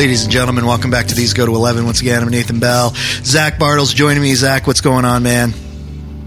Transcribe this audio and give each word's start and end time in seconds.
Ladies 0.00 0.22
and 0.22 0.32
gentlemen, 0.32 0.64
welcome 0.64 0.90
back 0.90 1.08
to 1.08 1.14
These 1.14 1.34
Go 1.34 1.44
to 1.44 1.54
11. 1.54 1.84
Once 1.84 2.00
again, 2.00 2.22
I'm 2.22 2.30
Nathan 2.30 2.58
Bell. 2.58 2.94
Zach 3.22 3.58
Bartels 3.58 3.92
joining 3.92 4.22
me. 4.22 4.34
Zach, 4.34 4.66
what's 4.66 4.80
going 4.80 5.04
on, 5.04 5.22
man? 5.22 5.52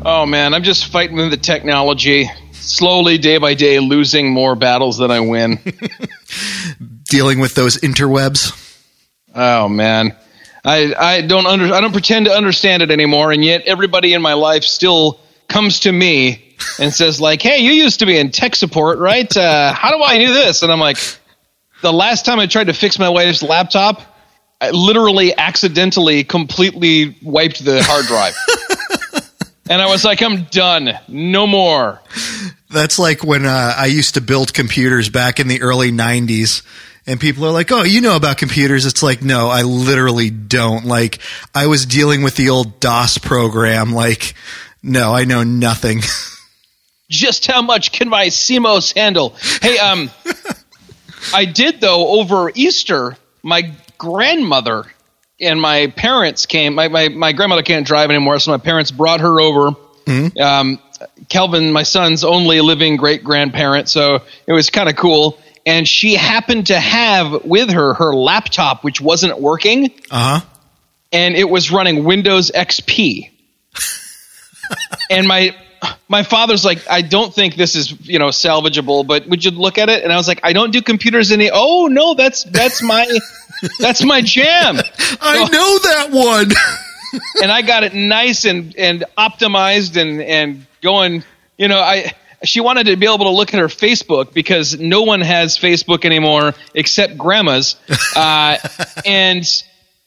Oh, 0.06 0.28
man, 0.28 0.54
I'm 0.54 0.62
just 0.62 0.92
fighting 0.92 1.16
with 1.16 1.32
the 1.32 1.38
technology. 1.38 2.30
Slowly, 2.52 3.18
day 3.18 3.40
by 3.40 3.56
day, 3.56 3.80
losing 3.80 4.30
more 4.30 4.54
battles 4.54 5.00
than 5.00 5.10
I 5.10 5.22
win. 5.22 5.58
Dealing 7.06 7.40
with 7.40 7.56
those 7.56 7.78
interwebs. 7.80 8.52
Oh, 9.34 9.68
man. 9.68 10.16
I, 10.64 10.94
I 10.94 11.22
don't 11.22 11.48
under, 11.48 11.74
I 11.74 11.82
don't 11.82 11.94
pretend 11.94 12.28
to 12.28 12.32
understand 12.32 12.84
it 12.84 12.92
anymore, 12.92 13.32
and 13.32 13.44
yet 13.44 13.64
everybody 13.64 14.14
in 14.14 14.22
my 14.22 14.34
life 14.34 14.64
still 14.64 15.20
comes 15.48 15.80
to 15.80 15.92
me 15.92 16.56
and 16.80 16.94
says 16.94 17.20
like, 17.20 17.42
"Hey, 17.42 17.58
you 17.58 17.72
used 17.72 18.02
to 18.02 18.06
be 18.06 18.20
in 18.20 18.30
tech 18.30 18.56
support, 18.56 19.00
right? 19.00 19.36
Uh, 19.36 19.74
how 19.74 19.90
do 19.98 20.04
I 20.04 20.20
do 20.20 20.32
this?" 20.32 20.62
And 20.62 20.72
I'm 20.72 20.80
like, 20.80 20.98
"The 21.84 21.94
last 21.94 22.26
time 22.26 22.40
I 22.40 22.48
tried 22.48 22.68
to 22.68 22.74
fix 22.74 22.98
my 22.98 23.10
wife's 23.10 23.44
laptop, 23.44 24.02
I 24.60 24.72
literally 24.72 25.38
accidentally 25.38 26.24
completely 26.24 27.16
wiped 27.22 27.64
the 27.64 27.84
hard 27.84 28.08
drive." 28.08 28.36
and 29.70 29.80
I 29.80 29.86
was 29.86 30.04
like, 30.04 30.24
"I'm 30.24 30.46
done. 30.46 30.98
No 31.08 31.46
more." 31.46 32.02
That's 32.72 32.98
like 32.98 33.24
when 33.24 33.46
uh, 33.46 33.76
I 33.78 33.86
used 33.86 34.16
to 34.16 34.22
build 34.22 34.52
computers 34.54 35.10
back 35.10 35.40
in 35.40 35.48
the 35.48 35.62
early 35.62 35.92
'90s 35.92 36.64
and 37.06 37.20
people 37.20 37.46
are 37.46 37.52
like, 37.52 37.72
"Oh, 37.72 37.84
you 37.84 38.02
know 38.02 38.16
about 38.16 38.38
computers?" 38.38 38.86
It's 38.86 39.04
like, 39.04 39.22
"No, 39.22 39.50
I 39.50 39.64
literally 39.64 40.30
don't." 40.30 40.86
Like, 40.86 41.20
I 41.54 41.68
was 41.68 41.86
dealing 41.86 42.24
with 42.24 42.36
the 42.36 42.50
old 42.50 42.80
DOS 42.80 43.18
program. 43.18 43.94
Like, 43.94 44.34
no, 44.82 45.14
I 45.14 45.26
know 45.26 45.44
nothing. 45.44 46.02
Just 47.10 47.46
how 47.46 47.62
much 47.62 47.92
can 47.92 48.10
my 48.10 48.28
CMOS 48.28 48.96
handle? 48.96 49.36
Hey, 49.62 49.78
um, 49.78 50.10
I 51.34 51.46
did 51.46 51.82
though 51.82 52.20
over 52.20 52.52
Easter. 52.54 53.18
My 53.44 53.72
grandmother 53.98 54.86
and 55.40 55.60
my 55.60 55.88
parents 55.88 56.46
came. 56.46 56.76
My, 56.76 56.88
my, 56.88 57.10
my 57.10 57.34
grandmother 57.34 57.64
can't 57.64 57.86
drive 57.86 58.10
anymore, 58.10 58.40
so 58.40 58.52
my 58.52 58.58
parents 58.58 58.92
brought 58.92 59.20
her 59.20 59.42
over. 59.42 59.72
Mm-hmm. 60.06 60.42
Um, 60.42 60.80
Kelvin, 61.28 61.72
my 61.72 61.84
son's 61.84 62.24
only 62.24 62.62
living 62.62 62.96
great 62.96 63.24
grandparent, 63.24 63.90
so 63.90 64.22
it 64.48 64.54
was 64.54 64.70
kind 64.70 64.90
of 64.90 64.96
cool 64.96 65.38
and 65.66 65.88
she 65.88 66.16
happened 66.16 66.68
to 66.68 66.80
have 66.80 67.46
with 67.46 67.72
her 67.72 67.94
her 67.94 68.14
laptop, 68.14 68.84
which 68.84 69.00
wasn't 69.00 69.40
working. 69.40 69.86
Uh 70.12 70.40
huh. 70.40 70.46
And 71.12 71.36
it 71.36 71.50
was 71.50 71.72
running 71.72 72.04
Windows 72.04 72.52
XP. 72.52 73.30
and 75.10 75.28
my 75.28 75.56
my 76.08 76.24
father's 76.24 76.64
like, 76.66 76.88
I 76.90 77.02
don't 77.02 77.34
think 77.34 77.56
this 77.56 77.76
is 77.76 78.08
you 78.08 78.20
know 78.20 78.28
salvageable, 78.28 79.06
but 79.06 79.28
would 79.28 79.44
you 79.44 79.52
look 79.52 79.78
at 79.78 79.90
it? 79.90 80.04
And 80.04 80.12
I 80.12 80.18
was 80.18 80.28
like, 80.28 80.40
I 80.44 80.54
don't 80.54 80.72
do 80.72 80.82
computers 80.82 81.32
any. 81.32 81.50
Oh 81.52 81.88
no, 81.88 82.14
that's 82.14 82.44
that's 82.46 82.82
my 82.82 83.06
that's 83.80 84.04
my 84.04 84.22
jam. 84.22 84.78
I 85.22 85.46
so, 85.46 85.52
know 85.52 85.80
that 85.80 86.08
one. 86.12 86.52
and 87.42 87.52
I 87.52 87.62
got 87.62 87.84
it 87.84 87.94
nice 87.94 88.46
and 88.46 88.76
and 88.76 89.06
optimized 89.18 90.00
and 90.02 90.22
and 90.22 90.66
going. 90.82 91.24
You 91.58 91.68
know, 91.68 91.80
I 91.80 92.14
she 92.44 92.60
wanted 92.60 92.88
to 92.88 92.98
be 92.98 93.06
able 93.06 93.26
to 93.26 93.30
look 93.30 93.54
at 93.54 93.60
her 93.60 93.68
Facebook 93.68 94.34
because 94.34 94.78
no 94.80 95.04
one 95.04 95.22
has 95.22 95.58
Facebook 95.58 96.06
anymore 96.06 96.54
except 96.74 97.18
grandmas. 97.18 97.76
Uh, 98.16 98.58
and 99.08 99.44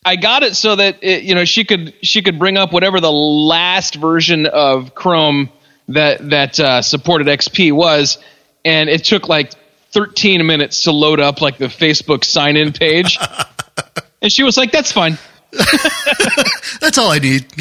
I 0.05 0.15
got 0.15 0.45
it 0.45 0.55
so 0.55 0.77
that 0.77 1.03
it, 1.03 1.25
you 1.25 1.35
know 1.35 1.45
she 1.45 1.65
could 1.65 1.93
she 2.03 2.23
could 2.23 2.39
bring 2.39 2.57
up 2.57 2.73
whatever 2.73 3.01
the 3.01 3.11
last 3.11 3.97
version 3.97 4.47
of 4.47 4.95
Chrome 4.95 5.51
that 5.89 6.31
that 6.31 6.59
uh, 6.61 6.83
supported 6.83 7.27
XP 7.27 7.73
was, 7.73 8.19
and 8.65 8.89
it 8.89 9.05
took 9.05 9.29
like 9.29 9.53
13 9.93 10.47
minutes 10.47 10.83
to 10.85 10.93
load 10.93 11.21
up 11.21 11.41
like 11.41 11.59
the 11.59 11.67
Facebook 11.67 12.25
sign 12.25 12.57
in 12.57 12.73
page. 12.73 13.19
and 14.23 14.33
she 14.33 14.43
was 14.43 14.57
like, 14.57 14.73
"That's 14.73 14.93
fine." 14.93 15.19
That's 16.81 16.99
all 16.99 17.11
I 17.11 17.19
need. 17.19 17.47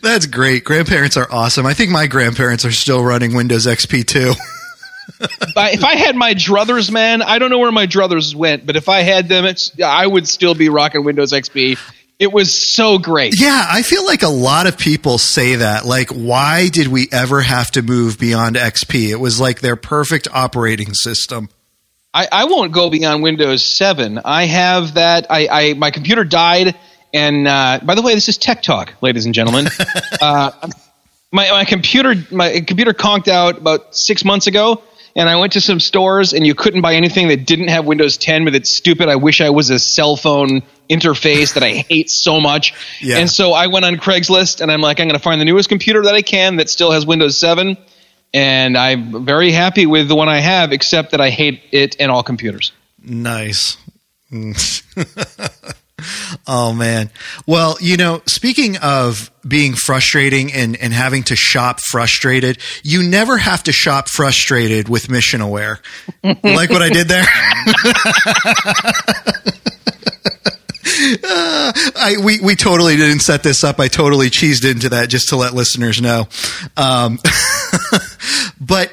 That's 0.00 0.26
great. 0.26 0.64
Grandparents 0.64 1.16
are 1.16 1.30
awesome. 1.30 1.66
I 1.66 1.74
think 1.74 1.90
my 1.90 2.06
grandparents 2.06 2.64
are 2.64 2.72
still 2.72 3.04
running 3.04 3.34
Windows 3.34 3.66
XP 3.66 4.06
too. 4.06 4.32
if 5.20 5.84
I 5.84 5.96
had 5.96 6.16
my 6.16 6.34
druthers, 6.34 6.90
man, 6.90 7.20
I 7.22 7.38
don't 7.38 7.50
know 7.50 7.58
where 7.58 7.72
my 7.72 7.86
druthers 7.86 8.34
went, 8.34 8.64
but 8.64 8.76
if 8.76 8.88
I 8.88 9.02
had 9.02 9.28
them, 9.28 9.44
I 9.84 10.06
would 10.06 10.26
still 10.26 10.54
be 10.54 10.68
rocking 10.68 11.04
Windows 11.04 11.32
XP. 11.32 11.78
It 12.22 12.32
was 12.32 12.56
so 12.56 12.98
great. 12.98 13.38
Yeah, 13.38 13.66
I 13.68 13.82
feel 13.82 14.06
like 14.06 14.22
a 14.22 14.28
lot 14.28 14.66
of 14.66 14.78
people 14.78 15.18
say 15.18 15.56
that. 15.56 15.84
Like, 15.84 16.10
why 16.10 16.68
did 16.68 16.86
we 16.88 17.08
ever 17.10 17.40
have 17.40 17.70
to 17.72 17.82
move 17.82 18.18
beyond 18.18 18.56
XP? 18.56 19.10
It 19.10 19.16
was 19.16 19.40
like 19.40 19.60
their 19.60 19.76
perfect 19.76 20.28
operating 20.32 20.94
system. 20.94 21.48
I, 22.14 22.28
I 22.30 22.44
won't 22.44 22.72
go 22.72 22.90
beyond 22.90 23.22
Windows 23.22 23.64
7. 23.64 24.20
I 24.24 24.44
have 24.44 24.94
that. 24.94 25.26
I, 25.30 25.48
I 25.50 25.74
my 25.74 25.90
computer 25.90 26.24
died 26.24 26.76
and 27.14 27.46
uh, 27.46 27.80
by 27.82 27.94
the 27.94 28.02
way, 28.02 28.14
this 28.14 28.28
is 28.28 28.38
Tech 28.38 28.62
Talk, 28.62 28.94
ladies 29.02 29.26
and 29.26 29.34
gentlemen. 29.34 29.66
uh, 30.20 30.50
my, 31.30 31.50
my 31.50 31.64
computer 31.64 32.14
my 32.30 32.60
computer 32.60 32.94
conked 32.94 33.28
out 33.28 33.58
about 33.58 33.94
six 33.94 34.24
months 34.24 34.46
ago, 34.46 34.82
and 35.14 35.28
I 35.28 35.36
went 35.36 35.52
to 35.52 35.60
some 35.60 35.80
stores, 35.80 36.32
and 36.32 36.46
you 36.46 36.54
couldn't 36.54 36.80
buy 36.80 36.94
anything 36.94 37.28
that 37.28 37.46
didn't 37.46 37.68
have 37.68 37.84
Windows 37.84 38.16
10 38.16 38.44
with 38.44 38.54
its 38.54 38.70
stupid. 38.70 39.08
I 39.08 39.16
wish 39.16 39.40
I 39.40 39.50
was 39.50 39.70
a 39.70 39.78
cell 39.78 40.16
phone 40.16 40.62
interface 40.88 41.54
that 41.54 41.62
I 41.62 41.70
hate 41.88 42.10
so 42.10 42.40
much. 42.40 42.74
Yeah. 43.00 43.18
And 43.18 43.28
so 43.28 43.52
I 43.52 43.66
went 43.66 43.84
on 43.84 43.96
Craigslist, 43.96 44.60
and 44.60 44.70
I'm 44.70 44.80
like, 44.80 45.00
I'm 45.00 45.08
going 45.08 45.18
to 45.18 45.22
find 45.22 45.40
the 45.40 45.44
newest 45.44 45.68
computer 45.68 46.02
that 46.02 46.14
I 46.14 46.22
can 46.22 46.56
that 46.56 46.70
still 46.70 46.92
has 46.92 47.04
Windows 47.04 47.36
7. 47.36 47.76
And 48.34 48.78
I'm 48.78 49.26
very 49.26 49.52
happy 49.52 49.84
with 49.84 50.08
the 50.08 50.14
one 50.14 50.28
I 50.28 50.40
have, 50.40 50.72
except 50.72 51.10
that 51.10 51.20
I 51.20 51.28
hate 51.28 51.62
it 51.70 51.96
and 52.00 52.10
all 52.10 52.22
computers. 52.22 52.72
Nice. 53.02 53.76
oh 56.46 56.72
man. 56.72 57.10
Well, 57.46 57.76
you 57.80 57.96
know, 57.96 58.22
speaking 58.26 58.76
of 58.78 59.30
being 59.46 59.74
frustrating 59.74 60.52
and, 60.52 60.76
and 60.76 60.92
having 60.92 61.22
to 61.24 61.36
shop 61.36 61.80
frustrated, 61.80 62.58
you 62.82 63.02
never 63.02 63.38
have 63.38 63.62
to 63.64 63.72
shop 63.72 64.08
frustrated 64.08 64.88
with 64.88 65.10
Mission 65.10 65.40
Aware. 65.40 65.80
like 66.24 66.70
what 66.70 66.82
I 66.82 66.90
did 66.90 67.08
there? 67.08 67.24
Uh, 71.24 71.72
I 71.96 72.16
we 72.22 72.40
we 72.40 72.56
totally 72.56 72.96
didn't 72.96 73.20
set 73.20 73.42
this 73.42 73.64
up. 73.64 73.80
I 73.80 73.88
totally 73.88 74.30
cheesed 74.30 74.68
into 74.68 74.90
that 74.90 75.08
just 75.08 75.28
to 75.30 75.36
let 75.36 75.54
listeners 75.54 76.00
know. 76.00 76.28
Um, 76.76 77.18
but 78.60 78.92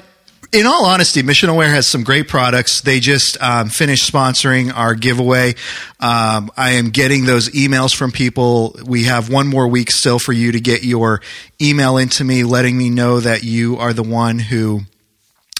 in 0.52 0.66
all 0.66 0.86
honesty, 0.86 1.22
Mission 1.22 1.50
Aware 1.50 1.70
has 1.70 1.88
some 1.88 2.04
great 2.04 2.28
products. 2.28 2.82
They 2.82 3.00
just 3.00 3.42
um, 3.42 3.70
finished 3.70 4.12
sponsoring 4.12 4.74
our 4.74 4.96
giveaway. 4.96 5.56
Um, 6.00 6.52
I 6.58 6.72
am 6.72 6.90
getting 6.90 7.26
those 7.26 7.50
emails 7.50 7.96
from 7.96 8.12
people. 8.12 8.76
We 8.86 9.04
have 9.04 9.30
one 9.30 9.48
more 9.48 9.68
week 9.68 9.92
still 9.92 10.18
for 10.18 10.34
you 10.34 10.52
to 10.52 10.60
get 10.60 10.84
your 10.84 11.22
email 11.62 11.98
into 11.98 12.24
me, 12.24 12.44
letting 12.44 12.78
me 12.78 12.90
know 12.90 13.20
that 13.20 13.44
you 13.44 13.78
are 13.78 13.94
the 13.94 14.04
one 14.04 14.40
who 14.40 14.82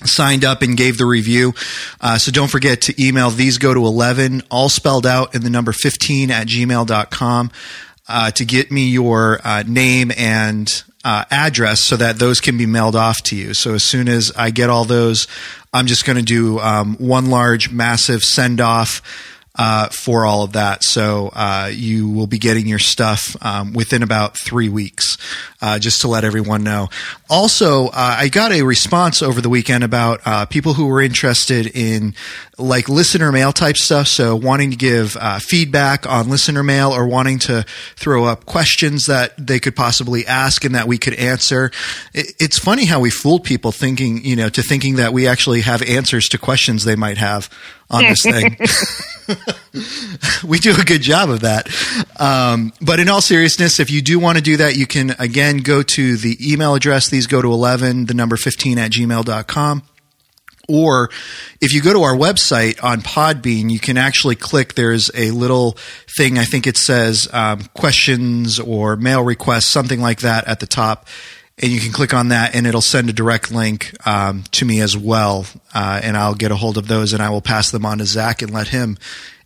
signed 0.06 0.44
up 0.44 0.62
and 0.62 0.76
gave 0.76 0.98
the 0.98 1.06
review. 1.06 1.54
Uh, 2.02 2.18
so 2.18 2.32
don't 2.32 2.50
forget 2.50 2.82
to 2.82 3.04
email 3.04 3.30
these 3.30 3.58
go 3.58 3.74
to 3.74 3.86
11, 3.86 4.44
all 4.50 4.70
spelled 4.70 5.06
out 5.06 5.36
in 5.36 5.44
the 5.44 5.50
number 5.50 5.72
15 5.72 6.32
at 6.32 6.48
gmail.com. 6.48 7.52
Uh, 8.12 8.32
to 8.32 8.44
get 8.44 8.72
me 8.72 8.90
your 8.90 9.40
uh, 9.44 9.64
name 9.68 10.12
and 10.18 10.84
uh, 11.04 11.26
address 11.32 11.82
so 11.82 11.98
that 11.98 12.20
those 12.20 12.40
can 12.40 12.58
be 12.58 12.66
mailed 12.66 12.96
off 12.96 13.22
to 13.24 13.36
you. 13.36 13.54
So 13.54 13.74
as 13.74 13.84
soon 13.84 14.08
as 14.08 14.32
I 14.36 14.50
get 14.50 14.70
all 14.70 14.86
those, 14.86 15.28
I'm 15.74 15.88
just 15.88 16.06
going 16.06 16.18
to 16.18 16.24
do 16.24 16.60
um, 16.60 16.96
one 16.96 17.30
large, 17.30 17.72
massive 17.72 18.24
send 18.24 18.60
off 18.60 19.02
uh, 19.56 19.90
for 19.90 20.26
all 20.26 20.44
of 20.44 20.54
that. 20.54 20.84
So 20.84 21.32
uh, 21.34 21.70
you 21.72 22.10
will 22.10 22.28
be 22.28 22.38
getting 22.38 22.66
your 22.66 22.80
stuff 22.80 23.36
um, 23.42 23.74
within 23.74 24.04
about 24.04 24.38
three 24.38 24.70
weeks, 24.70 25.18
uh, 25.62 25.80
just 25.80 26.02
to 26.02 26.08
let 26.08 26.24
everyone 26.24 26.64
know. 26.64 26.88
Also, 27.30 27.88
uh, 27.88 27.92
I 27.94 28.30
got 28.30 28.54
a 28.54 28.64
response 28.64 29.22
over 29.22 29.42
the 29.42 29.50
weekend 29.50 29.84
about 29.84 30.22
uh, 30.26 30.46
people 30.46 30.74
who 30.76 30.88
were 30.88 31.02
interested 31.02 31.68
in 31.76 32.16
like 32.60 32.90
listener 32.90 33.32
mail 33.32 33.52
type 33.52 33.78
stuff. 33.78 34.08
So 34.08 34.36
wanting 34.36 34.72
to 34.72 34.78
give 34.78 35.18
uh, 35.18 35.40
feedback 35.40 36.08
on 36.08 36.30
listener 36.30 36.64
mail 36.64 36.92
or 36.92 37.08
wanting 37.08 37.40
to 37.40 37.66
throw 37.96 38.26
up 38.26 38.46
questions 38.46 39.06
that 39.06 39.34
they 39.38 39.60
could 39.60 39.76
possibly 39.76 40.26
ask 40.28 40.64
and 40.66 40.76
that 40.76 40.88
we 40.88 40.98
could 40.98 41.14
answer. 41.16 41.72
It, 42.14 42.34
it's 42.40 42.60
funny 42.60 42.86
how 42.86 43.00
we 43.00 43.10
fooled 43.10 43.44
people 43.44 43.72
thinking, 43.72 44.24
you 44.24 44.36
know, 44.36 44.50
to 44.50 44.62
thinking 44.62 44.96
that 44.96 45.14
we 45.14 45.28
actually 45.28 45.62
have 45.62 45.82
answers 45.82 46.28
to 46.30 46.38
questions 46.38 46.84
they 46.84 46.96
might 46.96 47.18
have 47.18 47.50
on 47.90 48.04
this 48.04 48.22
thing. 48.22 48.58
we 50.44 50.60
do 50.60 50.74
a 50.80 50.84
good 50.84 51.02
job 51.02 51.30
of 51.30 51.42
that. 51.42 51.70
Um, 52.20 52.74
but 52.82 53.00
in 53.00 53.10
all 53.10 53.22
seriousness, 53.22 53.80
if 53.80 53.90
you 53.90 54.02
do 54.02 54.20
want 54.20 54.38
to 54.38 54.44
do 54.44 54.58
that, 54.58 54.76
you 54.76 54.88
can 54.88 55.12
again 55.20 55.58
go 55.58 55.84
to 55.84 56.18
the 56.18 56.38
email 56.42 56.76
address. 56.76 57.10
These 57.10 57.28
go 57.28 57.42
to 57.42 57.52
11, 57.52 58.06
the 58.06 58.14
number 58.14 58.38
15 58.38 58.78
at 58.78 58.92
gmail.com. 58.92 59.84
Or 60.70 61.10
if 61.60 61.74
you 61.74 61.82
go 61.82 61.92
to 61.92 62.04
our 62.04 62.16
website 62.16 62.82
on 62.84 63.02
Podbean, 63.02 63.70
you 63.70 63.80
can 63.80 63.98
actually 63.98 64.36
click. 64.36 64.76
There's 64.76 65.12
a 65.16 65.32
little 65.32 65.78
thing. 66.18 66.38
I 66.38 66.46
think 66.46 66.68
it 66.68 66.78
says 66.78 67.28
um, 67.34 67.64
questions 67.74 68.60
or 68.60 68.96
mail 68.96 69.24
requests, 69.24 69.66
something 69.66 70.00
like 70.00 70.22
that 70.22 70.48
at 70.48 70.60
the 70.60 70.68
top 70.68 71.08
and 71.62 71.72
you 71.72 71.80
can 71.80 71.92
click 71.92 72.14
on 72.14 72.30
that, 72.30 72.56
and 72.56 72.66
it'll 72.66 72.82
send 72.82 73.10
a 73.10 73.14
direct 73.14 73.52
link 73.52 73.94
um, 74.08 74.44
to 74.52 74.66
me 74.66 74.80
as 74.80 74.96
well, 74.96 75.46
uh, 75.74 76.00
and 76.02 76.16
I'll 76.16 76.36
get 76.36 76.52
a 76.52 76.56
hold 76.56 76.78
of 76.78 76.88
those, 76.88 77.12
and 77.14 77.22
I 77.22 77.30
will 77.30 77.42
pass 77.42 77.70
them 77.70 77.86
on 77.86 77.98
to 77.98 78.06
Zach 78.06 78.42
and 78.42 78.52
let 78.52 78.70
him 78.70 78.98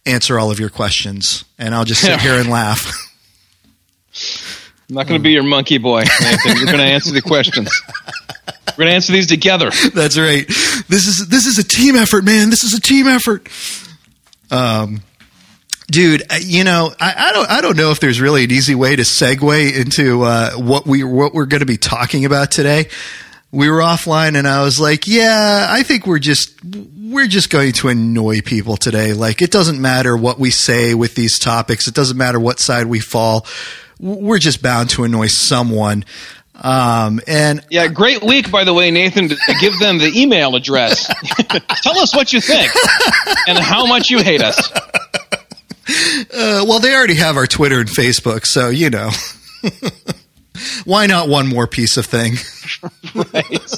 answer 0.05 0.37
all 0.37 0.51
of 0.51 0.59
your 0.59 0.69
questions, 0.69 1.43
and 1.57 1.73
I'll 1.73 1.85
just 1.85 2.01
sit 2.01 2.19
here 2.19 2.35
and 2.35 2.49
laugh. 2.51 2.91
I'm 4.89 4.95
not 4.95 5.07
going 5.07 5.19
to 5.19 5.23
be 5.23 5.31
your 5.31 5.43
monkey 5.43 5.79
boy, 5.79 6.03
Nathan. 6.21 6.57
You're 6.57 6.65
going 6.67 6.77
to 6.77 6.83
answer 6.83 7.11
the 7.11 7.21
questions. 7.21 7.81
We're 8.77 8.85
going 8.85 8.89
to 8.89 8.95
answer 8.95 9.13
these 9.13 9.27
together. 9.27 9.71
That's 9.95 10.17
right. 10.17 10.45
This 10.87 11.07
is 11.07 11.27
this 11.27 11.45
is 11.45 11.57
a 11.57 11.63
team 11.63 11.95
effort, 11.95 12.23
man. 12.23 12.49
This 12.49 12.63
is 12.63 12.73
a 12.73 12.81
team 12.81 13.07
effort. 13.07 13.47
Um, 14.51 15.01
dude, 15.87 16.23
you 16.41 16.63
know, 16.63 16.93
I, 16.99 17.29
I 17.29 17.33
don't 17.33 17.49
I 17.49 17.61
don't 17.61 17.77
know 17.77 17.91
if 17.91 17.99
there's 17.99 18.19
really 18.19 18.43
an 18.43 18.51
easy 18.51 18.75
way 18.75 18.95
to 18.95 19.03
segue 19.03 19.75
into 19.75 20.23
uh, 20.23 20.51
what 20.51 20.85
we 20.85 21.03
what 21.03 21.33
we're 21.33 21.45
going 21.45 21.61
to 21.61 21.65
be 21.65 21.77
talking 21.77 22.25
about 22.25 22.51
today. 22.51 22.87
We 23.51 23.69
were 23.69 23.79
offline, 23.79 24.35
and 24.35 24.47
I 24.47 24.63
was 24.63 24.79
like, 24.79 25.07
"Yeah, 25.07 25.67
I 25.69 25.83
think 25.83 26.07
we're 26.07 26.19
just 26.19 26.59
we're 26.63 27.27
just 27.27 27.49
going 27.49 27.73
to 27.73 27.89
annoy 27.89 28.41
people 28.41 28.77
today. 28.77 29.13
Like, 29.13 29.43
it 29.43 29.51
doesn't 29.51 29.79
matter 29.79 30.17
what 30.17 30.39
we 30.39 30.49
say 30.49 30.95
with 30.95 31.13
these 31.13 31.37
topics. 31.37 31.87
It 31.87 31.93
doesn't 31.93 32.17
matter 32.17 32.39
what 32.39 32.59
side 32.59 32.87
we 32.87 32.99
fall. 32.99 33.45
We're 33.99 34.39
just 34.39 34.61
bound 34.61 34.89
to 34.91 35.03
annoy 35.03 35.27
someone." 35.27 36.03
Um, 36.55 37.19
and 37.27 37.65
yeah, 37.69 37.87
great 37.87 38.21
week 38.23 38.51
by 38.51 38.63
the 38.63 38.73
way, 38.73 38.91
Nathan, 38.91 39.29
to 39.29 39.37
give 39.59 39.77
them 39.79 39.97
the 39.97 40.11
email 40.15 40.55
address. 40.55 41.07
Tell 41.81 41.97
us 41.99 42.15
what 42.15 42.31
you 42.31 42.41
think 42.41 42.71
and 43.47 43.57
how 43.57 43.85
much 43.85 44.09
you 44.09 44.19
hate 44.19 44.41
us. 44.41 44.71
Uh, 46.33 46.63
well, 46.67 46.79
they 46.79 46.95
already 46.95 47.15
have 47.15 47.35
our 47.37 47.47
Twitter 47.47 47.79
and 47.79 47.89
Facebook, 47.89 48.45
so 48.45 48.69
you 48.69 48.89
know. 48.89 49.09
Why 50.85 51.07
not 51.07 51.27
one 51.27 51.47
more 51.47 51.67
piece 51.67 51.97
of 51.97 52.05
thing? 52.05 52.35
right. 53.15 53.75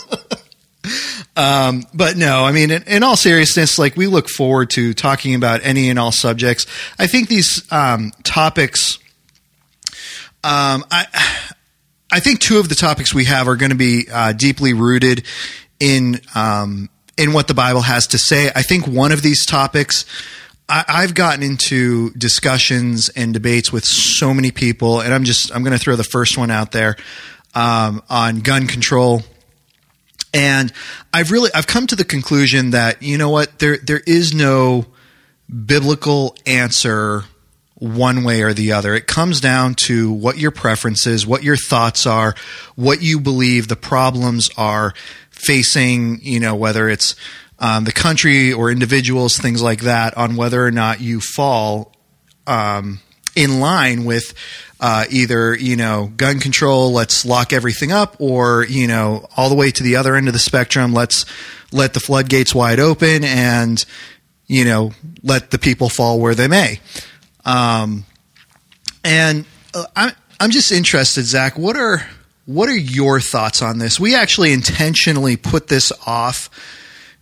Um, 1.36 1.83
but 1.94 2.16
no, 2.16 2.44
I 2.44 2.51
mean, 2.51 2.72
in, 2.72 2.83
in, 2.83 3.04
all 3.04 3.18
seriousness, 3.18 3.80
like 3.80 3.98
we 3.98 4.07
look 4.07 4.30
forward 4.30 4.69
to 4.72 4.94
talking 4.94 5.36
about 5.36 5.62
any 5.63 5.89
and 5.89 5.98
all 5.98 6.12
subjects. 6.12 6.66
I 7.00 7.07
think 7.07 7.27
these 7.27 7.69
um, 7.72 8.12
topics, 8.24 9.00
um, 10.44 10.86
I, 10.92 11.07
I 12.16 12.22
think 12.22 12.40
two 12.40 12.60
of 12.60 12.70
the 12.70 12.76
topics 12.76 13.14
we 13.14 13.26
have 13.26 13.50
are 13.50 13.58
going 13.58 13.72
to 13.72 13.76
be 13.76 14.08
uh, 14.10 14.32
deeply 14.32 14.72
rooted 14.72 15.26
in 15.82 16.22
um, 16.34 16.90
in 17.18 17.34
what 17.34 17.50
the 17.50 17.54
Bible 17.54 17.82
has 17.82 18.08
to 18.08 18.18
say. 18.18 18.50
I 18.56 18.62
think 18.62 18.88
one 18.88 19.12
of 19.12 19.22
these 19.22 19.46
topics. 19.46 20.06
I, 20.70 21.02
have 21.02 21.14
gotten 21.14 21.44
into 21.44 22.12
discussions 22.12 23.10
and 23.10 23.34
debates 23.34 23.72
with 23.72 23.84
so 23.84 24.34
many 24.34 24.50
people, 24.50 25.02
and 25.02 25.14
I'm 25.14 25.26
just 25.26 25.54
I'm 25.54 25.62
going 25.62 25.78
to 25.78 25.84
throw 25.84 25.98
the 25.98 26.06
first 26.06 26.38
one 26.38 26.50
out 26.52 26.72
there 26.72 26.96
um, 27.54 28.02
on 28.10 28.40
gun 28.40 28.66
control. 28.66 29.22
And 30.34 30.72
I've 31.14 31.32
really 31.32 31.52
I've 31.54 31.68
come 31.68 31.86
to 31.88 31.98
the 31.98 32.06
conclusion 32.06 32.70
that 32.70 33.04
you 33.04 33.18
know 33.18 33.30
what 33.30 33.60
there 33.60 33.78
there 33.78 34.02
is 34.08 34.34
no 34.34 34.86
biblical 35.66 36.38
answer 36.48 37.26
one 37.75 38.24
way 38.24 38.42
or 38.42 38.54
the 38.54 38.72
other. 38.72 38.94
It 38.94 39.06
comes 39.06 39.42
down 39.42 39.75
to 39.75 40.12
what 40.12 40.38
your 40.38 40.51
preferences, 40.51 41.27
what 41.27 41.44
your 41.44 41.57
thoughts 41.57 42.06
are, 42.06 42.33
what 42.75 43.01
you 43.01 43.19
believe 43.19 43.68
the 43.68 43.75
problems 43.75 44.50
are 44.57 44.94
facing, 45.30 46.19
you 46.22 46.39
know, 46.39 46.56
whether 46.56 46.88
it's 46.88 47.16
um, 47.60 47.83
the 47.83 47.92
country 47.92 48.54
or 48.54 48.72
individuals, 48.72 49.38
things 49.38 49.62
like 49.62 49.81
that, 49.81 50.16
on 50.18 50.36
whether 50.36 50.66
or 50.66 50.72
not 50.72 51.01
you 51.01 51.19
fall 51.19 51.92
um, 52.48 53.00
in 53.36 53.60
line 53.60 54.06
with 54.06 54.33
uh, 54.80 55.06
either, 55.10 55.56
you 55.56 55.75
know, 55.75 56.12
gun 56.16 56.39
control, 56.39 56.92
let's 56.92 57.25
lock 57.25 57.54
everything 57.54 57.92
up, 57.92 58.16
or, 58.19 58.66
you 58.66 58.88
know, 58.88 59.27
all 59.36 59.50
the 59.50 59.56
way 59.56 59.72
to 59.72 59.83
the 59.83 59.95
other 59.95 60.16
end 60.16 60.27
of 60.27 60.33
the 60.33 60.39
spectrum, 60.39 60.94
let's 60.94 61.25
let 61.72 61.94
the 61.94 62.00
floodgates 62.00 62.54
wide 62.54 62.80
open 62.80 63.24
and, 63.24 63.86
you 64.48 64.63
know, 64.63 64.92
let 65.24 65.51
the 65.51 65.60
people 65.60 65.89
fall 65.89 66.19
where 66.19 66.36
they 66.36 66.48
may. 66.48 66.80
Um, 67.46 68.06
and 69.04 69.46
uh, 69.74 69.86
I'm 69.96 70.12
I'm 70.40 70.52
just 70.52 70.72
interested, 70.72 71.24
Zach. 71.24 71.58
What 71.58 71.78
are 71.78 72.06
what 72.46 72.70
are 72.70 72.78
your 72.78 73.20
thoughts 73.20 73.62
on 73.62 73.80
this? 73.80 74.00
We 74.00 74.16
actually 74.16 74.52
intentionally 74.54 75.38
put 75.38 75.68
this 75.68 75.92
off 76.06 76.50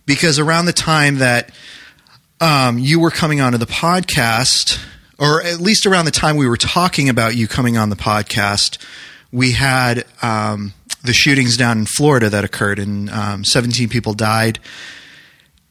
because 0.06 0.38
around 0.38 0.66
the 0.66 0.72
time 0.72 1.18
that 1.18 1.50
um, 2.40 2.78
you 2.78 3.00
were 3.00 3.10
coming 3.10 3.40
onto 3.40 3.58
the 3.58 3.66
podcast, 3.66 4.78
or 5.18 5.42
at 5.42 5.60
least 5.60 5.86
around 5.86 6.04
the 6.04 6.10
time 6.10 6.36
we 6.36 6.48
were 6.48 6.56
talking 6.56 7.08
about 7.08 7.36
you 7.36 7.46
coming 7.48 7.78
on 7.78 7.90
the 7.90 7.96
podcast, 7.96 8.78
we 9.32 9.52
had 9.52 10.04
um, 10.22 10.74
the 11.02 11.12
shootings 11.12 11.56
down 11.56 11.78
in 11.78 11.86
Florida 11.86 12.28
that 12.30 12.44
occurred, 12.44 12.78
and 12.78 13.08
um, 13.10 13.44
17 13.44 13.88
people 13.88 14.14
died. 14.14 14.58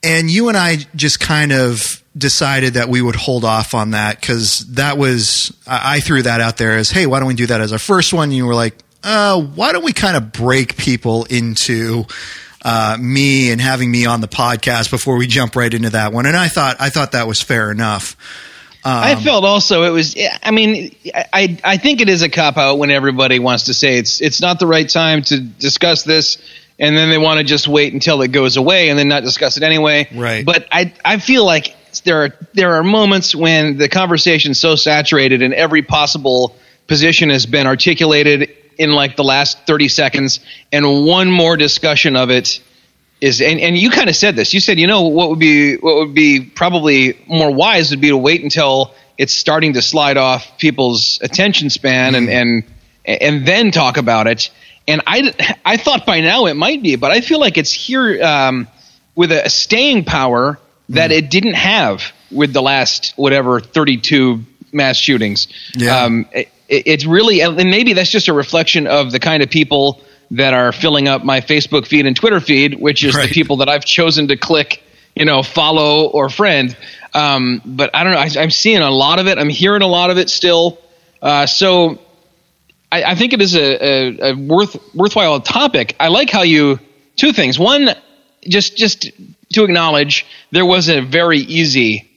And 0.04 0.30
you 0.30 0.50
and 0.50 0.58
I 0.58 0.78
just 0.96 1.20
kind 1.20 1.52
of 1.52 2.04
decided 2.18 2.76
that 2.76 2.90
we 2.90 3.02
would 3.02 3.16
hold 3.16 3.44
off 3.44 3.74
on 3.74 3.92
that 3.92 4.20
because 4.20 4.60
that 4.74 4.98
was 4.98 5.56
I 5.66 6.00
threw 6.00 6.22
that 6.22 6.42
out 6.42 6.58
there 6.58 6.78
as 6.78 6.92
hey 6.92 7.08
why 7.08 7.20
don't 7.20 7.28
we 7.28 7.34
do 7.34 7.48
that 7.48 7.60
as 7.60 7.74
our 7.74 7.80
first 7.80 8.14
one 8.14 8.26
and 8.26 8.34
you 8.34 8.46
were 8.46 8.54
like 8.54 8.78
uh, 9.04 9.42
why 9.42 9.72
don't 9.74 9.84
we 9.84 9.94
kind 9.94 10.16
of 10.16 10.32
break 10.32 10.78
people 10.78 11.26
into 11.26 12.06
uh, 12.64 12.98
me 13.00 13.52
and 13.52 13.60
having 13.60 13.90
me 13.90 14.06
on 14.06 14.22
the 14.22 14.28
podcast 14.28 14.92
before 14.92 15.18
we 15.18 15.26
jump 15.26 15.56
right 15.56 15.74
into 15.74 15.90
that 15.90 16.14
one 16.14 16.28
and 16.28 16.38
I 16.38 16.50
thought 16.50 16.78
I 16.80 16.90
thought 16.90 17.14
that 17.14 17.28
was 17.28 17.42
fair 17.42 17.72
enough. 17.72 18.16
Um, 18.86 18.92
I 18.92 19.16
felt 19.16 19.46
also 19.46 19.84
it 19.84 19.92
was. 19.92 20.14
I 20.44 20.52
mean, 20.52 20.94
I 21.16 21.58
I 21.64 21.78
think 21.78 22.02
it 22.02 22.10
is 22.10 22.22
a 22.22 22.28
cop 22.28 22.58
out 22.58 22.80
when 22.80 22.92
everybody 22.92 23.40
wants 23.40 23.64
to 23.66 23.74
say 23.74 23.98
it's 23.98 24.20
it's 24.20 24.42
not 24.42 24.60
the 24.60 24.68
right 24.68 24.90
time 24.90 25.22
to 25.24 25.40
discuss 25.40 26.04
this 26.04 26.38
and 26.80 26.98
then 26.98 27.10
they 27.10 27.18
want 27.18 27.40
to 27.40 27.44
just 27.44 27.68
wait 27.68 27.94
until 27.94 28.22
it 28.22 28.30
goes 28.30 28.58
away 28.58 28.90
and 28.90 28.98
then 28.98 29.08
not 29.08 29.24
discuss 29.24 29.58
it 29.58 29.64
anyway. 29.64 30.08
Right. 30.14 30.46
But 30.46 30.68
I 30.72 30.94
I 31.04 31.20
feel 31.20 31.46
like 31.46 31.76
there 32.02 32.24
are 32.24 32.30
there 32.54 32.76
are 32.76 32.84
moments 32.84 33.36
when 33.36 33.78
the 33.78 33.90
conversation's 33.90 34.60
so 34.60 34.76
saturated 34.76 35.42
and 35.42 35.54
every 35.54 35.82
possible 35.82 36.56
position 36.88 37.30
has 37.30 37.46
been 37.46 37.68
articulated 37.68 38.50
in 38.78 38.92
like 38.92 39.16
the 39.16 39.24
last 39.24 39.66
30 39.68 39.88
seconds 39.88 40.40
and 40.72 41.06
one 41.06 41.30
more 41.30 41.56
discussion 41.56 42.16
of 42.16 42.32
it 42.32 42.62
is 43.22 43.42
and, 43.42 43.60
and 43.60 43.78
you 43.78 43.90
kind 43.90 44.10
of 44.10 44.16
said 44.16 44.36
this 44.36 44.54
you 44.54 44.60
said 44.60 44.80
you 44.80 44.88
know 44.88 45.04
what 45.04 45.30
would 45.30 45.40
be 45.40 45.76
what 45.78 45.96
would 45.98 46.14
be 46.14 46.42
probably 46.42 47.18
more 47.28 47.54
wise 47.54 47.92
would 47.92 48.02
be 48.02 48.10
to 48.10 48.18
wait 48.18 48.42
until 48.42 48.94
it's 49.18 49.34
starting 49.34 49.74
to 49.74 49.82
slide 49.82 50.18
off 50.18 50.58
people's 50.58 51.20
attention 51.22 51.70
span 51.70 52.16
and 52.16 52.28
mm-hmm. 52.28 52.36
and 52.36 52.64
and 53.06 53.48
then 53.48 53.72
talk 53.72 53.98
about 53.98 54.28
it 54.28 54.50
and 54.88 55.02
i 55.08 55.58
i 55.66 55.78
thought 55.78 56.06
by 56.06 56.22
now 56.22 56.46
it 56.46 56.56
might 56.56 56.82
be 56.82 56.96
but 56.96 57.12
i 57.12 57.22
feel 57.22 57.40
like 57.40 57.58
it's 57.58 57.72
here 57.72 58.24
um, 58.24 58.68
with 59.16 59.32
a 59.32 59.50
staying 59.50 60.04
power 60.04 60.60
that 60.90 61.12
mm. 61.12 61.18
it 61.18 61.30
didn't 61.30 61.54
have 61.54 62.14
with 62.32 62.54
the 62.54 62.62
last 62.62 63.14
whatever 63.16 63.60
32 63.60 64.44
mass 64.74 64.98
shootings. 64.98 65.48
Yeah. 65.76 66.04
Um, 66.04 66.26
it, 66.32 66.50
it's 66.68 67.06
really, 67.06 67.42
and 67.42 67.56
maybe 67.56 67.94
that's 67.94 68.10
just 68.10 68.28
a 68.28 68.34
reflection 68.34 68.88
of 68.88 69.12
the 69.12 69.20
kind 69.20 69.44
of 69.44 69.50
people 69.50 70.02
that 70.32 70.54
are 70.54 70.72
filling 70.72 71.08
up 71.08 71.24
my 71.24 71.42
Facebook 71.42 71.86
feed 71.86 72.06
and 72.08 72.16
Twitter 72.16 72.40
feed, 72.40 72.80
which 72.80 73.04
is 73.04 73.16
right. 73.16 73.28
the 73.28 73.34
people 73.34 73.58
that 73.58 73.70
I've 73.70 73.86
chosen 73.86 74.30
to 74.30 74.38
click, 74.38 74.82
you 75.16 75.26
know, 75.26 75.44
follow 75.44 76.08
or 76.08 76.30
friend. 76.30 76.76
Um, 77.14 77.62
but 77.64 77.92
I 77.94 78.04
don't 78.04 78.14
know. 78.14 78.20
I, 78.20 78.44
am 78.44 78.50
seeing 78.50 78.82
a 78.82 78.90
lot 78.90 79.20
of 79.20 79.28
it. 79.28 79.38
I'm 79.38 79.50
hearing 79.50 79.84
a 79.84 79.88
lot 79.88 80.10
of 80.10 80.18
it 80.18 80.30
still. 80.30 80.80
Uh, 81.22 81.46
so 81.46 82.00
I, 82.94 83.12
I, 83.12 83.16
think 83.16 83.34
it 83.34 83.42
is 83.42 83.56
a, 83.56 83.60
a, 83.60 84.32
a 84.32 84.36
worth 84.36 84.78
worthwhile 84.94 85.42
topic. 85.42 85.96
I 86.00 86.10
like 86.10 86.30
how 86.30 86.44
you 86.44 86.80
two 87.16 87.34
things. 87.34 87.58
One, 87.58 87.90
just 88.44 88.78
just 88.78 89.10
to 89.54 89.64
acknowledge 89.64 90.28
there 90.52 90.66
was 90.66 90.90
a 90.90 91.02
very 91.02 91.40
easy 91.40 92.08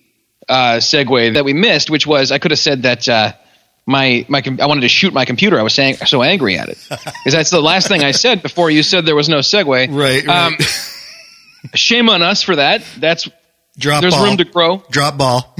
uh, 0.46 0.76
segue 0.76 1.32
that 1.32 1.46
we 1.46 1.54
missed, 1.54 1.88
which 1.88 2.06
was 2.06 2.30
I 2.30 2.38
could 2.38 2.50
have 2.50 2.60
said 2.60 2.82
that 2.82 3.08
uh, 3.08 3.32
my 3.86 4.26
my 4.28 4.42
I 4.60 4.66
wanted 4.66 4.82
to 4.82 4.88
shoot 4.88 5.14
my 5.14 5.24
computer. 5.24 5.58
I 5.58 5.62
was 5.62 5.72
saying 5.72 5.96
so 5.96 6.22
angry 6.22 6.58
at 6.58 6.68
it 6.68 6.78
because 6.90 7.32
that's 7.32 7.50
the 7.50 7.62
last 7.62 7.88
thing 7.88 8.04
I 8.04 8.10
said 8.10 8.42
before 8.42 8.70
you 8.70 8.82
said 8.82 9.06
there 9.06 9.16
was 9.16 9.30
no 9.30 9.38
segue. 9.38 9.66
Right. 9.66 10.26
right. 10.26 10.28
Um, 10.28 10.56
shame 11.74 12.10
on 12.10 12.20
us 12.20 12.42
for 12.42 12.56
that. 12.56 12.82
That's 12.98 13.30
drop. 13.78 14.02
There's 14.02 14.14
ball. 14.14 14.24
room 14.26 14.36
to 14.36 14.44
grow. 14.44 14.82
Drop 14.90 15.16
ball. 15.16 15.56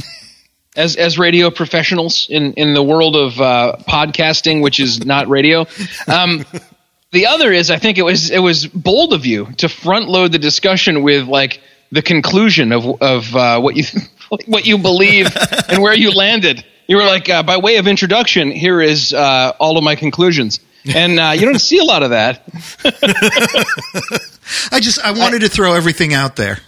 As 0.77 0.97
as 0.97 1.19
radio 1.19 1.51
professionals 1.51 2.27
in 2.31 2.53
in 2.55 2.75
the 2.75 2.83
world 2.83 3.17
of 3.17 3.41
uh, 3.41 3.77
podcasting, 3.89 4.63
which 4.63 4.79
is 4.79 5.05
not 5.05 5.29
radio. 5.29 5.67
Um, 6.07 6.45
the 7.13 7.27
other 7.27 7.53
is, 7.53 7.71
I 7.71 7.79
think 7.79 7.99
it 7.99 8.03
was 8.03 8.31
it 8.31 8.39
was 8.39 8.67
bold 8.67 9.13
of 9.13 9.27
you 9.27 9.47
to 9.59 9.69
front 9.69 10.09
load 10.09 10.33
the 10.33 10.39
discussion 10.39 11.03
with 11.03 11.27
like 11.27 11.61
the 11.91 12.03
conclusion 12.03 12.73
of 12.73 13.03
of 13.03 13.35
uh, 13.35 13.61
what 13.61 13.77
you 13.77 13.85
what 14.47 14.67
you 14.67 14.79
believe 14.79 15.35
and 15.69 15.83
where 15.83 15.95
you 15.95 16.11
landed. 16.11 16.65
You 16.89 16.99
were 16.99 17.05
like, 17.05 17.29
uh, 17.29 17.43
by 17.43 17.57
way 17.57 17.79
of 17.79 17.89
introduction, 17.89 18.53
here 18.53 18.81
is 18.81 19.13
uh, 19.13 19.53
all 19.59 19.77
of 19.77 19.83
my 19.83 19.97
conclusions, 19.97 20.61
and 20.85 21.19
uh, 21.19 21.33
you 21.35 21.45
don't 21.45 21.59
see 21.59 21.79
a 21.79 21.85
lot 21.85 22.05
of 22.05 22.11
that. 22.11 22.43
I 24.71 24.79
just 24.79 25.01
I 25.01 25.11
wanted 25.11 25.43
I, 25.43 25.47
to 25.47 25.49
throw 25.49 25.75
everything 25.75 26.15
out 26.15 26.37
there. 26.37 26.59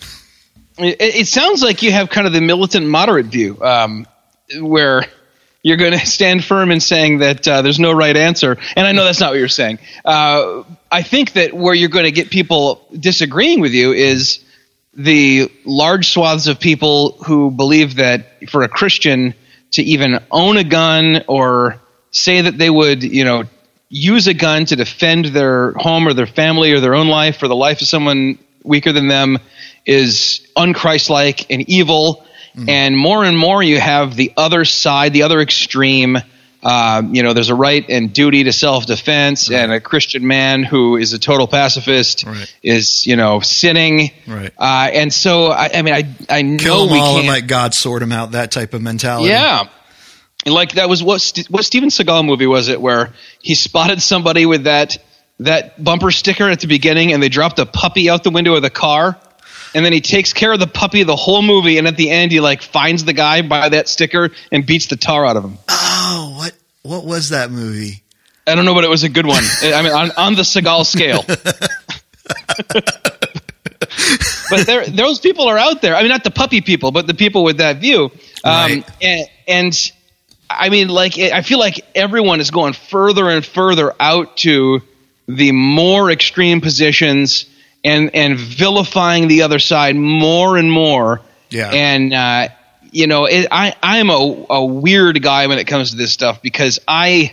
It, 0.78 0.97
it, 1.00 1.26
sounds 1.26 1.62
like 1.62 1.82
you 1.82 1.90
have 1.90 2.08
kind 2.08 2.26
of 2.26 2.32
the 2.32 2.40
militant 2.40 2.87
moderate 2.87 3.26
view, 3.26 3.61
um, 3.62 4.06
where 4.61 5.04
you're 5.62 5.76
going 5.76 5.92
to 5.99 6.06
stand 6.06 6.44
firm 6.44 6.70
in 6.70 6.80
saying 6.80 7.18
that 7.18 7.47
uh, 7.49 7.62
there's 7.62 7.80
no 7.80 7.92
right 7.92 8.16
answer. 8.16 8.56
And 8.76 8.87
I 8.87 8.92
know 8.92 9.04
that's 9.04 9.20
not 9.20 9.30
what 9.30 9.38
you're 9.38 9.49
saying. 9.49 9.78
Uh, 10.04 10.62
I 10.90 11.02
think 11.02 11.32
that 11.32 11.52
where 11.52 11.75
you're 11.75 11.88
going 11.88 12.04
to 12.04 12.12
get 12.12 12.30
people 12.30 12.87
disagreeing 12.99 13.61
with 13.61 13.73
you 13.73 13.92
is 13.92 14.44
the 14.94 15.50
large 15.64 16.08
swaths 16.08 16.47
of 16.47 16.61
people 16.61 17.12
who 17.25 17.50
believe 17.50 17.97
that 17.97 18.49
for 18.49 18.62
a 18.62 18.68
Christian 18.68 19.35
to 19.73 19.82
even 19.82 20.20
own 20.30 20.56
a 20.56 20.64
gun 20.64 21.25
or 21.28 21.80
say 22.11 22.40
that 22.42 22.56
they 22.56 22.70
would, 22.70 23.02
you 23.02 23.25
know, 23.25 23.44
use 23.88 24.26
a 24.26 24.35
gun 24.35 24.64
to 24.66 24.76
defend 24.76 25.26
their 25.26 25.73
home 25.73 26.06
or 26.06 26.14
their 26.14 26.26
family 26.26 26.73
or 26.73 26.80
their 26.80 26.94
own 26.94 27.08
life 27.08 27.42
or 27.42 27.49
the 27.49 27.56
life 27.56 27.80
of 27.80 27.88
someone 27.88 28.38
weaker 28.62 28.92
than 28.92 29.08
them 29.08 29.38
is 29.85 30.47
unchristlike 30.56 31.47
and 31.50 31.68
evil. 31.68 32.25
Mm-hmm. 32.54 32.68
And 32.68 32.97
more 32.97 33.25
and 33.25 33.38
more 33.38 33.62
you 33.62 33.78
have 33.78 34.16
the 34.16 34.32
other 34.37 34.64
side, 34.64 35.12
the 35.12 35.23
other 35.23 35.40
extreme. 35.40 36.18
Uh, 36.61 37.02
you 37.12 37.23
know, 37.23 37.35
there's 37.35 37.50
a 37.50 37.54
right 37.54 37.88
and 37.88 38.12
duty 38.12 38.42
to 38.44 38.52
self-defense, 38.52 39.49
right. 39.49 39.61
and 39.61 39.73
a 39.73 39.80
Christian 39.80 40.26
man 40.26 40.64
who 40.64 40.97
is 40.97 41.12
a 41.12 41.18
total 41.18 41.47
pacifist 41.47 42.25
right. 42.25 42.52
is, 42.64 43.06
you 43.06 43.14
know, 43.14 43.38
sinning. 43.38 44.11
Right. 44.26 44.52
Uh, 44.58 44.90
and 44.92 45.12
so, 45.12 45.47
I, 45.47 45.70
I, 45.73 45.82
mean, 45.82 45.94
I 45.94 46.16
I 46.28 46.42
know 46.42 46.58
Kill 46.58 46.87
them 46.87 46.94
we 46.94 46.99
all 46.99 47.14
can't. 47.14 47.26
and 47.26 47.28
let 47.28 47.47
God 47.47 47.75
sort 47.75 48.00
them 48.00 48.11
out. 48.11 48.32
That 48.32 48.50
type 48.50 48.75
of 48.75 48.82
mentality. 48.82 49.28
Yeah. 49.28 49.68
Like 50.47 50.73
that 50.73 50.88
was 50.88 51.02
what 51.02 51.20
St- 51.20 51.49
what 51.49 51.64
Steven 51.64 51.90
Seagal 51.90 52.25
movie 52.25 52.47
was 52.47 52.68
it 52.68 52.80
where 52.80 53.12
he 53.40 53.54
spotted 53.54 54.02
somebody 54.02 54.47
with 54.47 54.64
that 54.64 54.99
that 55.40 55.82
bumper 55.82 56.11
sticker 56.11 56.49
at 56.49 56.61
the 56.61 56.66
beginning 56.66 57.12
and 57.12 57.23
they 57.23 57.28
dropped 57.28 57.58
a 57.58 57.66
puppy 57.66 58.11
out 58.11 58.25
the 58.25 58.30
window 58.30 58.54
of 58.54 58.62
the 58.62 58.70
car 58.70 59.18
and 59.75 59.85
then 59.85 59.93
he 59.93 60.01
takes 60.01 60.33
care 60.33 60.53
of 60.53 60.61
the 60.61 60.67
puppy 60.67 61.03
the 61.03 61.17
whole 61.17 61.43
movie 61.43 61.79
and 61.79 61.87
at 61.87 61.97
the 61.97 62.11
end 62.11 62.33
he 62.33 62.41
like 62.41 62.63
finds 62.63 63.05
the 63.05 63.13
guy 63.13 63.43
by 63.43 63.69
that 63.69 63.89
sticker 63.89 64.31
and 64.51 64.67
beats 64.67 64.87
the 64.87 64.97
tar 64.97 65.27
out 65.27 65.37
of 65.37 65.45
him. 65.45 65.59
Oh, 65.69 66.35
what 66.39 66.53
what 66.83 67.05
was 67.05 67.31
that 67.31 67.51
movie? 67.51 68.03
I 68.47 68.55
don't 68.55 68.65
know, 68.65 68.75
but 68.75 68.85
it 68.85 68.91
was 68.91 69.05
a 69.05 69.09
good 69.11 69.27
one. 69.27 69.43
I 69.63 69.83
mean, 69.83 69.93
on, 69.93 70.11
on 70.17 70.35
the 70.35 70.43
Seagal 70.43 70.87
scale. 70.87 71.23
but 74.51 74.67
there, 74.67 74.87
those 74.87 75.21
people 75.21 75.49
are 75.49 75.59
out 75.59 75.83
there. 75.83 75.95
I 75.95 76.01
mean, 76.01 76.09
not 76.09 76.25
the 76.25 76.31
puppy 76.31 76.61
people, 76.61 76.91
but 76.91 77.07
the 77.07 77.15
people 77.15 77.45
with 77.45 77.59
that 77.59 77.79
view. 77.79 78.05
Um, 78.05 78.11
Right. 78.45 78.89
and, 79.03 79.29
and 79.47 79.93
I 80.49 80.71
mean, 80.71 80.89
like, 80.89 81.19
I 81.19 81.43
feel 81.43 81.59
like 81.59 81.81
everyone 81.95 82.41
is 82.41 82.51
going 82.51 82.73
further 82.73 83.29
and 83.29 83.45
further 83.45 83.93
out 84.01 84.39
to 84.39 84.81
the 85.27 85.53
more 85.53 86.11
extreme 86.11 86.63
positions 86.63 87.45
and 87.88 88.14
and 88.14 88.38
vilifying 88.38 89.28
the 89.28 89.42
other 89.42 89.59
side 89.59 89.97
more 89.97 90.57
and 90.57 90.71
more. 90.71 91.21
Yeah. 91.50 91.71
And 91.73 92.12
uh, 92.12 92.49
you 92.92 93.07
know, 93.07 93.25
it, 93.26 93.49
I 93.50 93.75
I'm 93.83 94.11
a, 94.11 94.47
a 94.50 94.64
weird 94.64 95.23
guy 95.23 95.47
when 95.47 95.59
it 95.59 95.66
comes 95.66 95.90
to 95.90 95.97
this 95.97 96.12
stuff 96.12 96.40
because 96.42 96.78
I 96.87 97.33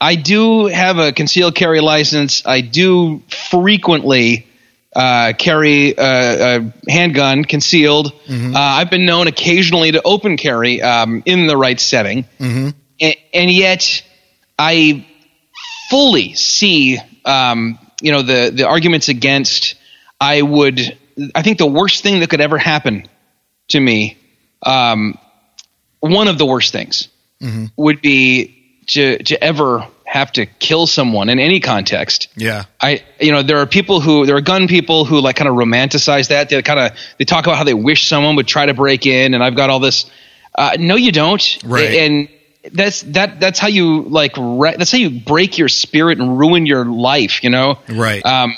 I 0.00 0.14
do 0.14 0.66
have 0.66 0.98
a 0.98 1.12
concealed 1.12 1.54
carry 1.54 1.80
license. 1.80 2.42
I 2.46 2.60
do 2.60 3.22
frequently 3.50 4.46
uh, 4.94 5.32
carry 5.38 5.94
a, 5.96 6.56
a 6.58 6.72
handgun 6.88 7.44
concealed. 7.44 8.12
Uh, 8.28 8.52
I've 8.56 8.90
been 8.90 9.06
known 9.06 9.26
occasionally 9.26 9.92
to 9.92 10.02
open 10.04 10.36
carry 10.36 10.80
um, 10.82 11.22
in 11.26 11.46
the 11.46 11.56
right 11.56 11.78
setting, 11.80 12.24
Mm-hmm. 12.38 12.68
and, 13.00 13.14
and 13.34 13.50
yet 13.50 14.02
I 14.58 15.06
fully 15.90 16.34
see 16.34 16.98
um, 17.24 17.78
you 18.00 18.12
know 18.12 18.22
the 18.22 18.50
the 18.54 18.66
arguments 18.68 19.08
against. 19.08 19.74
I 20.20 20.42
would. 20.42 20.96
I 21.34 21.42
think 21.42 21.58
the 21.58 21.66
worst 21.66 22.02
thing 22.02 22.20
that 22.20 22.30
could 22.30 22.40
ever 22.40 22.58
happen 22.58 23.06
to 23.68 23.80
me, 23.80 24.16
um, 24.62 25.18
one 26.00 26.28
of 26.28 26.38
the 26.38 26.46
worst 26.46 26.72
things, 26.72 27.08
would 27.76 28.00
be 28.00 28.82
to 28.88 29.22
to 29.22 29.42
ever 29.42 29.86
have 30.08 30.32
to 30.32 30.46
kill 30.46 30.86
someone 30.86 31.28
in 31.28 31.38
any 31.38 31.60
context. 31.60 32.28
Yeah. 32.34 32.64
I, 32.80 33.04
you 33.20 33.30
know, 33.30 33.42
there 33.42 33.58
are 33.58 33.66
people 33.66 34.00
who, 34.00 34.24
there 34.24 34.36
are 34.36 34.40
gun 34.40 34.66
people 34.66 35.04
who 35.04 35.20
like 35.20 35.36
kind 35.36 35.48
of 35.48 35.54
romanticize 35.54 36.28
that. 36.28 36.48
They 36.48 36.62
kind 36.62 36.80
of, 36.80 36.98
they 37.18 37.26
talk 37.26 37.44
about 37.46 37.58
how 37.58 37.64
they 37.64 37.74
wish 37.74 38.08
someone 38.08 38.34
would 38.36 38.46
try 38.48 38.64
to 38.64 38.72
break 38.72 39.04
in 39.04 39.34
and 39.34 39.44
I've 39.44 39.54
got 39.54 39.68
all 39.68 39.80
this. 39.80 40.10
Uh, 40.54 40.76
no, 40.78 40.96
you 40.96 41.12
don't. 41.12 41.58
Right. 41.62 41.90
And 41.90 42.28
that's, 42.72 43.02
that, 43.02 43.38
that's 43.38 43.58
how 43.58 43.68
you 43.68 44.02
like, 44.04 44.32
re- 44.38 44.76
that's 44.78 44.90
how 44.90 44.98
you 44.98 45.20
break 45.20 45.58
your 45.58 45.68
spirit 45.68 46.18
and 46.18 46.38
ruin 46.38 46.64
your 46.64 46.86
life, 46.86 47.44
you 47.44 47.50
know? 47.50 47.78
Right. 47.86 48.24
Um, 48.24 48.56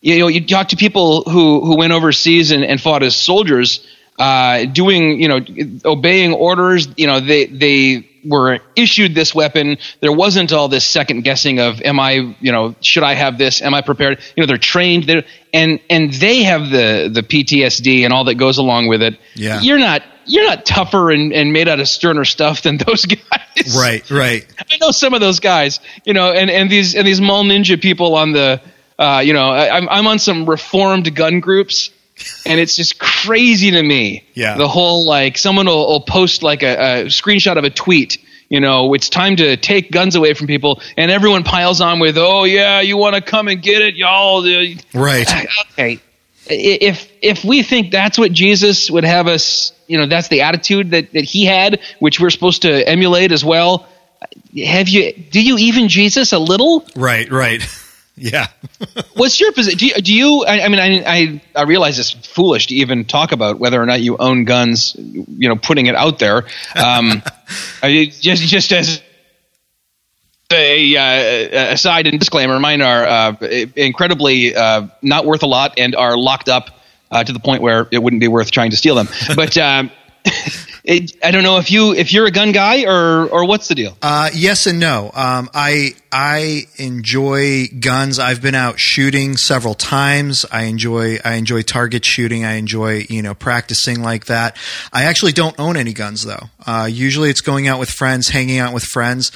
you 0.00 0.18
know, 0.18 0.28
you 0.28 0.46
talk 0.46 0.68
to 0.68 0.76
people 0.76 1.22
who, 1.22 1.64
who 1.64 1.76
went 1.76 1.92
overseas 1.92 2.50
and, 2.50 2.64
and 2.64 2.80
fought 2.80 3.02
as 3.02 3.16
soldiers, 3.16 3.86
uh, 4.18 4.64
doing, 4.64 5.20
you 5.20 5.28
know, 5.28 5.40
obeying 5.84 6.32
orders. 6.32 6.88
You 6.96 7.06
know, 7.06 7.20
they, 7.20 7.46
they 7.46 8.08
were 8.24 8.60
issued 8.74 9.14
this 9.14 9.34
weapon. 9.34 9.78
There 10.00 10.12
wasn't 10.12 10.52
all 10.52 10.68
this 10.68 10.84
second 10.84 11.22
guessing 11.22 11.60
of, 11.60 11.80
am 11.82 12.00
I, 12.00 12.36
you 12.40 12.52
know, 12.52 12.74
should 12.80 13.02
I 13.02 13.14
have 13.14 13.38
this? 13.38 13.62
Am 13.62 13.74
I 13.74 13.82
prepared? 13.82 14.20
You 14.36 14.42
know, 14.42 14.46
they're 14.46 14.58
trained 14.58 15.04
they're, 15.04 15.24
and, 15.52 15.80
and 15.88 16.12
they 16.12 16.42
have 16.42 16.70
the, 16.70 17.10
the 17.12 17.22
PTSD 17.22 18.04
and 18.04 18.12
all 18.12 18.24
that 18.24 18.34
goes 18.34 18.58
along 18.58 18.88
with 18.88 19.02
it. 19.02 19.18
Yeah. 19.34 19.60
You're 19.60 19.78
not, 19.78 20.02
you're 20.26 20.44
not 20.44 20.66
tougher 20.66 21.10
and, 21.10 21.32
and 21.32 21.52
made 21.52 21.68
out 21.68 21.80
of 21.80 21.88
sterner 21.88 22.24
stuff 22.24 22.62
than 22.62 22.76
those 22.86 23.06
guys. 23.06 23.76
right. 23.76 24.10
Right. 24.10 24.46
I 24.58 24.76
know 24.80 24.90
some 24.90 25.14
of 25.14 25.20
those 25.20 25.40
guys, 25.40 25.80
you 26.04 26.14
know, 26.14 26.32
and, 26.32 26.50
and 26.50 26.70
these 26.70 26.94
and 26.94 27.06
these 27.06 27.20
mall 27.20 27.44
ninja 27.44 27.80
people 27.80 28.14
on 28.16 28.32
the, 28.32 28.60
uh, 28.98 29.22
you 29.24 29.32
know, 29.32 29.50
I, 29.50 29.76
I'm 29.76 29.88
I'm 29.88 30.06
on 30.06 30.18
some 30.18 30.48
reformed 30.48 31.14
gun 31.14 31.40
groups, 31.40 31.90
and 32.44 32.58
it's 32.60 32.76
just 32.76 32.98
crazy 32.98 33.70
to 33.72 33.82
me. 33.82 34.26
Yeah. 34.34 34.56
the 34.56 34.68
whole 34.68 35.06
like 35.06 35.36
someone 35.38 35.66
will, 35.66 35.86
will 35.86 36.00
post 36.00 36.42
like 36.42 36.62
a, 36.62 37.02
a 37.02 37.04
screenshot 37.06 37.56
of 37.58 37.64
a 37.64 37.70
tweet. 37.70 38.18
You 38.48 38.60
know, 38.60 38.94
it's 38.94 39.08
time 39.08 39.36
to 39.36 39.56
take 39.56 39.90
guns 39.90 40.14
away 40.14 40.32
from 40.34 40.46
people, 40.46 40.80
and 40.96 41.10
everyone 41.10 41.42
piles 41.42 41.80
on 41.80 41.98
with, 41.98 42.16
"Oh 42.16 42.44
yeah, 42.44 42.80
you 42.80 42.96
want 42.96 43.16
to 43.16 43.20
come 43.20 43.48
and 43.48 43.60
get 43.60 43.82
it, 43.82 43.96
y'all." 43.96 44.44
uh, 44.44 44.74
Right. 44.94 45.28
okay 45.72 46.00
if 46.48 47.10
if 47.22 47.44
we 47.44 47.64
think 47.64 47.90
that's 47.90 48.16
what 48.16 48.30
jesus 48.30 48.88
would 48.88 49.02
have 49.02 49.26
us 49.26 49.72
you 49.88 49.98
know 49.98 50.06
that's 50.06 50.28
the 50.28 50.42
attitude 50.42 50.92
that, 50.92 51.12
that 51.12 51.24
he 51.24 51.44
had 51.44 51.80
which 51.98 52.20
we're 52.20 52.30
supposed 52.30 52.62
to 52.62 52.88
emulate 52.88 53.32
as 53.32 53.44
well 53.44 53.88
have 54.64 54.88
you 54.88 55.12
do 55.12 55.42
you 55.42 55.58
even 55.58 55.88
jesus 55.88 56.32
a 56.32 56.38
little 56.38 56.86
Right. 56.94 57.30
Right. 57.30 57.62
Yeah. 58.16 58.46
what's 59.14 59.38
your 59.40 59.52
position 59.52 59.78
do 59.78 59.86
you, 59.86 59.94
do 59.94 60.14
you 60.14 60.44
I, 60.46 60.64
I 60.64 60.68
mean 60.68 60.80
I, 60.80 61.02
I 61.06 61.42
i 61.54 61.62
realize 61.64 61.98
it's 61.98 62.12
foolish 62.12 62.68
to 62.68 62.74
even 62.76 63.04
talk 63.04 63.32
about 63.32 63.58
whether 63.58 63.80
or 63.80 63.84
not 63.84 64.00
you 64.00 64.16
own 64.16 64.44
guns 64.44 64.96
you 64.98 65.48
know 65.48 65.56
putting 65.56 65.84
it 65.84 65.94
out 65.94 66.18
there 66.18 66.46
um 66.74 67.22
I, 67.82 68.10
just 68.18 68.42
just 68.42 68.72
as 68.72 69.02
a 70.52 70.96
uh, 70.96 71.72
aside 71.72 72.06
and 72.06 72.18
disclaimer, 72.18 72.58
mine 72.60 72.80
are 72.80 73.04
uh, 73.04 73.32
incredibly 73.74 74.54
uh, 74.54 74.86
not 75.02 75.26
worth 75.26 75.42
a 75.42 75.46
lot 75.46 75.74
and 75.76 75.94
are 75.94 76.16
locked 76.16 76.48
up 76.48 76.70
uh, 77.10 77.24
to 77.24 77.32
the 77.32 77.40
point 77.40 77.62
where 77.62 77.88
it 77.90 78.02
wouldn't 78.02 78.20
be 78.20 78.28
worth 78.28 78.50
trying 78.50 78.70
to 78.70 78.76
steal 78.76 78.94
them. 78.94 79.08
But 79.34 79.56
um, 79.58 79.90
I 80.88 81.30
don't 81.32 81.42
know 81.42 81.58
if 81.58 81.70
you 81.70 81.94
if 81.94 82.12
you're 82.12 82.26
a 82.26 82.30
gun 82.30 82.52
guy 82.52 82.84
or 82.84 83.28
or 83.28 83.44
what's 83.44 83.66
the 83.66 83.74
deal. 83.74 83.96
Uh, 84.00 84.30
yes 84.32 84.66
and 84.66 84.78
no. 84.78 85.10
Um, 85.14 85.50
I 85.52 85.94
I 86.12 86.66
enjoy 86.76 87.66
guns. 87.80 88.20
I've 88.20 88.40
been 88.40 88.54
out 88.54 88.78
shooting 88.78 89.36
several 89.36 89.74
times. 89.74 90.44
I 90.52 90.64
enjoy 90.64 91.18
I 91.24 91.34
enjoy 91.34 91.62
target 91.62 92.04
shooting. 92.04 92.44
I 92.44 92.54
enjoy 92.54 93.04
you 93.08 93.22
know 93.22 93.34
practicing 93.34 94.00
like 94.00 94.26
that. 94.26 94.56
I 94.92 95.04
actually 95.04 95.32
don't 95.32 95.58
own 95.58 95.76
any 95.76 95.92
guns 95.92 96.24
though. 96.24 96.50
Uh, 96.64 96.88
usually 96.90 97.30
it's 97.30 97.40
going 97.40 97.66
out 97.66 97.80
with 97.80 97.90
friends, 97.90 98.28
hanging 98.28 98.58
out 98.58 98.72
with 98.72 98.84
friends. 98.84 99.32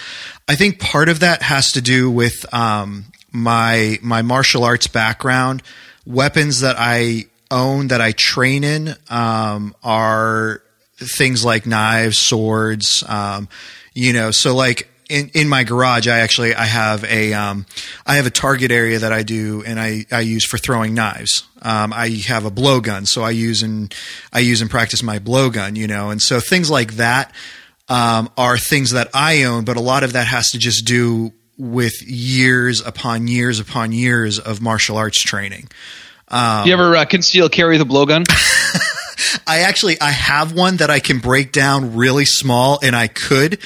I 0.49 0.55
think 0.55 0.79
part 0.79 1.09
of 1.09 1.21
that 1.21 1.43
has 1.43 1.73
to 1.73 1.81
do 1.81 2.11
with 2.11 2.53
um, 2.55 3.07
my 3.33 3.99
my 4.03 4.23
martial 4.23 4.63
arts 4.63 4.87
background. 4.87 5.65
Weapons 6.07 6.61
that 6.61 6.77
I 6.79 7.25
own 7.51 7.89
that 7.89 8.01
I 8.01 8.13
train 8.13 8.63
in 8.63 8.95
um, 9.09 9.75
are 9.83 10.63
things 11.01 11.45
like 11.45 11.67
knives, 11.67 12.19
swords, 12.19 13.03
um, 13.09 13.49
you 13.95 14.13
know. 14.13 14.31
So 14.31 14.55
like 14.55 14.89
in, 15.09 15.31
in 15.35 15.49
my 15.49 15.65
garage, 15.65 16.07
I 16.07 16.21
actually 16.21 16.55
I 16.55 16.65
have 16.65 17.05
a 17.05 17.33
um, 17.33 17.67
I 18.07 18.17
have 18.17 18.27
a 18.27 18.31
target 18.31 18.71
area 18.71 19.01
that 19.01 19.13
I 19.13 19.23
do 19.23 19.63
and 19.67 19.81
I, 19.81 20.07
I 20.13 20.21
use 20.21 20.47
for 20.47 20.57
throwing 20.57 20.95
knives. 20.95 21.45
Um, 21.63 21.93
I 21.93 22.09
have 22.27 22.45
a 22.45 22.51
blowgun, 22.51 23.07
so 23.07 23.23
I 23.23 23.31
use 23.31 23.63
and 23.63 23.95
I 24.33 24.39
use 24.39 24.63
and 24.63 24.71
practice 24.71 25.03
my 25.03 25.19
blowgun, 25.19 25.77
you 25.77 25.87
know, 25.87 26.11
and 26.11 26.23
so 26.23 26.41
things 26.41 26.71
like 26.71 26.95
that 26.95 27.35
um, 27.89 28.31
are 28.39 28.57
things 28.57 28.93
that 28.93 29.09
I 29.13 29.43
own, 29.43 29.65
but 29.65 29.77
a 29.77 29.81
lot 29.81 30.05
of 30.05 30.13
that 30.13 30.29
has 30.29 30.51
to 30.51 30.59
just 30.59 30.87
do 30.87 31.33
with 31.59 32.03
years 32.09 32.81
upon 32.81 33.27
years 33.27 33.59
upon 33.61 33.93
years 33.93 34.39
of 34.39 34.63
martial 34.63 34.97
arts 34.97 35.23
training. 35.23 35.69
Do 36.63 36.71
you 36.71 36.75
ever 36.75 36.97
uh, 36.97 37.05
conceal 37.05 37.49
carry 37.49 37.77
the 37.77 37.85
blowgun? 37.85 38.25
I 39.47 39.61
actually 39.61 40.01
I 40.01 40.11
have 40.11 40.53
one 40.53 40.77
that 40.79 40.91
I 40.91 41.01
can 41.01 41.19
break 41.19 41.53
down 41.53 41.97
really 41.97 42.25
small, 42.25 42.79
and 42.83 42.95
I 42.97 43.09
could, 43.09 43.59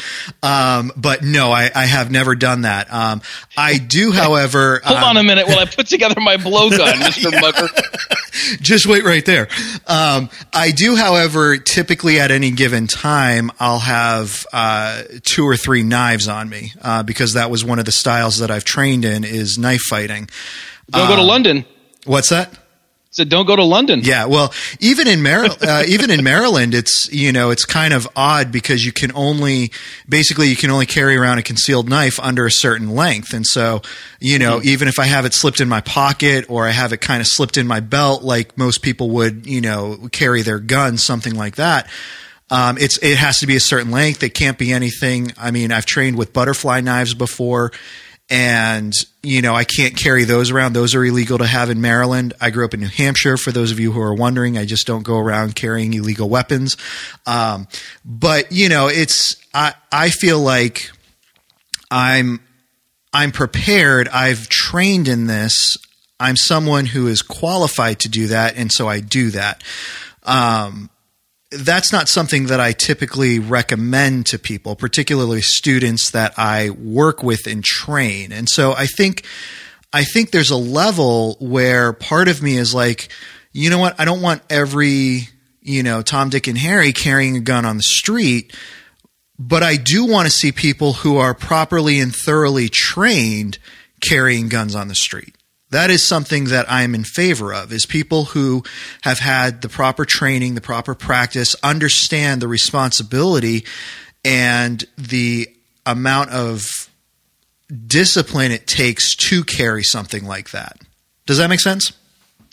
um, 0.42 0.92
but 0.96 1.22
no, 1.22 1.52
I, 1.52 1.70
I 1.74 1.84
have 1.86 2.10
never 2.10 2.34
done 2.34 2.62
that. 2.62 2.92
Um, 2.92 3.22
I 3.56 3.78
do, 3.78 4.12
however. 4.12 4.80
Hold 4.84 4.98
um, 4.98 5.04
on 5.04 5.16
a 5.16 5.22
minute 5.22 5.46
while 5.46 5.58
I 5.58 5.66
put 5.66 5.86
together 5.86 6.20
my 6.20 6.36
blowgun, 6.36 6.98
Mister 7.00 7.30
Mugger. 7.30 7.68
Just 8.60 8.86
wait 8.86 9.04
right 9.04 9.24
there. 9.24 9.48
Um, 9.86 10.28
I 10.52 10.72
do, 10.72 10.96
however, 10.96 11.56
typically 11.56 12.18
at 12.18 12.30
any 12.30 12.50
given 12.50 12.86
time, 12.88 13.50
I'll 13.60 13.78
have 13.78 14.44
uh, 14.52 15.02
two 15.22 15.44
or 15.46 15.56
three 15.56 15.82
knives 15.84 16.26
on 16.28 16.48
me 16.48 16.72
uh, 16.82 17.02
because 17.04 17.34
that 17.34 17.50
was 17.50 17.64
one 17.64 17.78
of 17.78 17.84
the 17.84 17.92
styles 17.92 18.38
that 18.38 18.50
I've 18.50 18.64
trained 18.64 19.04
in 19.04 19.22
is 19.24 19.56
knife 19.56 19.82
fighting. 19.82 20.28
Don't 20.90 21.08
go 21.08 21.14
to 21.16 21.22
Um, 21.22 21.28
London. 21.28 21.64
What's 22.04 22.28
that? 22.30 22.52
Said 23.14 23.28
don't 23.28 23.46
go 23.46 23.54
to 23.54 23.62
London. 23.62 24.00
Yeah, 24.02 24.24
well, 24.24 24.52
even 24.80 25.06
in 25.06 25.22
Maryland, 25.22 25.58
uh, 25.62 25.84
even 25.86 26.10
in 26.10 26.24
Maryland, 26.24 26.74
it's 26.74 27.08
you 27.12 27.30
know 27.30 27.50
it's 27.50 27.64
kind 27.64 27.94
of 27.94 28.08
odd 28.16 28.50
because 28.50 28.84
you 28.84 28.90
can 28.90 29.12
only 29.14 29.70
basically 30.08 30.48
you 30.48 30.56
can 30.56 30.70
only 30.70 30.86
carry 30.86 31.16
around 31.16 31.38
a 31.38 31.42
concealed 31.42 31.88
knife 31.88 32.18
under 32.18 32.44
a 32.44 32.50
certain 32.50 32.90
length, 32.90 33.32
and 33.32 33.46
so 33.46 33.82
you 34.18 34.40
know 34.40 34.60
even 34.64 34.88
if 34.88 34.98
I 34.98 35.04
have 35.04 35.24
it 35.26 35.32
slipped 35.32 35.60
in 35.60 35.68
my 35.68 35.80
pocket 35.80 36.46
or 36.48 36.66
I 36.66 36.72
have 36.72 36.92
it 36.92 37.00
kind 37.00 37.20
of 37.20 37.28
slipped 37.28 37.56
in 37.56 37.68
my 37.68 37.78
belt, 37.78 38.24
like 38.24 38.58
most 38.58 38.82
people 38.82 39.10
would, 39.10 39.46
you 39.46 39.60
know, 39.60 40.08
carry 40.10 40.42
their 40.42 40.58
gun, 40.58 40.98
something 40.98 41.36
like 41.36 41.54
that. 41.54 41.88
Um, 42.50 42.76
it's 42.78 42.98
it 42.98 43.16
has 43.16 43.38
to 43.40 43.46
be 43.46 43.54
a 43.54 43.60
certain 43.60 43.90
length. 43.92 44.24
It 44.24 44.30
can't 44.30 44.58
be 44.58 44.72
anything. 44.72 45.32
I 45.38 45.52
mean, 45.52 45.70
I've 45.70 45.86
trained 45.86 46.18
with 46.18 46.32
butterfly 46.32 46.80
knives 46.80 47.14
before, 47.14 47.70
and 48.30 48.92
you 49.22 49.42
know 49.42 49.54
I 49.54 49.64
can't 49.64 49.96
carry 49.96 50.24
those 50.24 50.50
around. 50.50 50.72
Those 50.72 50.94
are 50.94 51.04
illegal 51.04 51.38
to 51.38 51.46
have 51.46 51.70
in 51.70 51.80
Maryland. 51.80 52.32
I 52.40 52.50
grew 52.50 52.64
up 52.64 52.74
in 52.74 52.80
New 52.80 52.88
Hampshire. 52.88 53.36
For 53.36 53.52
those 53.52 53.70
of 53.70 53.78
you 53.78 53.92
who 53.92 54.00
are 54.00 54.14
wondering, 54.14 54.56
I 54.56 54.64
just 54.64 54.86
don't 54.86 55.02
go 55.02 55.18
around 55.18 55.54
carrying 55.54 55.92
illegal 55.92 56.28
weapons. 56.28 56.76
Um, 57.26 57.68
but 58.04 58.50
you 58.50 58.68
know, 58.68 58.88
it's 58.88 59.36
I 59.52 59.74
I 59.92 60.10
feel 60.10 60.40
like 60.40 60.90
I'm 61.90 62.40
I'm 63.12 63.30
prepared. 63.30 64.08
I've 64.08 64.48
trained 64.48 65.08
in 65.08 65.26
this. 65.26 65.76
I'm 66.18 66.36
someone 66.36 66.86
who 66.86 67.08
is 67.08 67.22
qualified 67.22 68.00
to 68.00 68.08
do 68.08 68.28
that, 68.28 68.56
and 68.56 68.72
so 68.72 68.88
I 68.88 69.00
do 69.00 69.30
that. 69.30 69.62
Um, 70.22 70.88
that's 71.58 71.92
not 71.92 72.08
something 72.08 72.46
that 72.46 72.60
I 72.60 72.72
typically 72.72 73.38
recommend 73.38 74.26
to 74.26 74.38
people, 74.38 74.76
particularly 74.76 75.40
students 75.40 76.10
that 76.10 76.34
I 76.36 76.70
work 76.70 77.22
with 77.22 77.46
and 77.46 77.64
train. 77.64 78.32
And 78.32 78.48
so 78.48 78.72
I 78.72 78.86
think 78.86 79.24
I 79.92 80.02
think 80.04 80.32
there's 80.32 80.50
a 80.50 80.56
level 80.56 81.36
where 81.38 81.92
part 81.92 82.28
of 82.28 82.42
me 82.42 82.56
is 82.56 82.74
like, 82.74 83.08
you 83.52 83.70
know 83.70 83.78
what? 83.78 83.98
I 84.00 84.04
don't 84.04 84.20
want 84.20 84.42
every, 84.50 85.28
you 85.62 85.84
know, 85.84 86.02
Tom, 86.02 86.30
Dick, 86.30 86.48
and 86.48 86.58
Harry 86.58 86.92
carrying 86.92 87.36
a 87.36 87.40
gun 87.40 87.64
on 87.64 87.76
the 87.76 87.84
street, 87.84 88.56
but 89.38 89.62
I 89.62 89.76
do 89.76 90.04
want 90.04 90.26
to 90.26 90.32
see 90.32 90.50
people 90.50 90.94
who 90.94 91.18
are 91.18 91.32
properly 91.32 92.00
and 92.00 92.14
thoroughly 92.14 92.68
trained 92.68 93.58
carrying 94.00 94.48
guns 94.48 94.74
on 94.74 94.88
the 94.88 94.94
street. 94.94 95.33
That 95.74 95.90
is 95.90 96.06
something 96.06 96.44
that 96.44 96.70
I'm 96.70 96.94
in 96.94 97.02
favor 97.02 97.52
of 97.52 97.72
is 97.72 97.84
people 97.84 98.26
who 98.26 98.62
have 99.02 99.18
had 99.18 99.60
the 99.60 99.68
proper 99.68 100.04
training, 100.04 100.54
the 100.54 100.60
proper 100.60 100.94
practice, 100.94 101.56
understand 101.64 102.40
the 102.40 102.46
responsibility 102.46 103.64
and 104.24 104.84
the 104.96 105.48
amount 105.84 106.30
of 106.30 106.88
discipline 107.88 108.52
it 108.52 108.68
takes 108.68 109.16
to 109.16 109.42
carry 109.42 109.82
something 109.82 110.24
like 110.24 110.52
that. 110.52 110.78
Does 111.26 111.38
that 111.38 111.50
make 111.50 111.58
sense? 111.58 111.90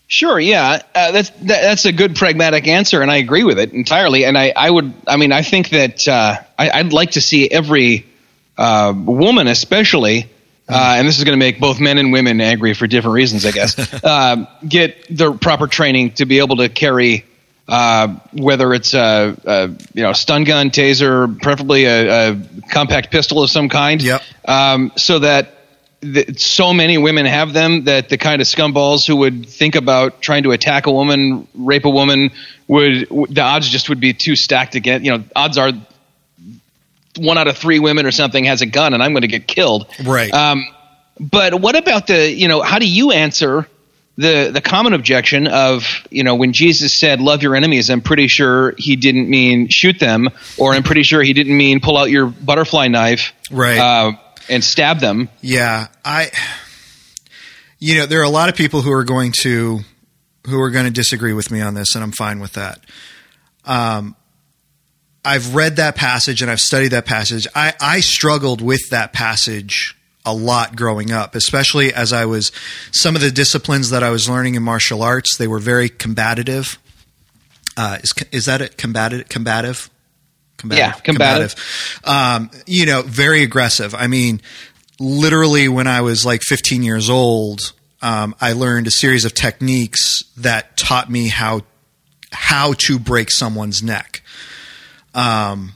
Sure, 0.08 0.40
yeah, 0.40 0.82
uh, 0.96 1.12
that's 1.12 1.30
that, 1.30 1.62
that's 1.62 1.86
a 1.86 1.92
good 1.92 2.16
pragmatic 2.16 2.68
answer, 2.68 3.04
and 3.04 3.12
I 3.12 3.18
agree 3.18 3.44
with 3.44 3.60
it 3.60 3.72
entirely. 3.72 4.26
And 4.26 4.36
I, 4.36 4.52
I 4.56 4.72
would, 4.72 4.96
I 5.08 5.18
mean, 5.18 5.32
I 5.32 5.44
think 5.44 5.70
that 5.70 6.08
uh, 6.08 6.38
I, 6.58 6.72
I'd 6.72 6.92
like 6.92 7.12
to 7.12 7.22
see 7.22 7.48
every 7.52 8.08
uh, 8.58 8.96
woman, 8.96 9.46
especially, 9.46 10.28
uh, 10.72 10.96
and 10.98 11.08
this 11.08 11.18
is 11.18 11.24
going 11.24 11.38
to 11.38 11.44
make 11.46 11.60
both 11.60 11.80
men 11.80 11.98
and 11.98 12.12
women 12.14 12.40
angry 12.42 12.74
for 12.74 12.88
different 12.88 13.16
reasons, 13.16 13.46
I 13.46 13.52
guess, 13.52 13.78
uh, 14.04 14.46
get 14.68 15.06
the 15.16 15.34
proper 15.34 15.68
training 15.68 16.14
to 16.14 16.26
be 16.26 16.40
able 16.40 16.58
to 16.58 16.70
carry. 16.70 17.26
Uh, 17.68 18.16
whether 18.34 18.74
it's 18.74 18.94
a, 18.94 19.38
a 19.46 19.68
you 19.94 20.04
know 20.04 20.12
stun 20.12 20.44
gun, 20.44 20.72
taser, 20.72 21.40
preferably 21.42 21.86
a, 21.86 22.32
a 22.32 22.38
compact 22.70 23.12
pistol 23.12 23.44
of 23.44 23.50
some 23.50 23.70
kind, 23.70 24.02
Yep. 24.02 24.22
um, 24.46 24.92
so 24.98 25.20
that 25.20 25.54
th- 26.02 26.38
so 26.42 26.74
many 26.74 26.98
women 26.98 27.26
have 27.26 27.54
them 27.54 27.86
that 27.86 28.10
the 28.10 28.18
kind 28.18 28.42
of 28.42 28.48
scumballs 28.48 29.08
who 29.08 29.16
would 29.18 29.46
think 29.48 29.76
about 29.76 30.22
trying 30.22 30.44
to 30.44 30.52
attack 30.52 30.86
a 30.88 30.92
woman, 30.92 31.48
rape 31.54 31.86
a 31.86 31.90
woman, 31.90 32.32
would 32.68 33.08
w- 33.08 33.28
the 33.28 33.42
odds 33.42 33.70
just 33.70 33.88
would 33.88 34.02
be 34.02 34.12
too 34.14 34.36
stacked 34.36 34.76
against. 34.76 35.06
You 35.06 35.18
know, 35.20 35.24
odds 35.34 35.58
are 35.58 35.72
one 37.18 37.38
out 37.38 37.48
of 37.48 37.58
three 37.58 37.80
women 37.80 38.06
or 38.06 38.12
something 38.12 38.46
has 38.46 38.62
a 38.62 38.66
gun, 38.66 38.94
and 38.94 39.02
I'm 39.04 39.12
going 39.14 39.22
to 39.22 39.28
get 39.28 39.48
killed. 39.48 39.88
Right. 40.04 40.34
Um, 40.34 40.66
but 41.20 41.56
what 41.60 41.76
about 41.76 42.08
the 42.08 42.32
you 42.32 42.48
know 42.48 42.62
how 42.62 42.80
do 42.80 42.88
you 42.90 43.12
answer 43.12 43.68
the 44.18 44.50
the 44.54 44.62
common 44.62 44.94
objection 44.94 45.48
of 45.48 45.86
you 46.10 46.24
know 46.24 46.36
when 46.36 46.52
Jesus 46.54 46.94
said 46.94 47.22
love 47.22 47.44
your 47.44 47.56
enemies 47.56 47.90
I'm 47.90 48.02
pretty 48.02 48.28
sure 48.28 48.74
he 48.78 48.96
didn't 48.96 49.30
mean 49.30 49.68
shoot 49.70 50.00
them 50.00 50.30
or 50.58 50.74
I'm 50.74 50.84
pretty 50.84 51.04
sure 51.04 51.22
he 51.22 51.34
didn't 51.34 51.56
mean 51.56 51.80
pull 51.80 51.98
out 51.98 52.10
your 52.10 52.26
butterfly 52.28 52.88
knife 52.88 53.34
Right. 53.52 53.78
uh, 53.78 54.14
and 54.50 54.64
stab 54.64 55.00
them 55.00 55.30
Yeah, 55.42 55.88
I. 56.04 56.32
You 57.80 57.96
know, 57.96 58.06
there 58.06 58.20
are 58.20 58.26
a 58.26 58.30
lot 58.30 58.48
of 58.50 58.56
people 58.56 58.82
who 58.82 58.92
are 58.92 59.04
going 59.04 59.32
to 59.42 59.80
who 60.48 60.60
are 60.62 60.70
going 60.72 60.86
to 60.86 60.92
disagree 60.92 61.34
with 61.34 61.50
me 61.52 61.62
on 61.62 61.74
this, 61.74 61.96
and 61.96 62.04
I'm 62.04 62.12
fine 62.12 62.40
with 62.40 62.54
that. 62.54 62.80
Um, 63.66 64.16
I've 65.24 65.54
read 65.54 65.76
that 65.76 65.96
passage 65.96 66.42
and 66.42 66.50
I've 66.50 66.60
studied 66.60 66.90
that 66.90 67.06
passage. 67.06 67.48
I, 67.54 67.74
I 67.80 68.00
struggled 68.00 68.62
with 68.62 68.90
that 68.90 69.14
passage 69.14 69.96
a 70.26 70.34
lot 70.34 70.76
growing 70.76 71.12
up, 71.12 71.36
especially 71.36 71.94
as 71.94 72.14
I 72.14 72.26
was 72.26 72.52
some 72.92 73.16
of 73.16 73.22
the 73.22 73.32
disciplines 73.32 73.90
that 73.90 74.04
I 74.04 74.10
was 74.10 74.30
learning 74.30 74.56
in 74.56 74.64
martial 74.64 75.04
arts. 75.04 75.38
They 75.38 75.48
were 75.48 75.60
very 75.60 75.90
combative. 75.90 76.80
Uh, 77.78 78.00
is 78.04 78.14
is 78.32 78.46
that 78.46 78.62
it? 78.62 78.78
Combative? 78.78 79.28
Combative? 79.30 79.90
Yeah, 80.62 80.92
combative. 80.94 81.56
Um, 82.04 82.52
you 82.68 82.86
know, 82.86 83.02
very 83.02 83.42
aggressive. 83.42 83.96
I 83.96 84.08
mean, 84.08 84.42
literally, 85.00 85.68
when 85.68 85.88
I 85.88 86.02
was 86.02 86.26
like 86.26 86.42
15 86.44 86.84
years 86.84 87.10
old, 87.10 87.74
um, 88.02 88.36
I 88.40 88.54
learned 88.54 88.88
a 88.88 88.92
series 88.92 89.26
of 89.26 89.34
techniques 89.34 90.24
that 90.38 90.78
taught 90.78 91.10
me 91.10 91.30
how 91.30 91.62
how 92.32 92.74
to 92.74 93.00
break 93.00 93.32
someone's 93.32 93.82
neck. 93.82 94.22
Um, 95.14 95.74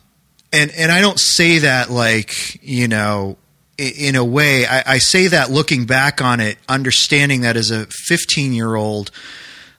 and 0.54 0.72
and 0.72 0.92
I 0.92 1.02
don't 1.02 1.20
say 1.20 1.60
that 1.60 1.90
like 1.92 2.64
you 2.64 2.88
know 2.88 3.38
in 3.78 4.16
a 4.16 4.24
way. 4.24 4.66
I, 4.66 4.94
I 4.94 4.98
say 5.00 5.28
that 5.28 5.52
looking 5.52 5.86
back 5.86 6.22
on 6.22 6.40
it, 6.40 6.58
understanding 6.70 7.42
that 7.42 7.58
as 7.58 7.72
a 7.72 7.86
15 7.88 8.54
year 8.54 8.76
old, 8.76 9.12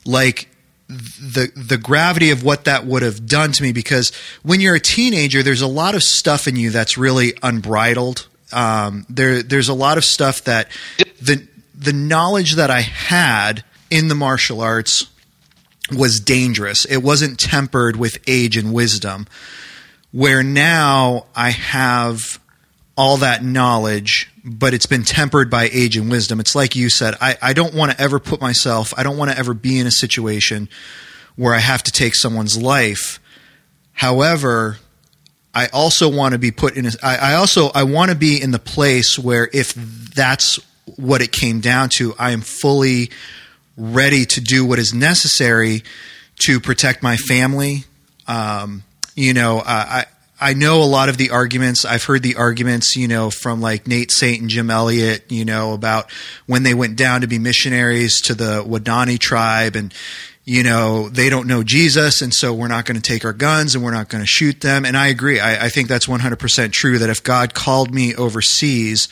like 0.04 0.48
the 0.88 1.50
the 1.56 1.78
gravity 1.78 2.30
of 2.30 2.44
what 2.44 2.64
that 2.64 2.86
would 2.86 3.02
have 3.02 3.26
done 3.26 3.50
to 3.52 3.62
me 3.62 3.72
because 3.72 4.12
when 4.44 4.60
you're 4.60 4.76
a 4.76 4.80
teenager 4.80 5.42
there's 5.42 5.60
a 5.60 5.66
lot 5.66 5.96
of 5.96 6.02
stuff 6.02 6.46
in 6.46 6.54
you 6.54 6.70
that's 6.70 6.96
really 6.96 7.34
unbridled 7.42 8.28
um, 8.52 9.04
there 9.08 9.42
there's 9.42 9.68
a 9.68 9.74
lot 9.74 9.98
of 9.98 10.04
stuff 10.04 10.44
that 10.44 10.68
the 11.20 11.44
the 11.74 11.92
knowledge 11.92 12.54
that 12.54 12.70
I 12.70 12.82
had 12.82 13.64
in 13.90 14.06
the 14.06 14.14
martial 14.14 14.60
arts 14.60 15.06
was 15.92 16.18
dangerous 16.20 16.84
it 16.86 16.98
wasn't 16.98 17.38
tempered 17.38 17.96
with 17.96 18.18
age 18.26 18.56
and 18.56 18.72
wisdom 18.72 19.26
where 20.16 20.42
now 20.42 21.26
I 21.34 21.50
have 21.50 22.40
all 22.96 23.18
that 23.18 23.44
knowledge, 23.44 24.30
but 24.42 24.72
it's 24.72 24.86
been 24.86 25.04
tempered 25.04 25.50
by 25.50 25.68
age 25.70 25.96
and 25.96 26.10
wisdom. 26.10 26.40
It's 26.40 26.54
like 26.54 26.74
you 26.74 26.88
said, 26.88 27.14
I, 27.20 27.36
I 27.42 27.52
don't 27.52 27.74
want 27.74 27.92
to 27.92 28.00
ever 28.00 28.18
put 28.18 28.40
myself, 28.40 28.94
I 28.96 29.02
don't 29.02 29.18
want 29.18 29.30
to 29.30 29.38
ever 29.38 29.52
be 29.52 29.78
in 29.78 29.86
a 29.86 29.90
situation 29.90 30.68
where 31.36 31.54
I 31.54 31.58
have 31.58 31.82
to 31.82 31.92
take 31.92 32.14
someone's 32.14 32.56
life. 32.56 33.20
However, 33.92 34.78
I 35.54 35.66
also 35.66 36.08
want 36.08 36.32
to 36.32 36.38
be 36.38 36.50
put 36.50 36.76
in 36.76 36.86
a, 36.86 36.90
I, 37.02 37.16
I 37.16 37.34
also, 37.34 37.70
I 37.74 37.82
want 37.82 38.10
to 38.10 38.16
be 38.16 38.40
in 38.40 38.50
the 38.52 38.58
place 38.58 39.18
where 39.18 39.50
if 39.52 39.74
that's 39.74 40.58
what 40.96 41.20
it 41.20 41.32
came 41.32 41.60
down 41.60 41.90
to, 41.90 42.14
I 42.18 42.30
am 42.30 42.40
fully 42.40 43.10
ready 43.76 44.24
to 44.24 44.40
do 44.40 44.64
what 44.64 44.78
is 44.78 44.94
necessary 44.94 45.82
to 46.46 46.60
protect 46.60 47.02
my 47.02 47.16
family. 47.16 47.84
Um, 48.26 48.82
you 49.14 49.32
know, 49.34 49.62
I, 49.64 50.06
I 50.40 50.52
know 50.52 50.82
a 50.82 50.84
lot 50.84 51.08
of 51.08 51.16
the 51.16 51.30
arguments. 51.30 51.84
I've 51.84 52.04
heard 52.04 52.22
the 52.22 52.36
arguments, 52.36 52.94
you 52.94 53.08
know, 53.08 53.30
from 53.30 53.60
like 53.60 53.86
Nate 53.86 54.12
Saint 54.12 54.42
and 54.42 54.50
Jim 54.50 54.70
Elliot, 54.70 55.24
you 55.30 55.44
know, 55.44 55.72
about 55.72 56.10
when 56.46 56.62
they 56.62 56.74
went 56.74 56.96
down 56.96 57.22
to 57.22 57.26
be 57.26 57.38
missionaries 57.38 58.20
to 58.22 58.34
the 58.34 58.62
Waodani 58.62 59.18
tribe 59.18 59.76
and, 59.76 59.94
you 60.44 60.62
know, 60.62 61.08
they 61.08 61.28
don't 61.28 61.48
know 61.48 61.64
Jesus, 61.64 62.22
and 62.22 62.32
so 62.32 62.54
we're 62.54 62.68
not 62.68 62.84
going 62.84 62.94
to 62.94 63.02
take 63.02 63.24
our 63.24 63.32
guns 63.32 63.74
and 63.74 63.82
we're 63.82 63.90
not 63.90 64.08
going 64.08 64.22
to 64.22 64.28
shoot 64.28 64.60
them. 64.60 64.84
And 64.84 64.96
I 64.96 65.08
agree. 65.08 65.40
I, 65.40 65.64
I 65.66 65.68
think 65.70 65.88
that's 65.88 66.06
100% 66.06 66.70
true 66.70 66.98
that 66.98 67.10
if 67.10 67.24
God 67.24 67.52
called 67.52 67.92
me 67.92 68.14
overseas, 68.14 69.08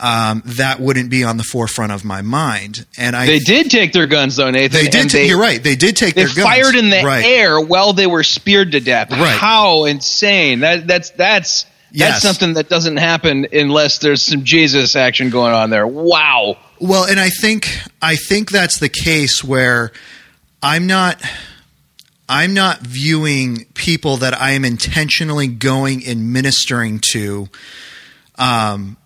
um, 0.00 0.42
that 0.44 0.78
wouldn't 0.80 1.10
be 1.10 1.24
on 1.24 1.36
the 1.36 1.42
forefront 1.42 1.92
of 1.92 2.04
my 2.04 2.22
mind. 2.22 2.86
And 2.96 3.16
I 3.16 3.26
they 3.26 3.38
did 3.40 3.70
take 3.70 3.92
their 3.92 4.06
guns 4.06 4.36
though 4.36 4.50
Nathan 4.50 4.72
they 4.84 4.88
did. 4.90 5.00
and 5.02 5.10
ta- 5.10 5.18
you're 5.18 5.40
right. 5.40 5.62
They 5.62 5.76
did 5.76 5.96
take 5.96 6.14
they 6.14 6.22
their 6.24 6.34
guns. 6.34 6.36
They 6.36 6.42
fired 6.42 6.74
in 6.76 6.90
the 6.90 7.02
right. 7.04 7.24
air 7.24 7.60
while 7.60 7.92
they 7.92 8.06
were 8.06 8.22
speared 8.22 8.72
to 8.72 8.80
death 8.80 9.10
Right. 9.10 9.36
how 9.38 9.84
insane 9.86 10.60
that 10.60 10.86
that's 10.86 11.10
that's 11.10 11.66
Yes. 11.90 12.10
that's 12.10 12.22
something 12.22 12.54
that 12.54 12.68
doesn't 12.68 12.98
happen 12.98 13.46
unless 13.52 13.98
there's 13.98 14.20
some 14.22 14.44
Jesus 14.44 14.94
action 14.94 15.30
going 15.30 15.54
on 15.54 15.70
there 15.70 15.86
wow 15.86 16.56
Well, 16.78 17.04
and 17.04 17.18
I 17.18 17.30
think 17.30 17.66
I 18.02 18.16
think 18.16 18.50
that's 18.50 18.78
the 18.78 18.90
case 18.90 19.42
where 19.42 19.90
I'm 20.62 20.86
not 20.86 21.20
I'm 22.28 22.52
not 22.52 22.80
viewing 22.80 23.64
people 23.72 24.18
that 24.18 24.38
I 24.38 24.50
am 24.50 24.64
intentionally 24.66 25.46
going 25.46 26.04
and 26.06 26.30
ministering 26.30 27.00
to 27.12 27.48
um, 28.38 28.96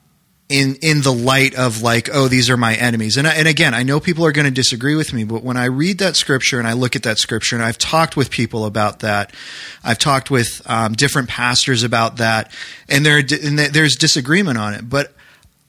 in 0.53 0.77
in 0.83 1.01
the 1.01 1.12
light 1.12 1.55
of 1.55 1.81
like, 1.81 2.11
oh, 2.12 2.29
these 2.29 2.51
are 2.51 2.59
my 2.59 2.75
enemies. 2.75 3.17
And 3.17 3.27
I, 3.27 3.35
and 3.35 3.49
again, 3.49 3.73
I 3.73 3.83
know 3.83 3.99
people 3.99 4.27
are 4.27 4.33
going 4.33 4.45
to 4.45 4.53
disagree 4.53 4.95
with 4.95 5.12
me, 5.12 5.25
but 5.25 5.43
when 5.43 5.57
I 5.57 5.65
read 5.65 5.99
that 5.99 6.15
scripture 6.15 6.59
and 6.59 6.69
I 6.69 6.75
look 6.75 6.95
at 6.95 7.05
that 7.05 7.19
scripture, 7.19 7.57
and 7.57 7.65
I've 7.65 7.79
talked 7.79 8.17
with 8.17 8.31
people 8.31 8.67
about 8.67 9.01
that, 9.01 9.35
I've 9.83 9.99
talked 9.99 10.31
with 10.31 10.61
um, 10.67 10.93
different 10.93 11.31
pastors 11.31 11.83
about 11.83 12.19
that, 12.19 12.53
and 12.88 13.05
there 13.05 13.19
and 13.19 13.59
there's 13.59 13.97
disagreement 13.97 14.59
on 14.59 14.75
it, 14.75 14.88
but 14.88 15.15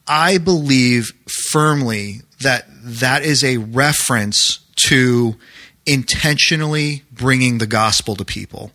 I 0.06 0.38
believe 0.38 1.14
firmly 1.50 2.22
that 2.42 2.66
that 2.84 3.24
is 3.24 3.42
a 3.42 3.58
reference 3.58 4.60
to 4.88 5.36
intentionally 5.86 7.04
bringing 7.12 7.58
the 7.58 7.68
gospel 7.68 8.16
to 8.18 8.26
people. 8.26 8.72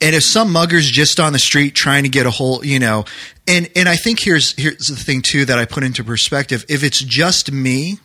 And 0.00 0.14
if 0.14 0.24
some 0.24 0.52
mugger's 0.52 0.90
just 0.90 1.18
on 1.18 1.32
the 1.32 1.38
street 1.38 1.74
trying 1.74 2.02
to 2.02 2.10
get 2.10 2.26
a 2.26 2.30
whole, 2.30 2.64
you 2.64 2.78
know, 2.78 3.04
and 3.48 3.70
and 3.74 3.88
I 3.88 3.96
think 3.96 4.20
here's 4.20 4.52
here's 4.60 4.88
the 4.88 4.96
thing 4.96 5.22
too 5.22 5.44
that 5.46 5.58
I 5.58 5.64
put 5.64 5.84
into 5.84 6.04
perspective. 6.04 6.64
If 6.68 6.82
it's 6.82 7.02
just 7.02 7.50
me 7.50 7.98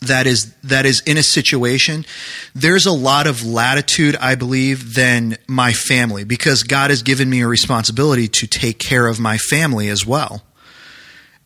that 0.00 0.26
is 0.26 0.54
that 0.62 0.86
is 0.86 1.00
in 1.00 1.16
a 1.16 1.22
situation, 1.22 2.06
there's 2.54 2.86
a 2.86 2.92
lot 2.92 3.26
of 3.26 3.44
latitude, 3.44 4.16
I 4.16 4.34
believe, 4.34 4.94
than 4.94 5.36
my 5.46 5.72
family 5.72 6.24
because 6.24 6.62
God 6.62 6.90
has 6.90 7.02
given 7.02 7.28
me 7.28 7.42
a 7.42 7.48
responsibility 7.48 8.28
to 8.28 8.46
take 8.46 8.78
care 8.78 9.06
of 9.06 9.18
my 9.18 9.38
family 9.38 9.88
as 9.88 10.06
well. 10.06 10.42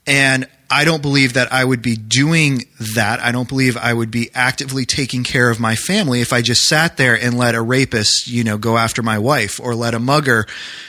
And 0.07 0.49
I 0.73 0.85
don't 0.85 1.03
believe 1.03 1.35
that 1.35 1.53
I 1.53 1.63
would 1.63 1.83
be 1.83 1.97
doing 1.97 2.65
that. 2.95 3.21
I 3.21 3.31
don't 3.31 3.47
believe 3.47 3.77
I 3.77 3.93
would 3.93 4.11
be 4.11 4.31
actively 4.35 4.87
taking 4.87 5.23
care 5.23 5.51
of 5.51 5.61
my 5.61 5.77
family 5.77 6.23
if 6.23 6.33
I 6.33 6.41
just 6.41 6.63
sat 6.63 6.97
there 6.97 7.15
and 7.15 7.37
let 7.37 7.55
a 7.55 7.61
rapist, 7.61 8.27
you 8.27 8.43
know, 8.43 8.57
go 8.57 8.79
after 8.79 9.03
my 9.03 9.19
wife 9.19 9.61
or 9.61 9.75
let 9.75 9.93
a 9.93 9.99
mugger, 9.99 10.47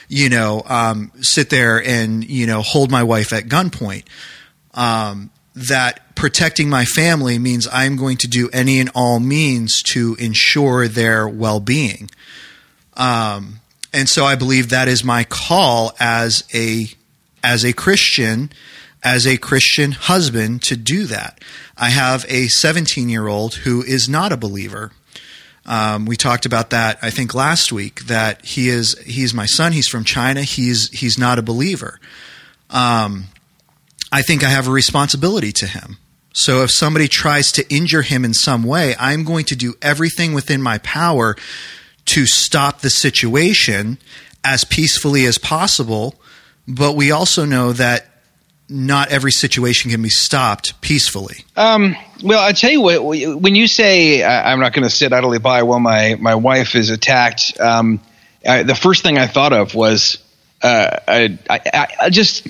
you 0.08 0.30
know, 0.30 0.63
um, 0.67 1.12
sit 1.19 1.50
there 1.50 1.84
and, 1.86 2.24
you 2.24 2.48
know, 2.48 2.62
hold 2.62 2.91
my 2.91 3.04
wife 3.04 3.34
at 3.34 3.50
gunpoint. 3.50 4.06
Um, 4.74 5.32
that 5.54 6.15
protecting 6.15 6.69
my 6.69 6.86
family 6.86 7.38
means 7.38 7.67
I'm 7.69 7.98
going 7.98 8.15
to 8.19 8.28
do 8.30 8.50
any 8.54 8.80
and 8.80 8.89
all 8.96 9.19
means 9.19 9.84
to 9.88 10.15
ensure 10.17 10.88
their 10.88 11.28
well 11.28 11.60
being. 11.60 12.10
Um, 12.93 13.60
and 13.91 14.08
so 14.08 14.24
I 14.24 14.36
believe 14.36 14.69
that 14.69 14.88
is 14.88 15.04
my 15.04 15.26
call 15.26 15.91
as 16.00 16.46
a 16.54 16.86
as 17.43 17.65
a 17.65 17.74
Christian 17.74 18.50
as 19.04 19.28
a 19.28 19.38
Christian 19.38 19.92
husband 19.92 20.62
to 20.63 20.78
do 20.78 21.06
that. 21.06 21.44
I 21.78 21.89
have 21.89 22.26
a 22.30 22.48
17 22.48 23.10
year 23.10 23.28
old 23.28 23.56
who 23.56 23.84
is 23.84 24.08
not 24.08 24.32
a 24.32 24.38
believer. 24.38 24.92
Um, 25.66 26.06
we 26.06 26.16
talked 26.16 26.46
about 26.46 26.72
that, 26.72 27.00
I 27.02 27.10
think, 27.10 27.34
last 27.34 27.72
week. 27.72 28.06
That 28.06 28.46
he 28.46 28.70
is 28.70 28.98
he's 29.06 29.34
my 29.34 29.46
son. 29.46 29.72
He's 29.72 29.88
from 29.88 30.04
China. 30.04 30.42
He's 30.42 30.89
he's 30.89 31.18
not 31.18 31.39
a 31.39 31.42
believer. 31.42 32.00
Um, 32.70 33.26
I 34.12 34.22
think 34.22 34.44
I 34.44 34.50
have 34.50 34.68
a 34.68 34.72
responsibility 34.72 35.52
to 35.54 35.68
him. 35.68 35.98
So 36.34 36.63
if 36.63 36.72
somebody 36.72 37.08
tries 37.08 37.52
to 37.54 37.74
injure 37.74 38.02
him 38.02 38.26
in 38.26 38.34
some 38.34 38.63
way, 38.63 38.96
I'm 39.00 39.24
going 39.24 39.46
to 39.46 39.56
do 39.56 39.76
everything 39.82 40.34
within 40.34 40.62
my 40.62 40.80
power 40.80 41.36
to 42.06 42.26
stop 42.26 42.82
the 42.82 42.89
situation 42.89 44.00
as 44.44 44.63
peacefully 44.63 45.26
as 45.26 45.38
possible. 45.38 46.16
But 46.68 46.96
we 46.96 47.12
also 47.12 47.46
know 47.46 47.72
that 47.74 48.12
not 48.74 49.12
every 49.12 49.32
situation 49.32 49.92
can 49.92 50.02
be 50.02 50.10
stopped 50.10 50.82
peacefully. 50.82 51.46
Um, 51.56 51.96
well, 52.24 52.44
I 52.44 52.54
tell 52.54 52.72
you 52.72 52.82
what, 52.82 53.04
when 53.04 53.54
you 53.54 53.68
say 53.68 54.24
I'm 54.24 54.60
not 54.60 54.74
going 54.74 54.84
to 54.84 54.90
sit 54.90 55.14
idly 55.14 55.38
by 55.38 55.62
while 55.62 55.80
my, 55.80 56.16
my 56.20 56.34
wife 56.34 56.74
is 56.74 56.90
attacked, 56.90 57.60
um, 57.60 58.02
I, 58.46 58.64
the 58.64 58.74
first 58.74 59.04
thing 59.04 59.20
I 59.20 59.28
thought 59.28 59.54
of 59.54 59.76
was 59.76 60.18
uh, 60.64 60.98
I, 61.08 61.38
I, 61.48 61.88
I, 62.02 62.10
just 62.10 62.48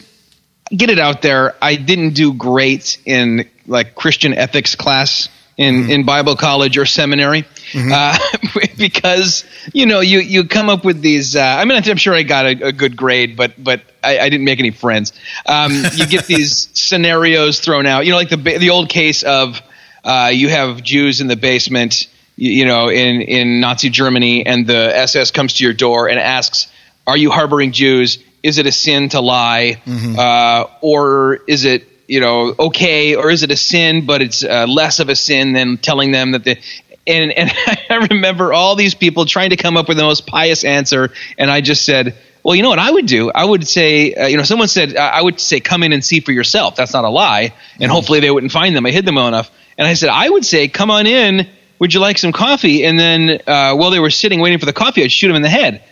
get 0.70 0.90
it 0.90 0.98
out 0.98 1.22
there. 1.22 1.56
I 1.62 1.76
didn't 1.76 2.12
do 2.12 2.34
great 2.34 3.00
in 3.06 3.50
like 3.68 3.94
Christian 3.94 4.34
ethics 4.34 4.76
class 4.76 5.28
in, 5.58 5.76
mm-hmm. 5.76 5.92
in 5.92 6.06
Bible 6.06 6.36
college 6.36 6.78
or 6.78 6.86
seminary 6.86 7.46
mm-hmm. 7.74 7.92
uh, 7.94 8.68
because 8.78 9.44
you 9.74 9.86
know 9.86 10.00
you 10.00 10.20
you 10.20 10.46
come 10.46 10.70
up 10.70 10.86
with 10.86 11.02
these. 11.02 11.36
Uh, 11.36 11.42
I 11.42 11.66
mean, 11.66 11.82
I'm 11.84 11.98
sure 11.98 12.14
I 12.14 12.24
got 12.24 12.46
a, 12.46 12.68
a 12.68 12.72
good 12.72 12.96
grade, 12.96 13.36
but 13.36 13.62
but 13.62 13.82
I, 14.04 14.20
I, 14.20 14.30
didn't 14.30 14.46
make 14.46 14.60
any 14.60 14.72
friends. 14.72 15.14
Um, 15.46 15.72
you 15.96 16.08
get 16.08 16.26
these 16.28 16.70
scenarios 16.74 17.60
thrown 17.60 17.86
out. 17.86 18.06
You 18.06 18.12
know, 18.12 18.18
like 18.18 18.30
the 18.30 18.38
the 18.38 18.70
old 18.70 18.90
case 18.90 19.24
of 19.24 19.62
uh, 20.04 20.32
you 20.34 20.50
have 20.50 20.82
Jews 20.84 21.22
in 21.22 21.28
the 21.28 21.36
basement. 21.36 22.08
You, 22.36 22.52
you 22.52 22.66
know, 22.66 22.90
in 22.90 23.22
in 23.22 23.60
Nazi 23.60 23.90
Germany, 23.90 24.46
and 24.46 24.66
the 24.66 24.96
SS 24.96 25.32
comes 25.32 25.54
to 25.54 25.64
your 25.64 25.74
door 25.74 26.10
and 26.10 26.20
asks, 26.20 26.72
"Are 27.06 27.18
you 27.18 27.32
harboring 27.32 27.72
Jews? 27.72 28.18
Is 28.42 28.58
it 28.58 28.66
a 28.66 28.72
sin 28.72 29.10
to 29.10 29.22
lie, 29.22 29.82
mm-hmm. 29.86 30.18
Uh, 30.18 30.66
or 30.82 31.36
is 31.48 31.66
it?" 31.66 31.88
You 32.08 32.20
know, 32.20 32.54
okay, 32.58 33.16
or 33.16 33.30
is 33.30 33.44
it 33.44 33.52
a 33.52 33.58
sin, 33.58 34.06
but 34.06 34.22
it's 34.22 34.44
uh, 34.44 34.66
less 34.68 35.00
of 35.00 35.10
a 35.10 35.16
sin 35.16 35.54
than 35.54 35.78
telling 35.78 36.12
them 36.12 36.32
that 36.32 36.44
the. 36.44 36.58
And, 37.06 37.34
and 37.34 37.52
I 37.90 38.08
remember 38.10 38.54
all 38.54 38.76
these 38.76 38.96
people 38.96 39.26
trying 39.26 39.50
to 39.50 39.58
come 39.58 39.76
up 39.76 39.90
with 39.90 39.98
the 39.98 40.04
most 40.04 40.26
pious 40.26 40.64
answer, 40.64 41.12
and 41.38 41.52
I 41.52 41.60
just 41.60 41.86
said, 41.86 42.16
well, 42.44 42.56
you 42.56 42.62
know 42.62 42.70
what 42.70 42.80
I 42.80 42.92
would 42.92 43.06
do? 43.06 43.32
I 43.32 43.44
would 43.44 43.68
say, 43.68 44.14
uh, 44.14 44.28
you 44.28 44.38
know, 44.38 44.44
someone 44.44 44.68
said, 44.68 44.96
uh, 44.96 45.00
I 45.00 45.22
would 45.22 45.40
say, 45.40 45.60
come 45.62 45.82
in 45.84 45.94
and 45.94 46.04
see 46.04 46.20
for 46.20 46.34
yourself. 46.34 46.76
That's 46.76 46.94
not 46.94 47.06
a 47.06 47.10
lie. 47.10 47.42
And 47.42 47.54
mm-hmm. 47.54 47.92
hopefully 47.92 48.20
they 48.20 48.30
wouldn't 48.30 48.52
find 48.52 48.76
them. 48.76 48.86
I 48.86 48.92
hid 48.92 49.06
them 49.06 49.16
well 49.16 49.30
enough. 49.30 49.50
And 49.78 49.88
I 49.88 49.94
said, 49.94 50.10
I 50.10 50.30
would 50.30 50.46
say, 50.46 50.68
come 50.68 50.92
on 50.92 51.08
in. 51.08 51.48
Would 51.80 51.94
you 51.94 52.00
like 52.00 52.18
some 52.18 52.32
coffee? 52.32 52.86
And 52.86 53.00
then 53.00 53.42
uh, 53.48 53.76
while 53.76 53.92
they 53.92 54.00
were 54.00 54.10
sitting 54.10 54.40
waiting 54.40 54.60
for 54.60 54.66
the 54.66 54.74
coffee, 54.74 55.04
I'd 55.04 55.12
shoot 55.12 55.28
them 55.28 55.38
in 55.38 55.42
the 55.42 55.50
head. 55.50 55.84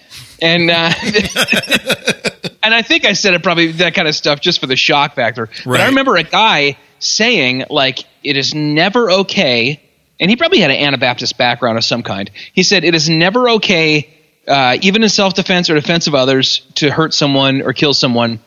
And 0.41 0.69
uh, 0.69 0.91
and 2.63 2.73
I 2.73 2.81
think 2.81 3.05
I 3.05 3.13
said 3.13 3.33
it 3.33 3.43
probably 3.43 3.71
that 3.73 3.93
kind 3.93 4.07
of 4.07 4.15
stuff 4.15 4.39
just 4.41 4.59
for 4.59 4.67
the 4.67 4.75
shock 4.75 5.15
factor. 5.15 5.49
Right. 5.65 5.65
But 5.65 5.81
I 5.81 5.85
remember 5.87 6.15
a 6.15 6.23
guy 6.23 6.77
saying 6.99 7.65
like 7.69 7.99
it 8.23 8.37
is 8.37 8.53
never 8.53 9.11
okay, 9.11 9.81
and 10.19 10.29
he 10.29 10.35
probably 10.35 10.59
had 10.59 10.71
an 10.71 10.77
Anabaptist 10.77 11.37
background 11.37 11.77
of 11.77 11.83
some 11.83 12.03
kind. 12.03 12.29
He 12.53 12.63
said 12.63 12.83
it 12.83 12.95
is 12.95 13.09
never 13.09 13.49
okay, 13.51 14.09
uh, 14.47 14.77
even 14.81 15.03
in 15.03 15.09
self 15.09 15.33
defense 15.33 15.69
or 15.69 15.75
defense 15.75 16.07
of 16.07 16.15
others, 16.15 16.59
to 16.75 16.91
hurt 16.91 17.13
someone 17.13 17.61
or 17.61 17.73
kill 17.73 17.93
someone. 17.93 18.39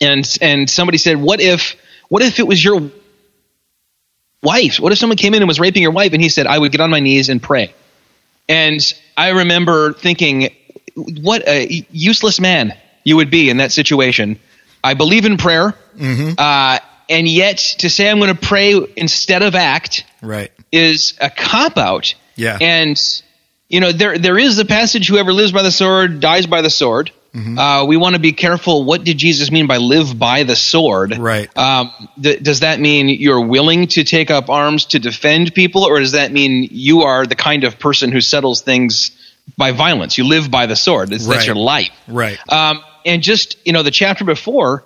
And 0.00 0.38
and 0.40 0.70
somebody 0.70 0.98
said, 0.98 1.16
what 1.16 1.40
if 1.40 1.76
what 2.08 2.22
if 2.22 2.38
it 2.38 2.46
was 2.46 2.62
your 2.62 2.90
wife? 4.42 4.78
What 4.78 4.92
if 4.92 4.98
someone 4.98 5.16
came 5.16 5.34
in 5.34 5.42
and 5.42 5.48
was 5.48 5.58
raping 5.58 5.82
your 5.82 5.92
wife? 5.92 6.12
And 6.12 6.22
he 6.22 6.28
said, 6.28 6.46
I 6.46 6.58
would 6.58 6.72
get 6.72 6.80
on 6.80 6.90
my 6.90 7.00
knees 7.00 7.28
and 7.28 7.42
pray. 7.42 7.74
And 8.48 8.80
I 9.16 9.30
remember 9.30 9.92
thinking, 9.92 10.54
what 10.94 11.46
a 11.46 11.86
useless 11.90 12.40
man 12.40 12.74
you 13.08 13.16
would 13.16 13.30
be 13.30 13.48
in 13.48 13.56
that 13.56 13.72
situation. 13.72 14.38
I 14.84 14.92
believe 14.92 15.24
in 15.24 15.38
prayer, 15.38 15.74
mm-hmm. 15.96 16.34
uh, 16.36 16.78
and 17.08 17.26
yet 17.26 17.56
to 17.78 17.88
say 17.88 18.10
I'm 18.10 18.18
going 18.18 18.34
to 18.34 18.40
pray 18.40 18.78
instead 18.96 19.42
of 19.42 19.54
act, 19.54 20.04
right, 20.22 20.52
is 20.70 21.14
a 21.20 21.30
cop 21.30 21.78
out. 21.78 22.14
Yeah, 22.36 22.58
and 22.60 22.96
you 23.68 23.80
know 23.80 23.92
there 23.92 24.18
there 24.18 24.38
is 24.38 24.56
the 24.56 24.66
passage: 24.66 25.08
"Whoever 25.08 25.32
lives 25.32 25.52
by 25.52 25.62
the 25.62 25.72
sword 25.72 26.20
dies 26.20 26.46
by 26.46 26.60
the 26.60 26.70
sword." 26.70 27.10
Mm-hmm. 27.34 27.58
Uh, 27.58 27.84
we 27.86 27.96
want 27.96 28.14
to 28.14 28.20
be 28.20 28.32
careful. 28.32 28.84
What 28.84 29.04
did 29.04 29.18
Jesus 29.18 29.50
mean 29.50 29.66
by 29.66 29.76
live 29.76 30.18
by 30.18 30.44
the 30.44 30.56
sword? 30.56 31.16
Right. 31.16 31.54
Um, 31.56 31.92
th- 32.20 32.42
does 32.42 32.60
that 32.60 32.80
mean 32.80 33.08
you're 33.08 33.46
willing 33.46 33.86
to 33.88 34.04
take 34.04 34.30
up 34.30 34.48
arms 34.48 34.86
to 34.86 34.98
defend 34.98 35.54
people, 35.54 35.84
or 35.84 35.98
does 35.98 36.12
that 36.12 36.32
mean 36.32 36.68
you 36.70 37.02
are 37.02 37.26
the 37.26 37.36
kind 37.36 37.64
of 37.64 37.78
person 37.78 38.12
who 38.12 38.20
settles 38.20 38.62
things 38.62 39.10
by 39.56 39.72
violence? 39.72 40.16
You 40.16 40.24
live 40.24 40.50
by 40.50 40.66
the 40.66 40.76
sword. 40.76 41.10
That's, 41.10 41.26
right. 41.26 41.34
that's 41.34 41.46
your 41.46 41.56
life. 41.56 41.90
Right. 42.06 42.38
Um, 42.50 42.82
and 43.04 43.22
just 43.22 43.56
you 43.66 43.72
know 43.72 43.82
the 43.82 43.90
chapter 43.90 44.24
before, 44.24 44.84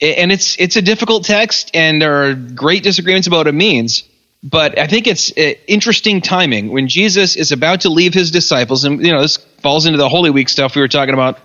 and 0.00 0.32
it's 0.32 0.56
it's 0.58 0.76
a 0.76 0.82
difficult 0.82 1.24
text, 1.24 1.70
and 1.74 2.00
there 2.00 2.24
are 2.24 2.34
great 2.34 2.82
disagreements 2.82 3.26
about 3.26 3.38
what 3.38 3.46
it 3.48 3.54
means. 3.54 4.04
But 4.42 4.78
I 4.78 4.86
think 4.86 5.06
it's 5.06 5.30
uh, 5.36 5.52
interesting 5.66 6.22
timing 6.22 6.70
when 6.70 6.88
Jesus 6.88 7.36
is 7.36 7.52
about 7.52 7.82
to 7.82 7.90
leave 7.90 8.14
his 8.14 8.30
disciples, 8.30 8.84
and 8.84 9.04
you 9.04 9.12
know 9.12 9.20
this 9.20 9.36
falls 9.62 9.86
into 9.86 9.98
the 9.98 10.08
Holy 10.08 10.30
Week 10.30 10.48
stuff 10.48 10.74
we 10.74 10.80
were 10.80 10.88
talking 10.88 11.14
about 11.14 11.38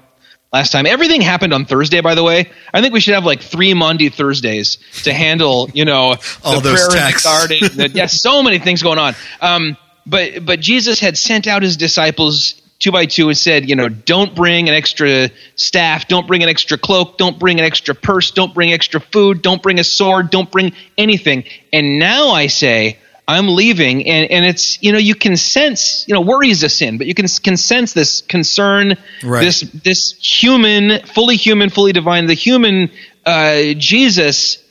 last 0.54 0.72
time. 0.72 0.86
Everything 0.86 1.20
happened 1.20 1.54
on 1.54 1.66
Thursday, 1.66 2.00
by 2.00 2.16
the 2.16 2.24
way. 2.24 2.50
I 2.74 2.82
think 2.82 2.94
we 2.94 3.02
should 3.02 3.14
have 3.14 3.26
like 3.26 3.42
three 3.42 3.74
Monday 3.74 4.08
Thursdays 4.08 4.78
to 5.04 5.14
handle, 5.14 5.70
you 5.74 5.84
know, 5.84 6.16
all 6.44 6.62
the 6.62 6.70
those 6.70 6.88
prayer 6.88 7.02
texts. 7.02 7.26
in 7.26 7.60
the 7.60 7.78
garden. 7.78 7.92
yes, 7.98 8.22
so 8.22 8.42
many 8.42 8.60
things 8.60 8.82
going 8.82 9.00
on. 9.00 9.16
Um, 9.42 9.78
but 10.06 10.46
but 10.46 10.60
Jesus 10.62 11.00
had 11.00 11.18
sent 11.18 11.48
out 11.48 11.64
his 11.64 11.76
disciples 11.78 12.62
two 12.86 12.92
by 12.92 13.08
two 13.08 13.30
and 13.30 13.38
said, 13.38 13.68
you 13.68 13.76
know, 13.76 13.90
don't 13.90 14.36
bring 14.36 14.70
an 14.70 14.76
extra 14.76 15.32
staff, 15.56 16.08
don't 16.08 16.28
bring 16.28 16.44
an 16.44 16.50
extra 16.50 16.78
cloak, 16.78 17.18
don't 17.18 17.40
bring 17.40 17.58
an 17.58 17.66
extra 17.66 17.96
purse, 17.96 18.30
don't 18.30 18.54
bring 18.54 18.72
extra 18.72 19.00
food, 19.00 19.42
don't 19.42 19.64
bring 19.64 19.80
a 19.80 19.84
sword, 19.84 20.30
don't 20.30 20.52
bring 20.52 20.72
anything. 20.96 21.46
And 21.74 21.98
now 21.98 22.30
I 22.30 22.46
say, 22.46 23.00
I'm 23.28 23.48
leaving, 23.48 24.08
and, 24.08 24.30
and 24.30 24.46
it's 24.46 24.84
you 24.84 24.92
know 24.92 25.00
you 25.00 25.16
can 25.16 25.36
sense 25.36 26.08
you 26.08 26.14
know 26.14 26.22
worry 26.22 26.52
is 26.52 26.62
a 26.62 26.70
sin, 26.70 27.00
but 27.00 27.08
you 27.08 27.16
can 27.16 27.26
can 27.28 27.58
sense 27.58 27.94
this 27.94 28.22
concern, 28.22 28.98
right. 29.24 29.42
this 29.42 29.62
this 29.62 30.12
human, 30.22 31.00
fully 31.08 31.36
human, 31.36 31.72
fully 31.72 31.92
divine, 31.92 32.28
the 32.28 32.36
human 32.36 32.92
uh, 33.26 33.74
Jesus, 33.78 34.64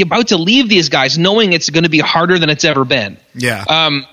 about 0.00 0.28
to 0.28 0.38
leave 0.38 0.70
these 0.70 0.88
guys, 0.88 1.18
knowing 1.18 1.52
it's 1.52 1.68
going 1.68 1.84
to 1.84 1.90
be 1.90 1.98
harder 1.98 2.38
than 2.38 2.48
it's 2.48 2.64
ever 2.64 2.86
been. 2.86 3.18
Yeah. 3.34 3.62
Um, 3.68 4.06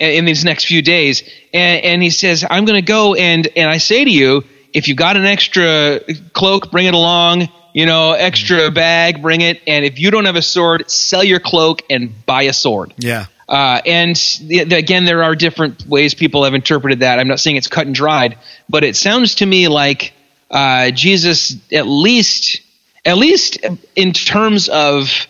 in 0.00 0.24
these 0.24 0.44
next 0.44 0.64
few 0.64 0.82
days. 0.82 1.22
And, 1.52 1.84
and 1.84 2.02
he 2.02 2.10
says, 2.10 2.44
I'm 2.48 2.64
going 2.64 2.82
to 2.82 2.86
go 2.86 3.14
and, 3.14 3.46
and 3.54 3.68
I 3.68 3.76
say 3.76 4.04
to 4.04 4.10
you, 4.10 4.44
if 4.72 4.88
you 4.88 4.94
got 4.94 5.16
an 5.16 5.26
extra 5.26 6.00
cloak, 6.32 6.70
bring 6.70 6.86
it 6.86 6.94
along. 6.94 7.48
You 7.72 7.86
know, 7.86 8.12
extra 8.14 8.68
bag, 8.72 9.22
bring 9.22 9.42
it. 9.42 9.62
And 9.64 9.84
if 9.84 10.00
you 10.00 10.10
don't 10.10 10.24
have 10.24 10.34
a 10.34 10.42
sword, 10.42 10.90
sell 10.90 11.22
your 11.22 11.38
cloak 11.38 11.82
and 11.88 12.26
buy 12.26 12.42
a 12.42 12.52
sword. 12.52 12.94
Yeah. 12.98 13.26
Uh, 13.48 13.80
and 13.86 14.16
the, 14.42 14.74
again, 14.74 15.04
there 15.04 15.22
are 15.22 15.36
different 15.36 15.86
ways 15.86 16.14
people 16.14 16.44
have 16.44 16.54
interpreted 16.54 17.00
that. 17.00 17.20
I'm 17.20 17.28
not 17.28 17.38
saying 17.38 17.56
it's 17.56 17.68
cut 17.68 17.86
and 17.86 17.94
dried, 17.94 18.38
but 18.68 18.82
it 18.82 18.96
sounds 18.96 19.36
to 19.36 19.46
me 19.46 19.68
like 19.68 20.12
uh, 20.50 20.90
Jesus, 20.90 21.56
at 21.72 21.86
least, 21.86 22.60
at 23.04 23.18
least 23.18 23.58
in 23.94 24.12
terms 24.12 24.68
of 24.68 25.28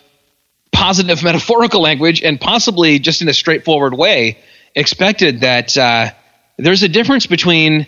positive 0.71 1.23
metaphorical 1.23 1.81
language, 1.81 2.23
and 2.23 2.39
possibly 2.39 2.97
just 2.99 3.21
in 3.21 3.29
a 3.29 3.33
straightforward 3.33 3.93
way, 3.93 4.39
expected 4.75 5.41
that 5.41 5.77
uh, 5.77 6.11
there's 6.57 6.83
a 6.83 6.89
difference 6.89 7.27
between 7.27 7.87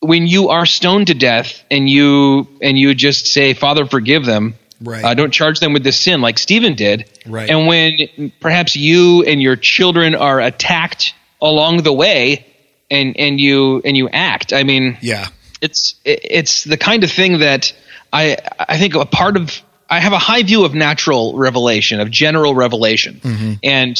when 0.00 0.26
you 0.26 0.48
are 0.48 0.66
stoned 0.66 1.06
to 1.08 1.14
death 1.14 1.62
and 1.70 1.88
you 1.88 2.48
and 2.60 2.78
you 2.78 2.94
just 2.94 3.26
say, 3.26 3.54
"Father, 3.54 3.86
forgive 3.86 4.24
them." 4.24 4.54
Right. 4.80 5.04
Uh, 5.04 5.14
don't 5.14 5.30
charge 5.32 5.60
them 5.60 5.72
with 5.72 5.84
this 5.84 5.96
sin 5.96 6.20
like 6.20 6.38
Stephen 6.38 6.74
did. 6.74 7.08
Right. 7.24 7.48
And 7.48 7.68
when 7.68 8.32
perhaps 8.40 8.74
you 8.74 9.22
and 9.22 9.40
your 9.40 9.54
children 9.54 10.16
are 10.16 10.40
attacked 10.40 11.14
along 11.40 11.82
the 11.84 11.92
way, 11.92 12.46
and 12.90 13.16
and 13.16 13.38
you 13.40 13.80
and 13.84 13.96
you 13.96 14.08
act. 14.08 14.52
I 14.52 14.64
mean, 14.64 14.98
Yeah. 15.00 15.28
it's 15.60 15.94
it's 16.04 16.64
the 16.64 16.76
kind 16.76 17.04
of 17.04 17.12
thing 17.12 17.38
that 17.38 17.72
I 18.12 18.36
I 18.58 18.78
think 18.78 18.94
a 18.96 19.04
part 19.06 19.36
of 19.36 19.62
I 19.88 20.00
have 20.00 20.12
a 20.12 20.18
high 20.18 20.42
view 20.42 20.64
of 20.64 20.74
natural 20.74 21.36
revelation 21.36 22.00
of 22.00 22.10
general 22.10 22.54
revelation 22.54 23.58
and 23.62 23.96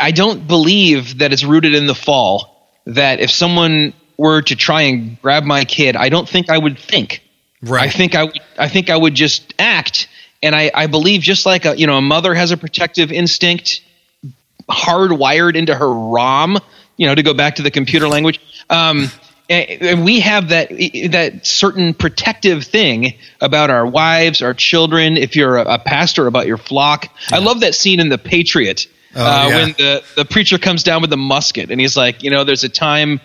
I 0.00 0.10
don't 0.10 0.46
believe 0.46 1.18
that 1.18 1.32
it's 1.32 1.44
rooted 1.44 1.74
in 1.74 1.86
the 1.86 1.94
fall 1.94 2.68
that 2.86 3.20
if 3.20 3.30
someone 3.30 3.92
were 4.16 4.42
to 4.42 4.56
try 4.56 4.82
and 4.82 5.20
grab 5.22 5.44
my 5.44 5.64
kid 5.64 5.96
I 5.96 6.08
don't 6.08 6.28
think 6.28 6.50
I 6.50 6.58
would 6.58 6.78
think 6.78 7.22
Right. 7.62 7.88
I 7.88 7.90
think 7.90 8.14
I 8.14 8.24
would 8.24 8.40
I 8.58 8.68
think 8.68 8.88
I 8.90 8.96
would 8.96 9.14
just 9.14 9.54
act 9.58 10.08
and 10.42 10.54
I, 10.54 10.70
I 10.74 10.86
believe 10.86 11.20
just 11.20 11.44
like 11.44 11.66
a 11.66 11.76
you 11.76 11.86
know 11.86 11.98
a 11.98 12.02
mother 12.02 12.34
has 12.34 12.52
a 12.52 12.56
protective 12.56 13.12
instinct 13.12 13.82
hardwired 14.70 15.56
into 15.56 15.74
her 15.74 15.92
ROM, 15.92 16.58
you 16.96 17.06
know, 17.06 17.14
to 17.14 17.22
go 17.22 17.34
back 17.34 17.56
to 17.56 17.62
the 17.62 17.70
computer 17.70 18.08
language. 18.16 18.40
Um, 18.70 19.10
and, 19.48 20.04
we 20.04 20.20
have 20.20 20.50
that 20.50 20.68
that 21.10 21.44
certain 21.44 21.92
protective 21.92 22.64
thing 22.64 23.14
about 23.40 23.68
our 23.68 23.84
wives, 23.84 24.42
our 24.42 24.54
children. 24.54 25.16
If 25.16 25.34
you're 25.34 25.56
a, 25.56 25.74
a 25.74 25.78
pastor, 25.78 26.28
about 26.28 26.46
your 26.46 26.56
flock. 26.56 27.08
I 27.32 27.38
love 27.38 27.60
that 27.60 27.74
scene 27.74 27.98
in 27.98 28.08
The 28.08 28.18
Patriot 28.18 28.86
Oh, 29.14 29.24
uh, 29.24 29.48
yeah. 29.48 29.56
when 29.56 29.68
the 29.72 30.04
the 30.16 30.24
preacher 30.24 30.58
comes 30.58 30.82
down 30.82 31.00
with 31.00 31.10
the 31.10 31.16
musket 31.16 31.70
and 31.70 31.80
he's 31.80 31.96
like, 31.96 32.22
you 32.22 32.30
know, 32.30 32.44
there's 32.44 32.64
a 32.64 32.68
time 32.68 33.20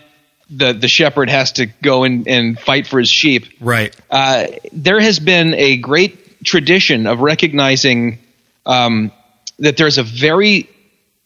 the 0.50 0.72
the 0.72 0.88
shepherd 0.88 1.28
has 1.30 1.52
to 1.52 1.66
go 1.66 2.04
and, 2.04 2.26
and 2.28 2.58
fight 2.58 2.86
for 2.86 2.98
his 2.98 3.08
sheep 3.08 3.46
Right. 3.60 3.94
uh, 4.10 4.46
there 4.72 5.00
has 5.00 5.18
been 5.18 5.54
a 5.54 5.76
great 5.76 6.44
tradition 6.44 7.06
of 7.06 7.20
recognizing 7.20 8.18
um, 8.64 9.10
that 9.58 9.76
there's 9.76 9.98
a 9.98 10.02
very 10.02 10.68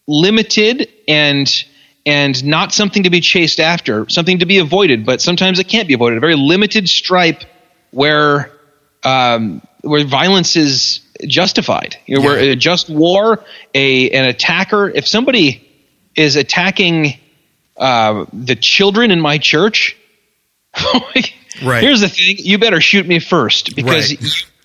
limited 0.07 0.89
and 1.07 1.47
and 2.05 2.43
not 2.43 2.73
something 2.73 3.03
to 3.03 3.11
be 3.11 3.21
chased 3.21 3.59
after, 3.59 4.09
something 4.09 4.39
to 4.39 4.47
be 4.47 4.57
avoided, 4.57 5.05
but 5.05 5.21
sometimes 5.21 5.59
it 5.59 5.67
can't 5.67 5.87
be 5.87 5.93
avoided. 5.93 6.17
A 6.17 6.19
very 6.19 6.35
limited 6.35 6.89
stripe 6.89 7.43
where 7.91 8.51
um, 9.03 9.61
where 9.81 10.03
violence 10.05 10.55
is 10.55 11.01
justified, 11.27 11.97
you 12.05 12.17
know, 12.17 12.25
where 12.25 12.37
a 12.37 12.55
just 12.55 12.89
war, 12.89 13.43
a 13.73 14.09
an 14.11 14.25
attacker. 14.27 14.89
If 14.89 15.07
somebody 15.07 15.67
is 16.15 16.35
attacking 16.35 17.19
uh, 17.77 18.25
the 18.33 18.55
children 18.55 19.11
in 19.11 19.21
my 19.21 19.37
church, 19.37 19.95
Right. 21.63 21.83
Here's 21.83 22.01
the 22.01 22.09
thing: 22.09 22.35
you 22.39 22.57
better 22.57 22.81
shoot 22.81 23.05
me 23.05 23.19
first 23.19 23.75
because 23.75 24.11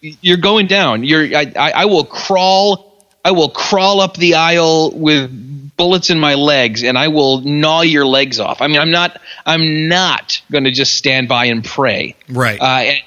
Right. 0.03 0.17
you're 0.21 0.37
going 0.37 0.67
down. 0.67 1.05
You're 1.05 1.37
I, 1.37 1.53
I, 1.57 1.71
I 1.73 1.85
will 1.87 2.05
crawl. 2.05 3.05
I 3.25 3.33
will 3.33 3.49
crawl 3.51 4.01
up 4.01 4.17
the 4.17 4.37
aisle 4.37 4.93
with 4.93 5.77
bullets 5.77 6.11
in 6.11 6.21
my 6.21 6.35
legs, 6.35 6.85
and 6.85 6.97
I 6.97 7.09
will 7.09 7.41
gnaw 7.41 7.83
your 7.83 8.07
legs 8.07 8.39
off. 8.39 8.63
I 8.63 8.69
mean, 8.69 8.79
I'm 8.79 8.93
not. 8.93 9.21
I'm 9.45 9.89
not 9.89 10.41
going 10.51 10.65
to 10.65 10.71
just 10.71 10.95
stand 10.97 11.29
by 11.29 11.47
and 11.47 11.65
pray. 11.65 12.15
Right. 12.29 12.61
Uh, 12.61 12.65
and 12.65 12.99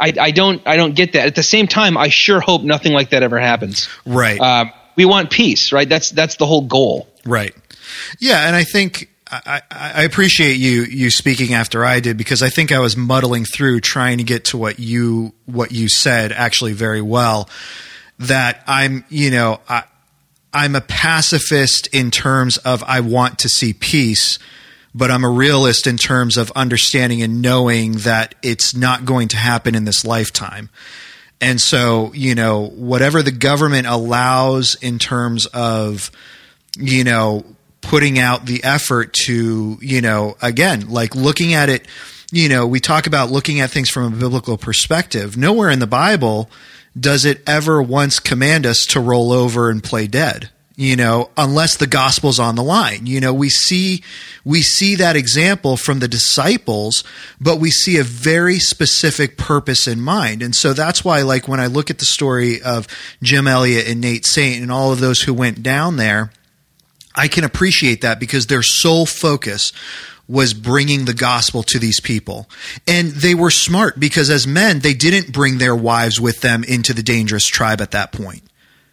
I, 0.00 0.12
I 0.20 0.30
don't. 0.30 0.62
I 0.66 0.76
don't 0.76 0.94
get 0.94 1.12
that. 1.14 1.26
At 1.26 1.34
the 1.34 1.42
same 1.42 1.66
time, 1.66 1.96
I 1.96 2.08
sure 2.08 2.40
hope 2.40 2.62
nothing 2.62 2.92
like 2.92 3.10
that 3.10 3.22
ever 3.22 3.38
happens. 3.38 3.88
Right. 4.06 4.40
Um, 4.40 4.72
we 4.96 5.04
want 5.04 5.30
peace, 5.30 5.72
right? 5.72 5.88
That's 5.88 6.10
that's 6.10 6.36
the 6.36 6.46
whole 6.46 6.62
goal. 6.62 7.08
Right. 7.24 7.54
Yeah, 8.20 8.46
and 8.46 8.54
I 8.54 8.64
think 8.64 9.08
I, 9.30 9.62
I 9.70 10.02
appreciate 10.04 10.54
you 10.54 10.82
you 10.84 11.10
speaking 11.10 11.54
after 11.54 11.84
I 11.84 12.00
did 12.00 12.16
because 12.16 12.42
I 12.42 12.48
think 12.48 12.72
I 12.72 12.78
was 12.78 12.96
muddling 12.96 13.44
through 13.44 13.80
trying 13.80 14.18
to 14.18 14.24
get 14.24 14.46
to 14.46 14.58
what 14.58 14.78
you 14.78 15.34
what 15.46 15.72
you 15.72 15.88
said 15.88 16.32
actually 16.32 16.72
very 16.72 17.02
well. 17.02 17.48
That 18.18 18.62
I'm 18.66 19.04
you 19.08 19.30
know 19.30 19.60
I 19.68 19.84
I'm 20.52 20.74
a 20.74 20.80
pacifist 20.80 21.88
in 21.88 22.10
terms 22.10 22.56
of 22.58 22.82
I 22.84 23.00
want 23.00 23.38
to 23.40 23.48
see 23.48 23.72
peace, 23.74 24.38
but 24.94 25.10
I'm 25.10 25.24
a 25.24 25.30
realist 25.30 25.86
in 25.86 25.96
terms 25.96 26.36
of 26.36 26.50
understanding 26.52 27.22
and 27.22 27.42
knowing 27.42 27.92
that 27.98 28.34
it's 28.42 28.74
not 28.74 29.04
going 29.04 29.28
to 29.28 29.36
happen 29.36 29.74
in 29.74 29.84
this 29.84 30.04
lifetime. 30.04 30.70
And 31.40 31.60
so, 31.60 32.12
you 32.14 32.34
know, 32.34 32.66
whatever 32.68 33.22
the 33.22 33.30
government 33.30 33.86
allows 33.86 34.74
in 34.76 34.98
terms 34.98 35.46
of, 35.46 36.10
you 36.76 37.04
know, 37.04 37.44
putting 37.80 38.18
out 38.18 38.46
the 38.46 38.64
effort 38.64 39.12
to, 39.26 39.78
you 39.80 40.00
know, 40.00 40.36
again, 40.42 40.88
like 40.88 41.14
looking 41.14 41.54
at 41.54 41.68
it, 41.68 41.86
you 42.32 42.48
know, 42.48 42.66
we 42.66 42.80
talk 42.80 43.06
about 43.06 43.30
looking 43.30 43.60
at 43.60 43.70
things 43.70 43.88
from 43.88 44.12
a 44.12 44.16
biblical 44.16 44.58
perspective. 44.58 45.36
Nowhere 45.36 45.70
in 45.70 45.78
the 45.78 45.86
Bible 45.86 46.50
does 46.98 47.24
it 47.24 47.40
ever 47.46 47.80
once 47.80 48.18
command 48.18 48.66
us 48.66 48.84
to 48.88 49.00
roll 49.00 49.32
over 49.32 49.70
and 49.70 49.82
play 49.82 50.06
dead 50.06 50.50
you 50.78 50.96
know 50.96 51.28
unless 51.36 51.76
the 51.76 51.86
gospel's 51.86 52.38
on 52.38 52.54
the 52.54 52.62
line 52.62 53.04
you 53.04 53.20
know 53.20 53.34
we 53.34 53.50
see 53.50 54.02
we 54.44 54.62
see 54.62 54.94
that 54.94 55.16
example 55.16 55.76
from 55.76 55.98
the 55.98 56.08
disciples 56.08 57.04
but 57.40 57.58
we 57.58 57.70
see 57.70 57.98
a 57.98 58.04
very 58.04 58.58
specific 58.58 59.36
purpose 59.36 59.86
in 59.86 60.00
mind 60.00 60.42
and 60.42 60.54
so 60.54 60.72
that's 60.72 61.04
why 61.04 61.20
like 61.20 61.46
when 61.46 61.60
i 61.60 61.66
look 61.66 61.90
at 61.90 61.98
the 61.98 62.06
story 62.06 62.62
of 62.62 62.86
jim 63.22 63.46
elliot 63.46 63.86
and 63.86 64.00
nate 64.00 64.24
saint 64.24 64.62
and 64.62 64.72
all 64.72 64.92
of 64.92 65.00
those 65.00 65.22
who 65.22 65.34
went 65.34 65.62
down 65.62 65.96
there 65.96 66.30
I 67.18 67.26
can 67.26 67.42
appreciate 67.42 68.02
that 68.02 68.20
because 68.20 68.46
their 68.46 68.62
sole 68.62 69.04
focus 69.04 69.72
was 70.28 70.54
bringing 70.54 71.04
the 71.04 71.14
gospel 71.14 71.64
to 71.64 71.78
these 71.78 72.00
people. 72.00 72.48
And 72.86 73.08
they 73.08 73.34
were 73.34 73.50
smart 73.50 73.98
because 73.98 74.30
as 74.30 74.46
men, 74.46 74.80
they 74.80 74.94
didn't 74.94 75.32
bring 75.32 75.58
their 75.58 75.74
wives 75.74 76.20
with 76.20 76.42
them 76.42 76.62
into 76.62 76.92
the 76.92 77.02
dangerous 77.02 77.46
tribe 77.46 77.80
at 77.80 77.90
that 77.90 78.12
point. 78.12 78.42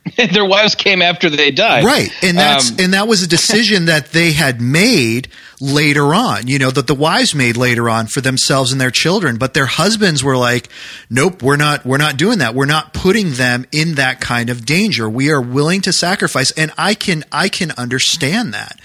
Their 0.34 0.46
wives 0.46 0.76
came 0.76 1.02
after 1.02 1.30
they 1.30 1.52
died, 1.52 1.84
Right. 1.84 2.10
And 2.22 2.38
that's 2.38 2.72
Um, 2.72 2.78
and 2.80 2.94
that 2.94 3.08
was 3.08 3.24
a 3.24 3.28
decision 3.28 3.86
that 3.86 4.12
they 4.12 4.34
had 4.34 4.62
made 4.62 5.30
later 5.60 6.14
on, 6.14 6.48
you 6.48 6.60
know, 6.60 6.70
that 6.70 6.88
the 6.88 6.94
wives 6.94 7.34
made 7.34 7.58
later 7.58 7.90
on 7.90 8.08
for 8.08 8.22
themselves 8.22 8.72
and 8.72 8.80
their 8.80 8.92
children, 8.92 9.38
but 9.38 9.54
their 9.54 9.66
husbands 9.66 10.24
were 10.24 10.38
like, 10.38 10.70
"Nope, 11.10 11.42
we're 11.42 11.56
not 11.56 11.86
we're 11.86 11.98
not 11.98 12.18
doing 12.18 12.40
that. 12.40 12.54
We're 12.54 12.66
not 12.66 12.94
putting 12.94 13.34
them 13.34 13.66
in 13.72 13.96
that 13.96 14.22
kind 14.22 14.50
of 14.50 14.66
danger. 14.66 15.10
We 15.10 15.32
are 15.32 15.42
willing 15.42 15.82
to 15.82 15.94
sacrifice." 15.94 16.52
And 16.52 16.72
I 16.78 16.94
can 16.94 17.24
I 17.32 17.50
can 17.50 17.72
understand 17.72 18.54
that. 18.54 18.80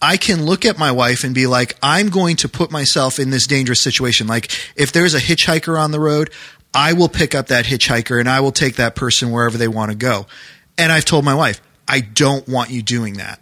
I 0.00 0.16
can 0.16 0.44
look 0.44 0.64
at 0.64 0.78
my 0.78 0.90
wife 0.90 1.22
and 1.22 1.32
be 1.32 1.46
like, 1.46 1.76
I'm 1.80 2.08
going 2.08 2.34
to 2.36 2.48
put 2.48 2.72
myself 2.72 3.20
in 3.20 3.30
this 3.30 3.46
dangerous 3.46 3.84
situation. 3.84 4.26
Like, 4.26 4.50
if 4.74 4.90
there's 4.90 5.14
a 5.14 5.20
hitchhiker 5.20 5.78
on 5.78 5.92
the 5.92 6.00
road, 6.00 6.30
I 6.74 6.94
will 6.94 7.08
pick 7.08 7.36
up 7.36 7.46
that 7.48 7.66
hitchhiker 7.66 8.18
and 8.18 8.28
I 8.28 8.40
will 8.40 8.50
take 8.50 8.76
that 8.76 8.96
person 8.96 9.30
wherever 9.30 9.56
they 9.56 9.68
want 9.68 9.92
to 9.92 9.96
go. 9.96 10.26
And 10.78 10.90
I've 10.92 11.04
told 11.04 11.24
my 11.24 11.34
wife, 11.34 11.60
I 11.86 12.00
don't 12.00 12.48
want 12.48 12.70
you 12.70 12.82
doing 12.82 13.14
that. 13.14 13.40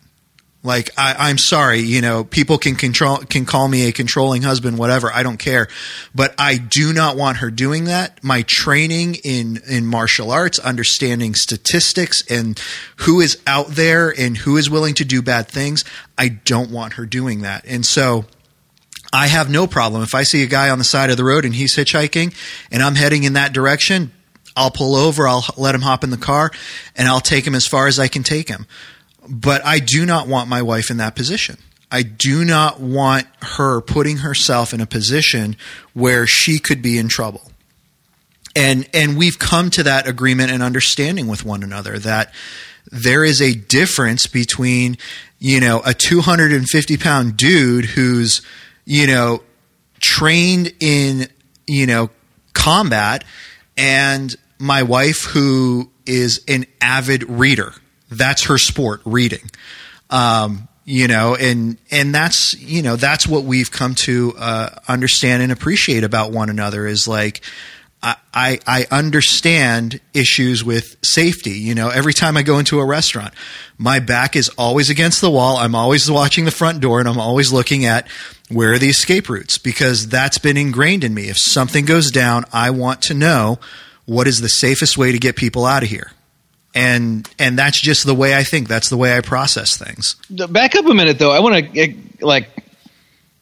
Like, 0.62 0.90
I, 0.98 1.30
I'm 1.30 1.38
sorry, 1.38 1.78
you 1.78 2.02
know, 2.02 2.22
people 2.22 2.58
can 2.58 2.74
control, 2.74 3.16
can 3.18 3.46
call 3.46 3.66
me 3.66 3.88
a 3.88 3.92
controlling 3.92 4.42
husband, 4.42 4.76
whatever. 4.76 5.10
I 5.10 5.22
don't 5.22 5.38
care. 5.38 5.68
But 6.14 6.34
I 6.38 6.58
do 6.58 6.92
not 6.92 7.16
want 7.16 7.38
her 7.38 7.50
doing 7.50 7.84
that. 7.84 8.22
My 8.22 8.42
training 8.42 9.16
in, 9.24 9.60
in 9.66 9.86
martial 9.86 10.30
arts, 10.30 10.58
understanding 10.58 11.34
statistics 11.34 12.22
and 12.30 12.60
who 12.96 13.20
is 13.20 13.40
out 13.46 13.68
there 13.68 14.12
and 14.16 14.36
who 14.36 14.58
is 14.58 14.68
willing 14.68 14.94
to 14.96 15.04
do 15.04 15.22
bad 15.22 15.48
things, 15.48 15.82
I 16.18 16.28
don't 16.28 16.70
want 16.70 16.94
her 16.94 17.06
doing 17.06 17.40
that. 17.40 17.64
And 17.66 17.86
so, 17.86 18.26
I 19.12 19.26
have 19.26 19.50
no 19.50 19.66
problem 19.66 20.02
if 20.02 20.14
I 20.14 20.22
see 20.22 20.42
a 20.42 20.46
guy 20.46 20.70
on 20.70 20.78
the 20.78 20.84
side 20.84 21.10
of 21.10 21.16
the 21.16 21.24
road 21.24 21.44
and 21.44 21.54
he's 21.54 21.76
hitchhiking 21.76 22.32
and 22.70 22.80
I'm 22.80 22.94
heading 22.94 23.24
in 23.24 23.32
that 23.32 23.52
direction. 23.52 24.12
I'll 24.56 24.70
pull 24.70 24.96
over, 24.96 25.28
I'll 25.28 25.44
let 25.56 25.74
him 25.74 25.82
hop 25.82 26.04
in 26.04 26.10
the 26.10 26.16
car, 26.16 26.50
and 26.96 27.08
I'll 27.08 27.20
take 27.20 27.46
him 27.46 27.54
as 27.54 27.66
far 27.66 27.86
as 27.86 27.98
I 27.98 28.08
can 28.08 28.22
take 28.22 28.48
him. 28.48 28.66
But 29.28 29.64
I 29.64 29.78
do 29.78 30.06
not 30.06 30.28
want 30.28 30.48
my 30.48 30.62
wife 30.62 30.90
in 30.90 30.96
that 30.98 31.14
position. 31.14 31.58
I 31.90 32.02
do 32.02 32.44
not 32.44 32.80
want 32.80 33.26
her 33.42 33.80
putting 33.80 34.18
herself 34.18 34.72
in 34.72 34.80
a 34.80 34.86
position 34.86 35.56
where 35.92 36.26
she 36.26 36.58
could 36.58 36.82
be 36.82 36.98
in 36.98 37.08
trouble. 37.08 37.50
And 38.54 38.88
and 38.92 39.16
we've 39.16 39.38
come 39.38 39.70
to 39.70 39.82
that 39.84 40.08
agreement 40.08 40.50
and 40.50 40.62
understanding 40.62 41.28
with 41.28 41.44
one 41.44 41.62
another 41.62 41.98
that 42.00 42.32
there 42.90 43.24
is 43.24 43.40
a 43.40 43.54
difference 43.54 44.26
between, 44.26 44.98
you 45.38 45.60
know, 45.60 45.82
a 45.84 45.94
250 45.94 46.96
pound 46.96 47.36
dude 47.36 47.84
who's, 47.84 48.42
you 48.84 49.06
know, 49.06 49.42
trained 50.00 50.72
in, 50.80 51.28
you 51.66 51.86
know, 51.86 52.10
combat 52.52 53.24
and 53.76 54.34
my 54.58 54.82
wife 54.82 55.24
who 55.24 55.90
is 56.06 56.44
an 56.48 56.66
avid 56.80 57.28
reader. 57.28 57.72
That's 58.10 58.44
her 58.44 58.58
sport, 58.58 59.00
reading. 59.04 59.50
Um, 60.10 60.68
you 60.84 61.06
know, 61.06 61.36
and 61.36 61.78
and 61.90 62.14
that's 62.14 62.54
you 62.58 62.82
know 62.82 62.96
that's 62.96 63.26
what 63.26 63.44
we've 63.44 63.70
come 63.70 63.94
to 63.96 64.34
uh, 64.38 64.70
understand 64.88 65.42
and 65.42 65.52
appreciate 65.52 66.02
about 66.04 66.32
one 66.32 66.50
another 66.50 66.86
is 66.86 67.06
like 67.06 67.42
I, 68.02 68.58
I 68.66 68.86
understand 68.90 70.00
issues 70.14 70.64
with 70.64 70.96
safety. 71.04 71.58
You 71.58 71.74
know, 71.74 71.90
every 71.90 72.14
time 72.14 72.36
I 72.36 72.42
go 72.42 72.58
into 72.58 72.80
a 72.80 72.84
restaurant, 72.84 73.34
my 73.76 73.98
back 73.98 74.36
is 74.36 74.48
always 74.56 74.88
against 74.88 75.20
the 75.20 75.30
wall. 75.30 75.58
I'm 75.58 75.74
always 75.74 76.10
watching 76.10 76.46
the 76.46 76.50
front 76.50 76.80
door 76.80 77.00
and 77.00 77.08
I'm 77.08 77.18
always 77.18 77.52
looking 77.52 77.84
at 77.84 78.08
where 78.50 78.72
are 78.72 78.78
the 78.78 78.88
escape 78.88 79.28
routes 79.28 79.58
because 79.58 80.08
that's 80.08 80.38
been 80.38 80.56
ingrained 80.56 81.04
in 81.04 81.14
me. 81.14 81.28
If 81.28 81.38
something 81.38 81.84
goes 81.84 82.10
down, 82.10 82.44
I 82.52 82.70
want 82.70 83.02
to 83.02 83.14
know 83.14 83.58
what 84.06 84.26
is 84.26 84.40
the 84.40 84.48
safest 84.48 84.98
way 84.98 85.12
to 85.12 85.18
get 85.18 85.36
people 85.36 85.64
out 85.64 85.82
of 85.82 85.88
here. 85.88 86.12
And 86.74 87.28
and 87.38 87.58
that's 87.58 87.80
just 87.80 88.06
the 88.06 88.14
way 88.14 88.36
I 88.36 88.44
think. 88.44 88.68
That's 88.68 88.90
the 88.90 88.96
way 88.96 89.16
I 89.16 89.20
process 89.20 89.76
things. 89.76 90.16
Back 90.30 90.76
up 90.76 90.84
a 90.86 90.94
minute 90.94 91.18
though. 91.18 91.32
I 91.32 91.40
want 91.40 91.74
to 91.74 91.94
like 92.20 92.48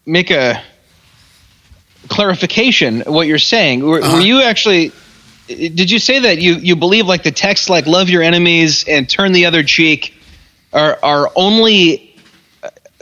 make 0.07 0.31
a 0.31 0.63
clarification 2.09 3.01
what 3.03 3.27
you're 3.27 3.39
saying. 3.39 3.85
Were, 3.85 4.03
uh-huh. 4.03 4.17
were, 4.17 4.21
you 4.23 4.43
actually? 4.43 4.93
Did 5.47 5.91
you 5.91 5.99
say 5.99 6.21
that 6.21 6.39
you 6.39 6.55
you 6.55 6.77
believe 6.77 7.07
like 7.07 7.23
the 7.23 7.31
text 7.31 7.69
like 7.69 7.87
love 7.87 8.09
your 8.09 8.23
enemies 8.23 8.85
and 8.89 9.09
turn 9.09 9.33
the 9.33 9.47
other 9.47 9.63
cheek 9.63 10.15
are 10.73 10.99
are 11.03 11.31
only 11.37 12.08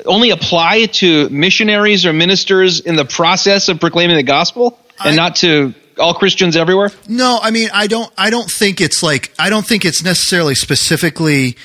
only 0.04 0.30
apply 0.30 0.87
to 0.87 1.28
missionaries 1.30 2.04
or 2.04 2.12
ministers 2.12 2.80
in 2.80 2.96
the 2.96 3.04
process 3.04 3.68
of 3.68 3.80
proclaiming 3.80 4.16
the 4.16 4.22
gospel 4.22 4.78
and 4.98 5.14
I, 5.14 5.16
not 5.16 5.37
to 5.37 5.74
all 5.98 6.14
Christians 6.14 6.56
everywhere? 6.56 6.90
No, 7.09 7.38
I 7.40 7.50
mean 7.50 7.70
I 7.72 7.87
don't 7.87 8.12
I 8.18 8.30
don't 8.30 8.50
think 8.50 8.80
it's 8.80 9.02
like 9.02 9.32
I 9.38 9.48
don't 9.50 9.66
think 9.66 9.85
it's 9.85 10.02
necessarily 10.02 10.54
specifically 10.54 11.56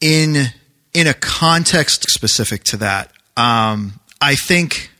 in 0.00 0.46
in 0.92 1.06
a 1.06 1.14
context 1.14 2.04
specific 2.10 2.64
to 2.64 2.78
that. 2.78 3.12
Um, 3.36 4.00
I 4.20 4.34
think 4.34 4.90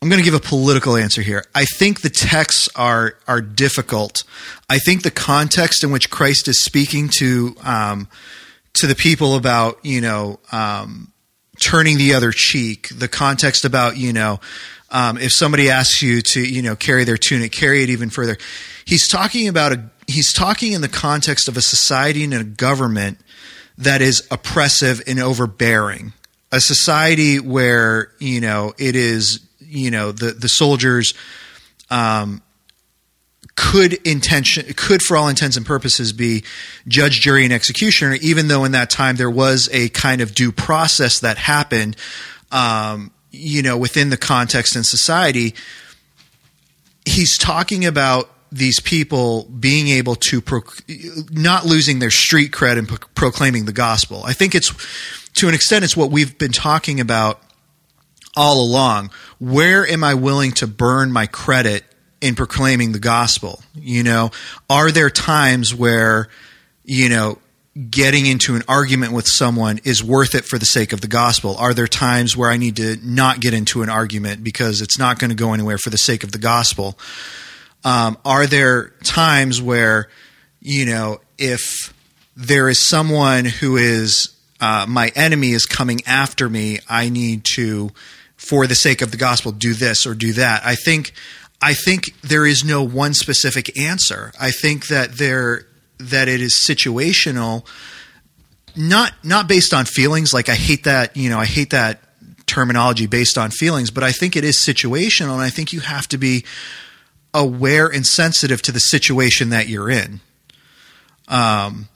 I'm 0.00 0.08
going 0.08 0.18
to 0.18 0.24
give 0.24 0.34
a 0.34 0.40
political 0.40 0.96
answer 0.96 1.22
here. 1.22 1.44
I 1.54 1.64
think 1.64 2.00
the 2.00 2.10
texts 2.10 2.68
are 2.74 3.14
are 3.28 3.40
difficult. 3.40 4.24
I 4.68 4.78
think 4.78 5.02
the 5.02 5.12
context 5.12 5.84
in 5.84 5.92
which 5.92 6.10
Christ 6.10 6.48
is 6.48 6.64
speaking 6.64 7.08
to 7.18 7.54
um, 7.62 8.08
to 8.74 8.86
the 8.88 8.96
people 8.96 9.36
about 9.36 9.78
you 9.84 10.00
know 10.00 10.40
um, 10.50 11.11
turning 11.62 11.98
the 11.98 12.14
other 12.14 12.32
cheek, 12.32 12.88
the 12.94 13.08
context 13.08 13.64
about 13.64 13.96
you 13.96 14.12
know 14.12 14.40
um, 14.90 15.16
if 15.16 15.32
somebody 15.32 15.70
asks 15.70 16.02
you 16.02 16.20
to 16.20 16.40
you 16.40 16.62
know 16.62 16.76
carry 16.76 17.04
their 17.04 17.16
tunic, 17.16 17.52
carry 17.52 17.82
it 17.82 17.90
even 17.90 18.10
further. 18.10 18.36
He's 18.84 19.08
talking 19.08 19.48
about 19.48 19.72
a 19.72 19.90
he's 20.06 20.32
talking 20.32 20.72
in 20.72 20.80
the 20.80 20.88
context 20.88 21.48
of 21.48 21.56
a 21.56 21.62
society 21.62 22.24
and 22.24 22.34
a 22.34 22.44
government 22.44 23.18
that 23.78 24.02
is 24.02 24.26
oppressive 24.30 25.02
and 25.06 25.18
overbearing. 25.18 26.12
A 26.50 26.60
society 26.60 27.40
where 27.40 28.12
you 28.18 28.40
know 28.40 28.74
it 28.78 28.94
is 28.94 29.40
you 29.60 29.90
know 29.90 30.12
the 30.12 30.32
the 30.32 30.48
soldiers 30.48 31.14
um, 31.90 32.42
could 33.54 33.94
intention 34.06 34.64
could 34.74 35.02
for 35.02 35.16
all 35.16 35.28
intents 35.28 35.56
and 35.56 35.66
purposes 35.66 36.12
be 36.12 36.42
judge 36.88 37.20
jury 37.20 37.44
and 37.44 37.52
executioner 37.52 38.16
even 38.22 38.48
though 38.48 38.64
in 38.64 38.72
that 38.72 38.88
time 38.88 39.16
there 39.16 39.30
was 39.30 39.68
a 39.72 39.88
kind 39.90 40.20
of 40.20 40.34
due 40.34 40.50
process 40.50 41.20
that 41.20 41.36
happened 41.36 41.96
um, 42.50 43.10
you 43.30 43.62
know 43.62 43.76
within 43.76 44.08
the 44.08 44.16
context 44.16 44.74
and 44.74 44.86
society 44.86 45.54
he's 47.04 47.36
talking 47.36 47.84
about 47.84 48.30
these 48.50 48.80
people 48.80 49.44
being 49.44 49.88
able 49.88 50.14
to 50.14 50.42
not 51.30 51.66
losing 51.66 51.98
their 51.98 52.10
street 52.10 52.52
cred 52.52 52.78
and 52.78 52.88
pro- 52.88 53.08
proclaiming 53.14 53.66
the 53.66 53.72
gospel 53.72 54.22
i 54.24 54.32
think 54.32 54.54
it's 54.54 54.72
to 55.34 55.46
an 55.46 55.54
extent 55.54 55.84
it's 55.84 55.96
what 55.96 56.10
we've 56.10 56.38
been 56.38 56.52
talking 56.52 57.00
about 57.00 57.42
all 58.36 58.62
along. 58.62 59.10
Where 59.38 59.86
am 59.86 60.04
I 60.04 60.14
willing 60.14 60.52
to 60.52 60.66
burn 60.66 61.12
my 61.12 61.26
credit 61.26 61.84
in 62.22 62.34
proclaiming 62.34 62.92
the 62.92 62.98
gospel? 62.98 63.60
You 63.74 64.02
know, 64.02 64.30
are 64.70 64.90
there 64.90 65.10
times 65.10 65.74
where, 65.74 66.28
you 66.84 67.10
know, 67.10 67.38
getting 67.90 68.26
into 68.26 68.54
an 68.54 68.62
argument 68.68 69.12
with 69.12 69.26
someone 69.26 69.80
is 69.84 70.04
worth 70.04 70.34
it 70.34 70.44
for 70.44 70.58
the 70.58 70.66
sake 70.66 70.92
of 70.92 71.00
the 71.00 71.08
gospel? 71.08 71.56
Are 71.56 71.74
there 71.74 71.86
times 71.86 72.36
where 72.36 72.50
I 72.50 72.56
need 72.56 72.76
to 72.76 72.96
not 73.02 73.40
get 73.40 73.52
into 73.52 73.82
an 73.82 73.88
argument 73.88 74.44
because 74.44 74.80
it's 74.80 74.98
not 74.98 75.18
going 75.18 75.30
to 75.30 75.36
go 75.36 75.52
anywhere 75.52 75.78
for 75.78 75.90
the 75.90 75.98
sake 75.98 76.22
of 76.22 76.32
the 76.32 76.38
gospel? 76.38 76.98
Um, 77.84 78.16
are 78.24 78.46
there 78.46 78.90
times 79.02 79.60
where, 79.60 80.08
you 80.60 80.86
know, 80.86 81.20
if 81.38 81.92
there 82.36 82.68
is 82.68 82.86
someone 82.86 83.44
who 83.44 83.76
is 83.76 84.36
uh, 84.60 84.86
my 84.88 85.10
enemy 85.16 85.50
is 85.50 85.66
coming 85.66 86.00
after 86.06 86.48
me, 86.48 86.78
I 86.88 87.08
need 87.08 87.44
to 87.56 87.90
for 88.36 88.66
the 88.66 88.74
sake 88.74 89.02
of 89.02 89.10
the 89.10 89.16
gospel 89.16 89.52
do 89.52 89.72
this 89.72 90.06
or 90.06 90.14
do 90.14 90.32
that. 90.34 90.64
I 90.64 90.74
think 90.74 91.12
I 91.62 91.74
think 91.74 92.20
there 92.22 92.44
is 92.44 92.64
no 92.64 92.82
one 92.82 93.14
specific 93.14 93.78
answer. 93.78 94.32
I 94.38 94.50
think 94.50 94.88
that 94.88 95.12
there 95.12 95.66
that 95.98 96.26
it 96.26 96.40
is 96.40 96.60
situational 96.66 97.64
not 98.74 99.12
not 99.22 99.48
based 99.48 99.72
on 99.72 99.84
feelings 99.84 100.32
like 100.32 100.48
I 100.48 100.54
hate 100.54 100.84
that, 100.84 101.16
you 101.16 101.30
know, 101.30 101.38
I 101.38 101.44
hate 101.44 101.70
that 101.70 102.00
terminology 102.46 103.06
based 103.06 103.38
on 103.38 103.50
feelings, 103.50 103.90
but 103.90 104.02
I 104.02 104.12
think 104.12 104.34
it 104.34 104.44
is 104.44 104.58
situational 104.58 105.34
and 105.34 105.42
I 105.42 105.50
think 105.50 105.72
you 105.72 105.80
have 105.80 106.08
to 106.08 106.18
be 106.18 106.44
aware 107.32 107.86
and 107.86 108.04
sensitive 108.04 108.60
to 108.62 108.72
the 108.72 108.80
situation 108.80 109.50
that 109.50 109.68
you're 109.68 109.90
in. 109.90 110.20
Um 111.28 111.88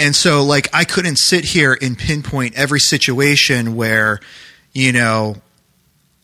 and 0.00 0.16
so 0.16 0.42
like 0.42 0.68
I 0.74 0.84
couldn't 0.84 1.18
sit 1.18 1.44
here 1.44 1.78
and 1.80 1.96
pinpoint 1.96 2.56
every 2.56 2.80
situation 2.80 3.76
where 3.76 4.18
you 4.72 4.92
know 4.92 5.36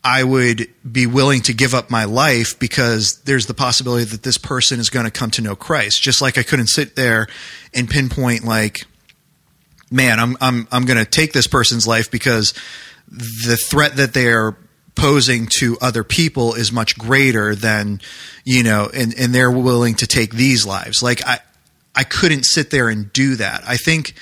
I 0.03 0.23
would 0.23 0.67
be 0.89 1.05
willing 1.05 1.41
to 1.43 1.53
give 1.53 1.75
up 1.75 1.91
my 1.91 2.05
life 2.05 2.57
because 2.57 3.21
there's 3.25 3.45
the 3.45 3.53
possibility 3.53 4.05
that 4.05 4.23
this 4.23 4.37
person 4.37 4.79
is 4.79 4.89
going 4.89 5.05
to 5.05 5.11
come 5.11 5.29
to 5.31 5.41
know 5.41 5.55
Christ. 5.55 6.01
Just 6.01 6.21
like 6.21 6.37
I 6.37 6.43
couldn't 6.43 6.67
sit 6.67 6.95
there 6.95 7.27
and 7.73 7.87
pinpoint 7.87 8.43
like, 8.43 8.79
man, 9.91 10.19
I'm 10.19 10.37
I'm 10.41 10.67
I'm 10.71 10.85
going 10.85 10.97
to 10.97 11.05
take 11.05 11.33
this 11.33 11.47
person's 11.47 11.85
life 11.85 12.09
because 12.09 12.53
the 13.07 13.57
threat 13.69 13.97
that 13.97 14.13
they're 14.13 14.57
posing 14.95 15.47
to 15.59 15.77
other 15.81 16.03
people 16.03 16.55
is 16.55 16.71
much 16.71 16.97
greater 16.97 17.53
than 17.53 18.01
you 18.43 18.63
know, 18.63 18.89
and 18.91 19.13
and 19.17 19.35
they're 19.35 19.51
willing 19.51 19.95
to 19.95 20.07
take 20.07 20.33
these 20.33 20.65
lives. 20.65 21.03
Like 21.03 21.23
I 21.27 21.39
I 21.95 22.05
couldn't 22.05 22.45
sit 22.45 22.71
there 22.71 22.89
and 22.89 23.13
do 23.13 23.35
that. 23.35 23.63
I 23.67 23.77
think 23.77 24.15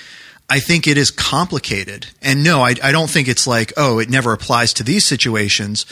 I 0.50 0.58
think 0.58 0.88
it 0.88 0.98
is 0.98 1.12
complicated. 1.12 2.08
And 2.20 2.42
no, 2.42 2.60
I, 2.60 2.74
I, 2.82 2.90
don't 2.90 3.08
think 3.08 3.28
it's 3.28 3.46
like, 3.46 3.72
oh, 3.76 4.00
it 4.00 4.10
never 4.10 4.32
applies 4.32 4.72
to 4.74 4.82
these 4.82 5.06
situations. 5.06 5.86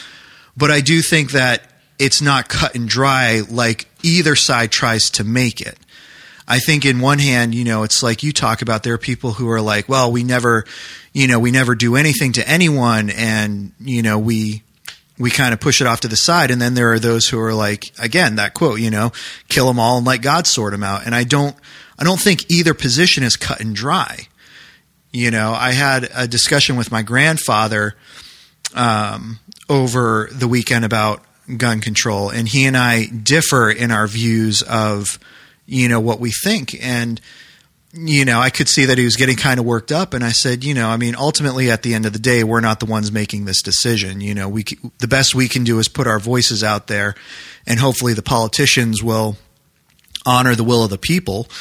But 0.57 0.69
I 0.69 0.81
do 0.81 1.01
think 1.01 1.31
that 1.31 1.63
it's 1.97 2.21
not 2.21 2.49
cut 2.49 2.75
and 2.75 2.87
dry 2.87 3.41
like 3.49 3.87
either 4.03 4.35
side 4.35 4.71
tries 4.71 5.09
to 5.11 5.23
make 5.23 5.61
it. 5.61 5.77
I 6.45 6.59
think 6.59 6.83
in 6.83 6.99
one 6.99 7.19
hand, 7.19 7.55
you 7.55 7.63
know, 7.63 7.83
it's 7.83 8.03
like 8.03 8.21
you 8.21 8.33
talk 8.33 8.61
about 8.61 8.83
there 8.83 8.95
are 8.95 8.97
people 8.97 9.33
who 9.33 9.49
are 9.49 9.61
like, 9.61 9.87
well, 9.87 10.11
we 10.11 10.23
never, 10.23 10.65
you 11.13 11.27
know, 11.27 11.39
we 11.39 11.51
never 11.51 11.73
do 11.73 11.95
anything 11.95 12.33
to 12.33 12.49
anyone 12.49 13.09
and, 13.11 13.71
you 13.79 14.01
know, 14.01 14.19
we 14.19 14.63
we 15.17 15.29
kind 15.29 15.53
of 15.53 15.59
push 15.59 15.79
it 15.79 15.87
off 15.87 16.01
to 16.01 16.07
the 16.07 16.15
side 16.17 16.49
and 16.49 16.61
then 16.61 16.73
there 16.73 16.91
are 16.91 16.99
those 16.99 17.27
who 17.27 17.39
are 17.39 17.53
like 17.53 17.91
again 17.99 18.35
that 18.35 18.55
quote, 18.55 18.79
you 18.79 18.89
know, 18.89 19.11
kill 19.47 19.67
them 19.67 19.79
all 19.79 19.97
and 19.97 20.07
let 20.07 20.21
God 20.21 20.47
sort 20.47 20.71
them 20.71 20.83
out. 20.83 21.05
And 21.05 21.13
I 21.13 21.23
don't 21.23 21.55
I 21.97 22.03
don't 22.03 22.19
think 22.19 22.49
either 22.49 22.73
position 22.73 23.23
is 23.23 23.37
cut 23.37 23.61
and 23.61 23.75
dry. 23.75 24.27
You 25.11 25.31
know, 25.31 25.53
I 25.53 25.71
had 25.71 26.09
a 26.15 26.27
discussion 26.27 26.75
with 26.75 26.91
my 26.91 27.01
grandfather 27.01 27.95
um, 28.75 29.39
over 29.67 30.29
the 30.31 30.47
weekend 30.47 30.85
about 30.85 31.23
gun 31.57 31.81
control, 31.81 32.29
and 32.29 32.47
he 32.47 32.65
and 32.65 32.77
I 32.77 33.05
differ 33.05 33.71
in 33.71 33.91
our 33.91 34.05
views 34.05 34.61
of, 34.61 35.17
you 35.65 35.89
know, 35.89 35.99
what 35.99 36.19
we 36.19 36.31
think. 36.31 36.75
And, 36.79 37.19
you 37.91 38.23
know, 38.23 38.39
I 38.39 38.51
could 38.51 38.69
see 38.69 38.85
that 38.85 38.99
he 38.99 39.03
was 39.03 39.15
getting 39.15 39.35
kind 39.35 39.59
of 39.59 39.65
worked 39.65 39.91
up, 39.91 40.13
and 40.13 40.23
I 40.23 40.29
said, 40.29 40.63
you 40.63 40.75
know, 40.75 40.89
I 40.89 40.97
mean, 40.97 41.15
ultimately, 41.15 41.71
at 41.71 41.81
the 41.81 41.95
end 41.95 42.05
of 42.05 42.13
the 42.13 42.19
day, 42.19 42.43
we're 42.43 42.61
not 42.61 42.79
the 42.79 42.85
ones 42.85 43.11
making 43.11 43.45
this 43.45 43.63
decision. 43.63 44.21
You 44.21 44.35
know, 44.35 44.47
we 44.47 44.63
the 44.99 45.07
best 45.07 45.33
we 45.33 45.47
can 45.47 45.63
do 45.63 45.79
is 45.79 45.87
put 45.87 46.05
our 46.05 46.19
voices 46.19 46.63
out 46.63 46.85
there, 46.85 47.15
and 47.65 47.79
hopefully, 47.79 48.13
the 48.13 48.21
politicians 48.21 49.01
will 49.01 49.37
honor 50.23 50.53
the 50.53 50.63
will 50.63 50.83
of 50.83 50.89
the 50.91 50.97
people. 50.97 51.47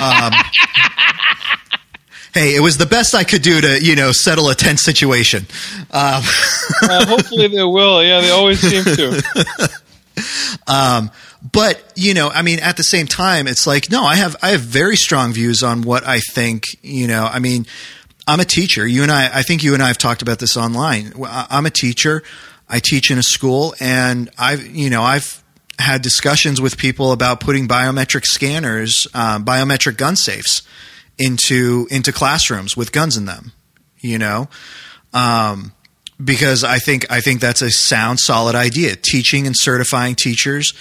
Um, 0.00 0.32
hey, 2.34 2.56
it 2.56 2.60
was 2.60 2.76
the 2.76 2.86
best 2.86 3.14
I 3.14 3.24
could 3.24 3.42
do 3.42 3.60
to 3.60 3.82
you 3.82 3.96
know 3.96 4.12
settle 4.12 4.50
a 4.50 4.54
tense 4.54 4.82
situation. 4.82 5.46
Um. 5.90 6.22
uh, 6.82 7.06
hopefully 7.06 7.48
they 7.48 7.62
will. 7.62 8.02
Yeah, 8.02 8.20
they 8.20 8.30
always 8.30 8.60
seem 8.60 8.84
to. 8.84 9.70
um, 10.66 11.10
but 11.50 11.82
you 11.94 12.12
know, 12.12 12.28
I 12.28 12.42
mean, 12.42 12.58
at 12.58 12.76
the 12.76 12.82
same 12.82 13.06
time, 13.06 13.46
it's 13.46 13.66
like 13.66 13.90
no, 13.90 14.04
I 14.04 14.16
have 14.16 14.36
I 14.42 14.50
have 14.50 14.60
very 14.60 14.96
strong 14.96 15.32
views 15.32 15.62
on 15.62 15.82
what 15.82 16.06
I 16.06 16.20
think. 16.20 16.64
You 16.82 17.06
know, 17.06 17.24
I 17.24 17.38
mean, 17.38 17.66
I'm 18.26 18.40
a 18.40 18.44
teacher. 18.44 18.86
You 18.86 19.02
and 19.02 19.12
I, 19.12 19.38
I 19.38 19.42
think 19.42 19.62
you 19.62 19.74
and 19.74 19.82
I 19.82 19.88
have 19.88 19.98
talked 19.98 20.20
about 20.20 20.40
this 20.40 20.56
online. 20.56 21.12
I'm 21.26 21.66
a 21.66 21.70
teacher. 21.70 22.22
I 22.68 22.80
teach 22.80 23.10
in 23.10 23.18
a 23.18 23.22
school, 23.22 23.74
and 23.78 24.30
I've 24.36 24.66
you 24.66 24.90
know 24.90 25.02
I've 25.02 25.42
had 25.78 26.02
discussions 26.02 26.60
with 26.60 26.78
people 26.78 27.12
about 27.12 27.40
putting 27.40 27.66
biometric 27.66 28.24
scanners, 28.24 29.08
um, 29.12 29.44
biometric 29.44 29.96
gun 29.96 30.16
safes 30.16 30.62
into 31.18 31.86
into 31.90 32.12
classrooms 32.12 32.76
with 32.76 32.92
guns 32.92 33.16
in 33.16 33.24
them. 33.24 33.52
You 34.00 34.18
know, 34.18 34.48
um, 35.12 35.72
because 36.22 36.62
I 36.64 36.78
think 36.78 37.10
I 37.10 37.20
think 37.20 37.40
that's 37.40 37.62
a 37.62 37.70
sound, 37.70 38.20
solid 38.20 38.54
idea. 38.54 38.96
Teaching 38.96 39.46
and 39.46 39.56
certifying 39.56 40.14
teachers 40.14 40.74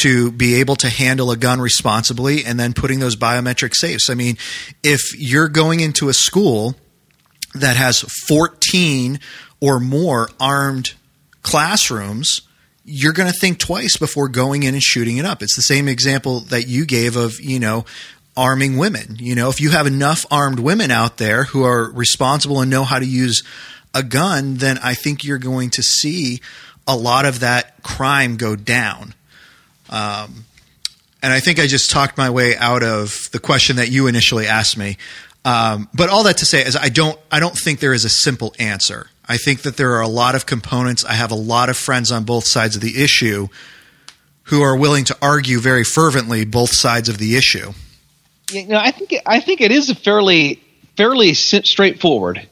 to 0.00 0.32
be 0.32 0.54
able 0.54 0.74
to 0.76 0.88
handle 0.88 1.30
a 1.30 1.36
gun 1.36 1.60
responsibly, 1.60 2.44
and 2.44 2.58
then 2.58 2.72
putting 2.72 2.98
those 2.98 3.14
biometric 3.14 3.74
safes. 3.74 4.08
I 4.08 4.14
mean, 4.14 4.38
if 4.82 5.00
you're 5.18 5.48
going 5.48 5.80
into 5.80 6.08
a 6.08 6.14
school 6.14 6.76
that 7.54 7.76
has 7.76 8.00
14 8.26 9.20
or 9.60 9.78
more 9.78 10.30
armed 10.40 10.94
classrooms 11.42 12.40
you're 12.84 13.12
going 13.12 13.30
to 13.30 13.38
think 13.38 13.58
twice 13.58 13.96
before 13.96 14.28
going 14.28 14.62
in 14.62 14.74
and 14.74 14.82
shooting 14.82 15.18
it 15.18 15.24
up. 15.24 15.42
It's 15.42 15.56
the 15.56 15.62
same 15.62 15.88
example 15.88 16.40
that 16.40 16.66
you 16.66 16.84
gave 16.84 17.16
of, 17.16 17.40
you 17.40 17.60
know, 17.60 17.84
arming 18.36 18.76
women. 18.76 19.16
You 19.18 19.34
know, 19.34 19.48
if 19.48 19.60
you 19.60 19.70
have 19.70 19.86
enough 19.86 20.24
armed 20.30 20.58
women 20.58 20.90
out 20.90 21.18
there 21.18 21.44
who 21.44 21.64
are 21.64 21.90
responsible 21.90 22.60
and 22.60 22.70
know 22.70 22.84
how 22.84 22.98
to 22.98 23.06
use 23.06 23.42
a 23.94 24.02
gun, 24.02 24.56
then 24.56 24.78
I 24.82 24.94
think 24.94 25.24
you're 25.24 25.38
going 25.38 25.70
to 25.70 25.82
see 25.82 26.40
a 26.86 26.96
lot 26.96 27.26
of 27.26 27.40
that 27.40 27.82
crime 27.82 28.36
go 28.36 28.56
down. 28.56 29.14
Um, 29.90 30.46
and 31.22 31.32
I 31.32 31.40
think 31.40 31.60
I 31.60 31.66
just 31.66 31.90
talked 31.90 32.16
my 32.18 32.30
way 32.30 32.56
out 32.56 32.82
of 32.82 33.28
the 33.32 33.38
question 33.38 33.76
that 33.76 33.90
you 33.90 34.06
initially 34.06 34.46
asked 34.46 34.76
me. 34.76 34.96
Um, 35.44 35.88
but 35.94 36.08
all 36.08 36.24
that 36.24 36.38
to 36.38 36.46
say 36.46 36.64
is, 36.64 36.76
I 36.76 36.88
don't, 36.88 37.18
I 37.30 37.40
don't 37.40 37.56
think 37.56 37.80
there 37.80 37.94
is 37.94 38.04
a 38.04 38.08
simple 38.08 38.54
answer. 38.58 39.08
I 39.28 39.36
think 39.36 39.62
that 39.62 39.76
there 39.76 39.92
are 39.92 40.00
a 40.00 40.08
lot 40.08 40.34
of 40.34 40.46
components. 40.46 41.04
I 41.04 41.12
have 41.12 41.30
a 41.30 41.36
lot 41.36 41.68
of 41.68 41.76
friends 41.76 42.10
on 42.10 42.24
both 42.24 42.44
sides 42.44 42.76
of 42.76 42.82
the 42.82 43.02
issue 43.02 43.48
who 44.44 44.62
are 44.62 44.76
willing 44.76 45.04
to 45.04 45.16
argue 45.22 45.60
very 45.60 45.84
fervently 45.84 46.44
both 46.44 46.70
sides 46.72 47.08
of 47.08 47.18
the 47.18 47.36
issue. 47.36 47.72
You 48.52 48.66
know, 48.66 48.78
I 48.78 48.90
think 48.90 49.14
I 49.26 49.40
think 49.40 49.60
it 49.60 49.72
is 49.72 49.90
a 49.90 49.94
fairly 49.94 50.62
fairly 50.96 51.34
straightforward. 51.34 52.46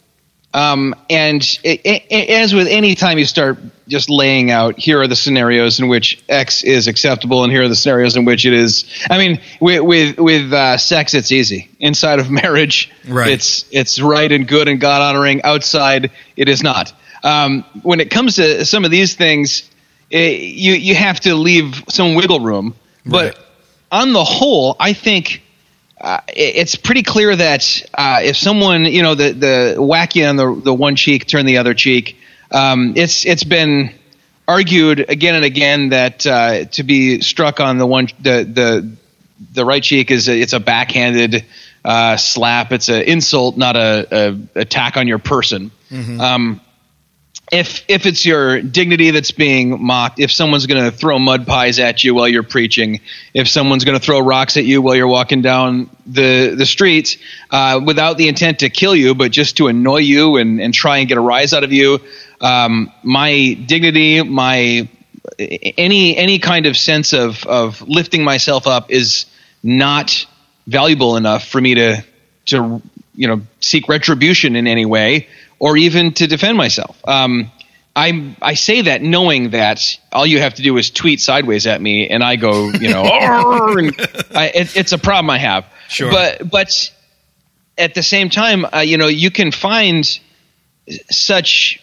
Um, 0.52 0.96
and 1.08 1.42
it, 1.62 1.80
it, 1.84 2.30
as 2.30 2.52
with 2.52 2.66
any 2.66 2.96
time 2.96 3.18
you 3.18 3.24
start 3.24 3.58
just 3.86 4.10
laying 4.10 4.50
out, 4.50 4.80
here 4.80 5.00
are 5.00 5.06
the 5.06 5.14
scenarios 5.14 5.78
in 5.78 5.86
which 5.86 6.20
X 6.28 6.64
is 6.64 6.88
acceptable, 6.88 7.44
and 7.44 7.52
here 7.52 7.62
are 7.62 7.68
the 7.68 7.76
scenarios 7.76 8.16
in 8.16 8.24
which 8.24 8.44
it 8.46 8.52
is. 8.52 8.84
I 9.08 9.18
mean, 9.18 9.40
with 9.60 9.82
with, 9.82 10.18
with 10.18 10.52
uh, 10.52 10.76
sex, 10.76 11.14
it's 11.14 11.30
easy. 11.30 11.68
Inside 11.78 12.18
of 12.18 12.30
marriage, 12.30 12.90
right. 13.06 13.30
it's 13.30 13.64
it's 13.70 14.00
right 14.00 14.30
and 14.30 14.48
good 14.48 14.66
and 14.66 14.80
God 14.80 15.02
honoring. 15.02 15.42
Outside, 15.42 16.10
it 16.36 16.48
is 16.48 16.62
not. 16.62 16.92
Um, 17.22 17.64
when 17.82 18.00
it 18.00 18.10
comes 18.10 18.36
to 18.36 18.64
some 18.64 18.84
of 18.84 18.90
these 18.90 19.14
things, 19.14 19.70
it, 20.10 20.16
eh, 20.16 20.36
you 20.40 20.72
you 20.72 20.94
have 20.96 21.20
to 21.20 21.36
leave 21.36 21.84
some 21.88 22.16
wiggle 22.16 22.40
room. 22.40 22.74
But 23.06 23.36
right. 23.36 23.44
on 23.92 24.12
the 24.12 24.24
whole, 24.24 24.74
I 24.80 24.94
think 24.94 25.42
uh, 26.00 26.20
it's 26.28 26.76
pretty 26.76 27.02
clear 27.02 27.34
that 27.36 27.82
uh, 27.94 28.20
if 28.22 28.36
someone, 28.36 28.86
you 28.86 29.02
know, 29.02 29.14
the 29.14 29.32
the 29.32 29.76
whack 29.82 30.16
you 30.16 30.24
on 30.24 30.36
the 30.36 30.60
the 30.64 30.74
one 30.74 30.96
cheek, 30.96 31.26
turn 31.26 31.46
the 31.46 31.58
other 31.58 31.74
cheek. 31.74 32.16
Um, 32.50 32.94
it's 32.96 33.26
it's 33.26 33.44
been 33.44 33.94
argued 34.48 35.08
again 35.08 35.34
and 35.34 35.44
again 35.44 35.90
that 35.90 36.26
uh, 36.26 36.64
to 36.64 36.82
be 36.82 37.20
struck 37.20 37.60
on 37.60 37.78
the 37.78 37.86
one 37.86 38.08
the 38.18 38.44
the 38.44 38.96
the 39.52 39.64
right 39.64 39.82
cheek 39.82 40.10
is 40.10 40.28
a, 40.28 40.38
it's 40.38 40.52
a 40.52 40.60
backhanded 40.60 41.44
uh, 41.84 42.16
slap. 42.16 42.72
It's 42.72 42.88
an 42.88 43.02
insult, 43.02 43.56
not 43.56 43.76
a, 43.76 44.06
a, 44.10 44.60
attack 44.60 44.96
on 44.96 45.08
your 45.08 45.18
person. 45.18 45.70
Mm-hmm. 45.90 46.20
Um, 46.20 46.60
if 47.50 47.84
if 47.88 48.06
it's 48.06 48.24
your 48.24 48.62
dignity 48.62 49.10
that's 49.10 49.32
being 49.32 49.82
mocked, 49.82 50.20
if 50.20 50.30
someone's 50.30 50.66
going 50.66 50.84
to 50.84 50.90
throw 50.96 51.18
mud 51.18 51.46
pies 51.46 51.78
at 51.78 52.04
you 52.04 52.14
while 52.14 52.28
you're 52.28 52.42
preaching, 52.42 53.00
if 53.34 53.48
someone's 53.48 53.84
going 53.84 53.98
to 53.98 54.04
throw 54.04 54.20
rocks 54.20 54.56
at 54.56 54.64
you 54.64 54.80
while 54.82 54.94
you're 54.94 55.08
walking 55.08 55.42
down 55.42 55.90
the 56.06 56.54
the 56.56 56.66
street 56.66 57.18
uh, 57.50 57.80
without 57.84 58.18
the 58.18 58.28
intent 58.28 58.60
to 58.60 58.70
kill 58.70 58.94
you, 58.94 59.14
but 59.14 59.32
just 59.32 59.56
to 59.56 59.66
annoy 59.66 59.98
you 59.98 60.36
and, 60.36 60.60
and 60.60 60.72
try 60.72 60.98
and 60.98 61.08
get 61.08 61.18
a 61.18 61.20
rise 61.20 61.52
out 61.52 61.64
of 61.64 61.72
you, 61.72 62.00
um, 62.40 62.92
my 63.02 63.54
dignity, 63.66 64.22
my 64.22 64.88
any 65.38 66.16
any 66.16 66.38
kind 66.38 66.66
of 66.66 66.76
sense 66.76 67.12
of 67.12 67.44
of 67.46 67.82
lifting 67.82 68.22
myself 68.22 68.66
up 68.66 68.90
is 68.90 69.26
not 69.62 70.26
valuable 70.66 71.16
enough 71.16 71.46
for 71.46 71.60
me 71.60 71.74
to 71.74 72.04
to 72.46 72.80
you 73.14 73.26
know 73.26 73.42
seek 73.60 73.88
retribution 73.88 74.56
in 74.56 74.66
any 74.66 74.86
way 74.86 75.26
or 75.60 75.76
even 75.76 76.12
to 76.14 76.26
defend 76.26 76.56
myself. 76.56 76.96
Um, 77.06 77.52
I 77.94 78.34
I 78.40 78.54
say 78.54 78.82
that 78.82 79.02
knowing 79.02 79.50
that 79.50 79.98
all 80.12 80.26
you 80.26 80.40
have 80.40 80.54
to 80.54 80.62
do 80.62 80.76
is 80.78 80.90
tweet 80.90 81.20
sideways 81.20 81.66
at 81.66 81.80
me, 81.80 82.08
and 82.08 82.24
I 82.24 82.36
go, 82.36 82.70
you 82.70 82.88
know, 82.88 83.02
I, 84.34 84.50
it, 84.54 84.76
it's 84.76 84.92
a 84.92 84.98
problem 84.98 85.30
I 85.30 85.38
have. 85.38 85.66
Sure. 85.88 86.10
But 86.10 86.50
but 86.50 86.90
at 87.76 87.94
the 87.94 88.02
same 88.02 88.30
time, 88.30 88.64
uh, 88.64 88.80
you 88.80 88.96
know, 88.96 89.08
you 89.08 89.30
can 89.30 89.52
find 89.52 90.04
such 91.10 91.80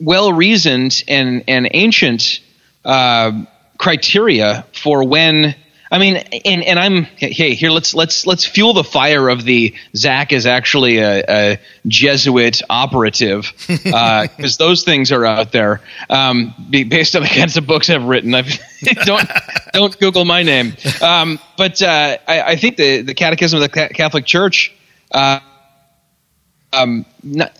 well 0.00 0.32
reasoned 0.32 1.02
and 1.06 1.44
and 1.48 1.68
ancient 1.70 2.40
uh, 2.84 3.44
criteria 3.78 4.66
for 4.72 5.06
when 5.06 5.54
I 5.92 5.98
mean, 5.98 6.16
and, 6.16 6.64
and 6.64 6.78
I'm 6.78 7.02
hey 7.02 7.54
here. 7.54 7.70
Let's 7.70 7.92
let's 7.92 8.26
let's 8.26 8.46
fuel 8.46 8.72
the 8.72 8.82
fire 8.82 9.28
of 9.28 9.44
the 9.44 9.74
Zach 9.94 10.32
is 10.32 10.46
actually 10.46 10.96
a, 10.96 11.24
a 11.28 11.58
Jesuit 11.86 12.62
operative 12.70 13.52
because 13.68 13.92
uh, 13.92 14.26
those 14.58 14.84
things 14.84 15.12
are 15.12 15.26
out 15.26 15.52
there 15.52 15.82
um, 16.08 16.54
based 16.70 17.14
on 17.14 17.22
the 17.22 17.28
kinds 17.28 17.58
of 17.58 17.66
books 17.66 17.90
I've 17.90 18.04
written. 18.04 18.34
I've, 18.34 18.58
don't 19.04 19.28
don't 19.74 19.98
Google 20.00 20.24
my 20.24 20.42
name. 20.42 20.72
Um, 21.02 21.38
but 21.58 21.82
uh, 21.82 22.16
I, 22.26 22.42
I, 22.42 22.56
think 22.56 22.78
the 22.78 23.02
the 23.02 23.14
Catechism 23.14 23.60
of 23.60 23.70
the 23.70 23.88
Catholic 23.92 24.24
Church, 24.24 24.74
uh, 25.10 25.40
um, 26.72 27.04
not 27.22 27.52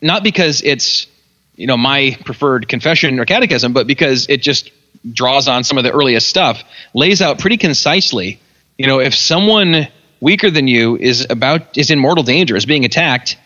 not 0.00 0.22
because 0.22 0.62
it's 0.62 1.08
you 1.56 1.66
know 1.66 1.76
my 1.76 2.16
preferred 2.24 2.68
confession 2.68 3.18
or 3.18 3.24
catechism, 3.24 3.72
but 3.72 3.88
because 3.88 4.28
it 4.28 4.42
just 4.42 4.70
draws 5.12 5.48
on 5.48 5.64
some 5.64 5.78
of 5.78 5.84
the 5.84 5.92
earliest 5.92 6.28
stuff, 6.28 6.62
lays 6.94 7.20
out 7.20 7.38
pretty 7.38 7.56
concisely. 7.56 8.40
You 8.78 8.86
know, 8.86 9.00
if 9.00 9.14
someone 9.14 9.88
weaker 10.20 10.50
than 10.50 10.68
you 10.68 10.96
is 10.96 11.26
about 11.28 11.76
is 11.76 11.90
in 11.90 11.98
mortal 11.98 12.24
danger, 12.24 12.56
is 12.56 12.66
being 12.66 12.84
attacked, 12.84 13.36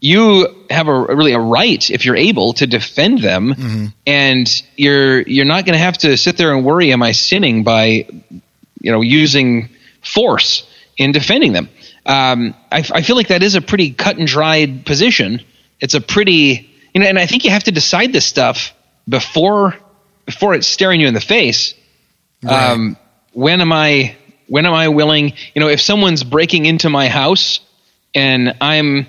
you 0.00 0.66
have 0.70 0.88
a 0.88 0.98
really 1.14 1.32
a 1.32 1.38
right, 1.38 1.90
if 1.90 2.04
you're 2.04 2.16
able, 2.16 2.52
to 2.54 2.66
defend 2.66 3.20
them, 3.20 3.54
mm-hmm. 3.54 3.86
and 4.06 4.62
you're 4.76 5.22
you're 5.22 5.46
not 5.46 5.64
going 5.64 5.74
to 5.74 5.84
have 5.84 5.98
to 5.98 6.16
sit 6.16 6.36
there 6.36 6.54
and 6.54 6.64
worry, 6.64 6.92
am 6.92 7.02
I 7.02 7.12
sinning 7.12 7.64
by, 7.64 8.06
you 8.80 8.92
know, 8.92 9.02
using 9.02 9.68
force 10.02 10.66
in 10.96 11.12
defending 11.12 11.52
them. 11.52 11.68
Um, 12.06 12.54
I, 12.70 12.78
I 12.92 13.02
feel 13.02 13.16
like 13.16 13.28
that 13.28 13.42
is 13.42 13.54
a 13.54 13.60
pretty 13.60 13.92
cut 13.92 14.16
and 14.16 14.26
dried 14.26 14.86
position. 14.86 15.42
It's 15.80 15.94
a 15.94 16.00
pretty, 16.00 16.70
you 16.94 17.00
know, 17.00 17.06
and 17.06 17.18
I 17.18 17.26
think 17.26 17.44
you 17.44 17.50
have 17.50 17.64
to 17.64 17.72
decide 17.72 18.12
this 18.12 18.26
stuff 18.26 18.74
before 19.08 19.76
before 20.30 20.54
it's 20.54 20.66
staring 20.66 21.00
you 21.00 21.08
in 21.08 21.14
the 21.14 21.20
face. 21.20 21.74
Right. 22.42 22.70
Um, 22.70 22.96
when 23.32 23.60
am 23.60 23.72
I 23.72 24.16
when 24.48 24.66
am 24.66 24.72
I 24.72 24.88
willing? 24.88 25.34
You 25.54 25.60
know, 25.60 25.68
if 25.68 25.80
someone's 25.80 26.24
breaking 26.24 26.66
into 26.66 26.90
my 26.90 27.08
house 27.08 27.60
and 28.14 28.56
I'm 28.60 29.06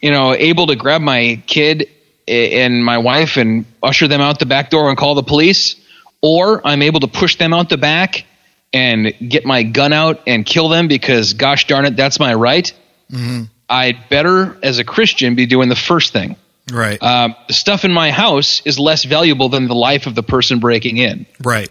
you 0.00 0.10
know 0.10 0.34
able 0.34 0.68
to 0.68 0.76
grab 0.76 1.00
my 1.00 1.42
kid 1.46 1.88
and 2.26 2.84
my 2.84 2.98
wife 2.98 3.36
and 3.36 3.66
usher 3.82 4.08
them 4.08 4.20
out 4.20 4.38
the 4.38 4.46
back 4.46 4.70
door 4.70 4.88
and 4.88 4.96
call 4.96 5.14
the 5.14 5.22
police, 5.22 5.76
or 6.22 6.66
I'm 6.66 6.82
able 6.82 7.00
to 7.00 7.08
push 7.08 7.36
them 7.36 7.52
out 7.52 7.68
the 7.68 7.76
back 7.76 8.24
and 8.72 9.12
get 9.28 9.44
my 9.44 9.62
gun 9.62 9.92
out 9.92 10.22
and 10.26 10.44
kill 10.44 10.68
them 10.68 10.88
because 10.88 11.34
gosh 11.34 11.66
darn 11.66 11.84
it, 11.84 11.96
that's 11.96 12.18
my 12.18 12.34
right. 12.34 12.72
Mm-hmm. 13.10 13.44
I'd 13.68 14.08
better, 14.08 14.58
as 14.62 14.78
a 14.78 14.84
Christian, 14.84 15.34
be 15.34 15.46
doing 15.46 15.68
the 15.68 15.76
first 15.76 16.12
thing. 16.12 16.36
Right. 16.72 17.02
Um, 17.02 17.34
stuff 17.50 17.84
in 17.84 17.92
my 17.92 18.10
house 18.10 18.62
is 18.64 18.78
less 18.78 19.04
valuable 19.04 19.48
than 19.48 19.68
the 19.68 19.74
life 19.74 20.06
of 20.06 20.14
the 20.14 20.22
person 20.22 20.60
breaking 20.60 20.96
in. 20.96 21.26
Right. 21.42 21.70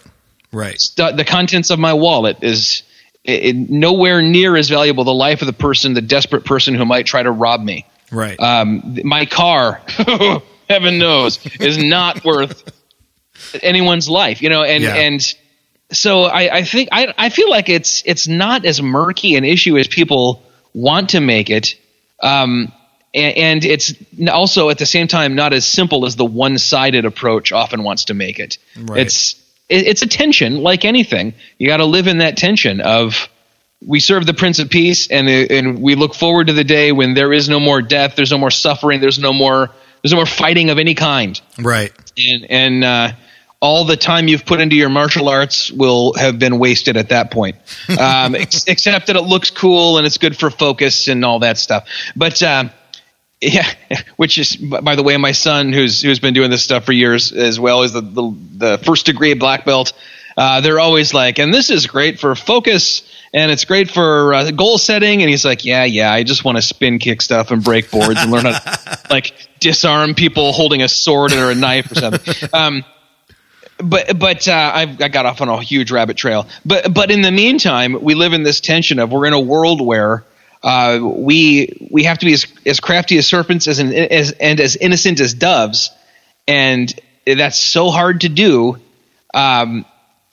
Right. 0.52 0.80
St- 0.80 1.18
the 1.18 1.26
contents 1.26 1.72
of 1.72 1.80
my 1.80 1.94
wallet 1.94 2.38
is 2.44 2.84
it, 3.24 3.46
it, 3.46 3.70
nowhere 3.70 4.22
near 4.22 4.56
as 4.56 4.70
valuable 4.70 5.04
the 5.04 5.14
life 5.14 5.42
of 5.42 5.48
the 5.48 5.54
person, 5.54 5.94
the 5.94 6.02
desperate 6.02 6.46
person 6.46 6.76
who 6.76 6.86
might 6.86 7.06
try 7.06 7.24
to 7.24 7.32
rob 7.32 7.62
me. 7.62 7.86
Right. 8.12 8.40
Um, 8.40 9.00
my 9.04 9.26
car, 9.26 9.82
heaven 10.70 11.00
knows, 11.00 11.44
is 11.60 11.78
not 11.78 12.24
worth 12.26 12.72
anyone's 13.64 14.08
life. 14.08 14.42
You 14.44 14.50
know, 14.50 14.64
and 14.64 14.84
yeah. 14.84 14.96
and 14.96 15.36
so 15.92 16.24
I, 16.26 16.58
I 16.58 16.64
think 16.64 16.90
I 16.92 17.14
I 17.18 17.30
feel 17.30 17.50
like 17.50 17.70
it's 17.70 18.04
it's 18.06 18.28
not 18.28 18.66
as 18.66 18.82
murky 18.82 19.36
an 19.36 19.46
issue 19.46 19.78
as 19.78 19.88
people 19.88 20.44
want 20.74 21.10
to 21.10 21.20
make 21.20 21.50
it. 21.50 21.80
Um, 22.22 22.72
and, 23.14 23.64
it's 23.64 23.94
also 24.32 24.70
at 24.70 24.78
the 24.78 24.86
same 24.86 25.08
time 25.08 25.36
not 25.36 25.54
as 25.54 25.68
simple 25.68 26.06
as 26.06 26.16
the 26.16 26.26
one-sided 26.26 27.06
approach 27.06 27.52
often 27.52 27.84
wants 27.84 28.06
to 28.06 28.14
make 28.14 28.40
it. 28.40 28.58
Right. 28.76 29.02
It's 29.02 29.36
it, 29.70 29.88
it's 29.88 30.02
a 30.02 30.08
tension 30.08 30.58
like 30.58 30.86
anything. 30.86 31.34
You 31.58 31.68
got 31.68 31.78
to 31.78 31.86
live 31.86 32.08
in 32.08 32.20
that 32.20 32.38
tension 32.38 32.82
of 32.82 33.30
we 33.86 34.00
serve 34.00 34.26
the 34.26 34.34
Prince 34.34 34.60
of 34.60 34.70
Peace, 34.70 35.10
and 35.10 35.28
and 35.28 35.82
we 35.82 35.96
look 35.96 36.16
forward 36.16 36.48
to 36.48 36.54
the 36.54 36.64
day 36.64 36.92
when 36.92 37.14
there 37.14 37.34
is 37.34 37.50
no 37.50 37.60
more 37.60 37.82
death, 37.82 38.16
there's 38.16 38.32
no 38.32 38.38
more 38.38 38.52
suffering, 38.52 39.02
there's 39.02 39.20
no 39.20 39.34
more 39.34 39.70
there's 40.02 40.12
no 40.12 40.18
more 40.18 40.26
fighting 40.26 40.70
of 40.70 40.80
any 40.80 40.96
kind. 40.96 41.40
Right. 41.60 41.92
And 42.18 42.46
and 42.50 42.84
uh, 42.84 43.12
all 43.62 43.86
the 43.86 43.96
time 43.96 44.28
you've 44.28 44.46
put 44.46 44.60
into 44.60 44.76
your 44.76 44.90
martial 44.90 45.30
arts 45.30 45.72
will 45.72 46.14
have 46.16 46.38
been 46.38 46.60
wasted 46.60 46.98
at 46.98 47.10
that 47.10 47.32
point. 47.32 47.56
Um, 47.94 48.36
ex- 48.36 48.66
except 48.68 49.08
that 49.08 49.16
it 49.16 49.22
looks 49.22 49.52
cool 49.52 49.98
and 49.98 50.06
it's 50.06 50.18
good 50.18 50.38
for 50.38 50.50
focus 50.50 51.08
and 51.08 51.24
all 51.24 51.40
that 51.40 51.58
stuff. 51.58 51.88
But 52.16 52.42
uh, 52.42 52.70
yeah, 53.44 53.72
which 54.16 54.38
is 54.38 54.56
by 54.56 54.96
the 54.96 55.04
way, 55.04 55.18
my 55.18 55.32
son 55.32 55.74
who's 55.74 56.02
who's 56.02 56.20
been 56.20 56.34
doing 56.34 56.50
this 56.50 56.64
stuff 56.64 56.86
for 56.86 56.94
years 56.94 57.32
as 57.32 57.60
well 57.60 57.84
is 57.84 57.94
the 57.94 58.02
the, 58.02 58.36
the 58.58 58.78
first 58.80 59.06
degree 59.06 59.34
black 59.34 59.66
belt. 59.66 59.94
Uh, 60.36 60.62
they're 60.62 60.80
always 60.80 61.14
like, 61.14 61.38
and 61.38 61.54
this 61.54 61.70
is 61.70 61.86
great 61.86 62.20
for 62.20 62.34
focus 62.34 63.04
and 63.34 63.52
it's 63.52 63.66
great 63.66 63.90
for 63.90 64.34
uh, 64.34 64.52
goal 64.52 64.78
setting. 64.78 65.22
And 65.22 65.30
he's 65.30 65.44
like, 65.44 65.66
yeah, 65.66 65.84
yeah, 65.84 66.12
I 66.12 66.24
just 66.24 66.46
want 66.46 66.58
to 66.58 66.62
spin 66.62 67.00
kick 67.00 67.22
stuff 67.22 67.52
and 67.52 67.64
break 67.64 67.90
boards 67.90 68.20
and 68.22 68.32
learn 68.32 68.46
how 68.46 68.60
to 68.60 69.00
like 69.10 69.34
disarm 69.60 70.14
people 70.14 70.52
holding 70.54 70.82
a 70.82 70.88
sword 70.88 71.34
or 71.34 71.52
a 71.52 71.56
knife 71.56 71.92
or 71.92 71.96
something. 71.96 72.34
Um, 72.54 72.86
but 73.84 74.18
but 74.20 74.48
uh, 74.48 74.72
I've, 74.76 75.02
I 75.02 75.08
got 75.08 75.26
off 75.26 75.42
on 75.42 75.50
a 75.50 75.60
huge 75.60 75.92
rabbit 75.92 76.16
trail. 76.16 76.48
But 76.64 76.94
but 76.94 77.10
in 77.10 77.22
the 77.22 77.32
meantime, 77.32 78.02
we 78.02 78.14
live 78.14 78.34
in 78.34 78.44
this 78.44 78.60
tension 78.60 79.00
of 79.00 79.12
we're 79.12 79.26
in 79.26 79.34
a 79.34 79.40
world 79.40 79.82
where 79.82 80.24
uh, 80.64 81.00
we 81.02 81.88
we 81.92 82.04
have 82.04 82.20
to 82.20 82.26
be 82.26 82.34
as, 82.34 82.48
as 82.66 82.80
crafty 82.80 83.18
as 83.18 83.28
serpents 83.28 83.68
as, 83.68 83.80
an, 83.80 83.94
as 83.94 84.32
and 84.32 84.60
as 84.60 84.76
innocent 84.78 85.20
as 85.20 85.34
doves, 85.34 85.92
and 86.48 86.94
that's 87.26 87.58
so 87.58 87.90
hard 87.90 88.22
to 88.22 88.30
do. 88.30 88.78
Um, 89.34 89.86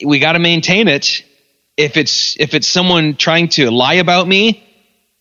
we 0.03 0.19
got 0.19 0.33
to 0.33 0.39
maintain 0.39 0.87
it. 0.87 1.23
If 1.75 1.97
it's 1.97 2.39
if 2.39 2.53
it's 2.53 2.67
someone 2.67 3.15
trying 3.15 3.49
to 3.49 3.71
lie 3.71 3.95
about 3.95 4.27
me, 4.27 4.63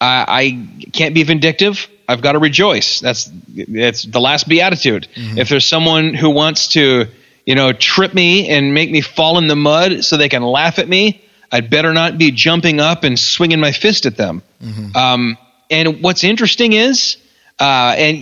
uh, 0.01 0.25
I 0.29 0.69
can't 0.93 1.15
be 1.15 1.25
vindictive. 1.25 1.89
I've 2.09 2.23
got 2.23 2.33
to 2.33 2.39
rejoice. 2.39 3.01
That's 3.01 3.31
it's 3.55 4.05
the 4.05 4.21
last 4.21 4.49
beatitude. 4.49 5.09
Mm-hmm. 5.15 5.39
If 5.39 5.49
there's 5.49 5.67
someone 5.67 6.15
who 6.15 6.31
wants 6.31 6.69
to, 6.69 7.07
you 7.47 7.55
know, 7.55 7.73
trip 7.73 8.15
me 8.15 8.49
and 8.49 8.75
make 8.75 8.91
me 8.91 9.01
fall 9.01 9.39
in 9.39 9.47
the 9.47 9.57
mud 9.57 10.05
so 10.05 10.17
they 10.17 10.29
can 10.29 10.43
laugh 10.43 10.79
at 10.79 10.89
me, 10.89 11.23
I'd 11.53 11.71
better 11.71 11.93
not 11.93 12.19
be 12.19 12.31
jumping 12.31 12.81
up 12.81 13.05
and 13.05 13.19
swinging 13.19 13.61
my 13.61 13.73
fist 13.73 14.07
at 14.07 14.17
them. 14.17 14.43
Mm-hmm. 14.63 14.97
Um, 14.97 15.39
and 15.71 16.03
what's 16.03 16.25
interesting 16.25 16.73
is, 16.73 17.17
uh, 17.59 17.95
and 17.97 18.17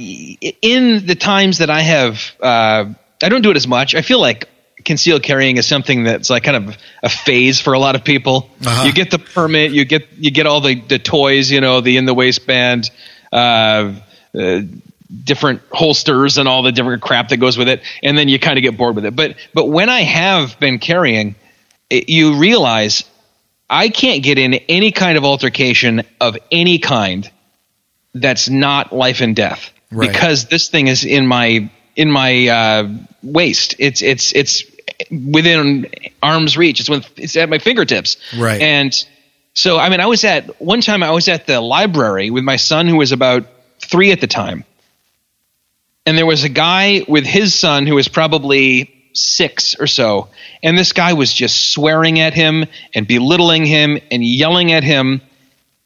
in 0.62 1.06
the 1.06 1.14
times 1.14 1.58
that 1.58 1.70
I 1.70 1.80
have, 1.80 2.32
uh, 2.40 2.92
I 3.22 3.28
don't 3.28 3.42
do 3.42 3.50
it 3.50 3.56
as 3.56 3.66
much. 3.66 3.94
I 3.94 4.02
feel 4.02 4.20
like 4.20 4.48
concealed 4.84 5.22
carrying 5.22 5.56
is 5.56 5.66
something 5.66 6.04
that's 6.04 6.30
like 6.30 6.44
kind 6.44 6.56
of 6.56 6.76
a 7.02 7.08
phase 7.08 7.60
for 7.60 7.72
a 7.72 7.78
lot 7.78 7.94
of 7.94 8.04
people. 8.04 8.50
Uh-huh. 8.64 8.86
You 8.86 8.92
get 8.92 9.10
the 9.10 9.18
permit, 9.18 9.72
you 9.72 9.84
get 9.84 10.08
you 10.16 10.30
get 10.30 10.46
all 10.46 10.60
the 10.60 10.80
the 10.80 10.98
toys, 10.98 11.50
you 11.50 11.60
know, 11.60 11.80
the 11.80 11.96
in 11.96 12.04
the 12.04 12.14
waistband, 12.14 12.90
uh, 13.32 13.94
uh, 14.38 14.60
different 15.24 15.62
holsters 15.70 16.38
and 16.38 16.48
all 16.48 16.62
the 16.62 16.72
different 16.72 17.02
crap 17.02 17.28
that 17.28 17.36
goes 17.38 17.56
with 17.56 17.68
it, 17.68 17.82
and 18.02 18.16
then 18.16 18.28
you 18.28 18.38
kind 18.38 18.58
of 18.58 18.62
get 18.62 18.76
bored 18.76 18.94
with 18.94 19.04
it. 19.04 19.14
But 19.14 19.36
but 19.54 19.66
when 19.66 19.88
I 19.88 20.00
have 20.00 20.58
been 20.58 20.78
carrying, 20.78 21.34
it, 21.90 22.08
you 22.08 22.38
realize 22.38 23.04
I 23.70 23.88
can't 23.90 24.22
get 24.22 24.38
in 24.38 24.54
any 24.54 24.92
kind 24.92 25.18
of 25.18 25.24
altercation 25.24 26.02
of 26.20 26.38
any 26.50 26.78
kind 26.78 27.30
that's 28.14 28.48
not 28.48 28.92
life 28.92 29.20
and 29.20 29.36
death 29.36 29.70
right. 29.90 30.10
because 30.10 30.46
this 30.46 30.68
thing 30.68 30.86
is 30.88 31.04
in 31.04 31.26
my 31.26 31.70
in 31.96 32.10
my 32.10 32.48
uh, 32.48 32.88
waist. 33.22 33.74
It's 33.78 34.02
it's 34.02 34.32
it's 34.32 34.64
within 35.10 35.90
arm's 36.22 36.56
reach. 36.56 36.80
It's 36.80 36.88
with 36.88 37.06
it's 37.18 37.36
at 37.36 37.48
my 37.48 37.58
fingertips. 37.58 38.16
Right. 38.36 38.60
And 38.60 38.94
so 39.54 39.78
I 39.78 39.88
mean, 39.90 40.00
I 40.00 40.06
was 40.06 40.24
at 40.24 40.60
one 40.60 40.80
time. 40.80 41.02
I 41.02 41.10
was 41.10 41.28
at 41.28 41.46
the 41.46 41.60
library 41.60 42.30
with 42.30 42.44
my 42.44 42.56
son, 42.56 42.86
who 42.86 42.96
was 42.96 43.12
about 43.12 43.44
three 43.80 44.12
at 44.12 44.20
the 44.20 44.26
time, 44.26 44.64
and 46.06 46.16
there 46.16 46.26
was 46.26 46.44
a 46.44 46.48
guy 46.48 47.04
with 47.06 47.26
his 47.26 47.54
son 47.54 47.86
who 47.86 47.96
was 47.96 48.08
probably 48.08 48.97
six 49.18 49.74
or 49.78 49.86
so, 49.86 50.28
and 50.62 50.76
this 50.76 50.92
guy 50.92 51.12
was 51.12 51.32
just 51.32 51.70
swearing 51.72 52.20
at 52.20 52.34
him 52.34 52.64
and 52.94 53.06
belittling 53.06 53.64
him 53.64 53.98
and 54.10 54.24
yelling 54.24 54.72
at 54.72 54.84
him. 54.84 55.20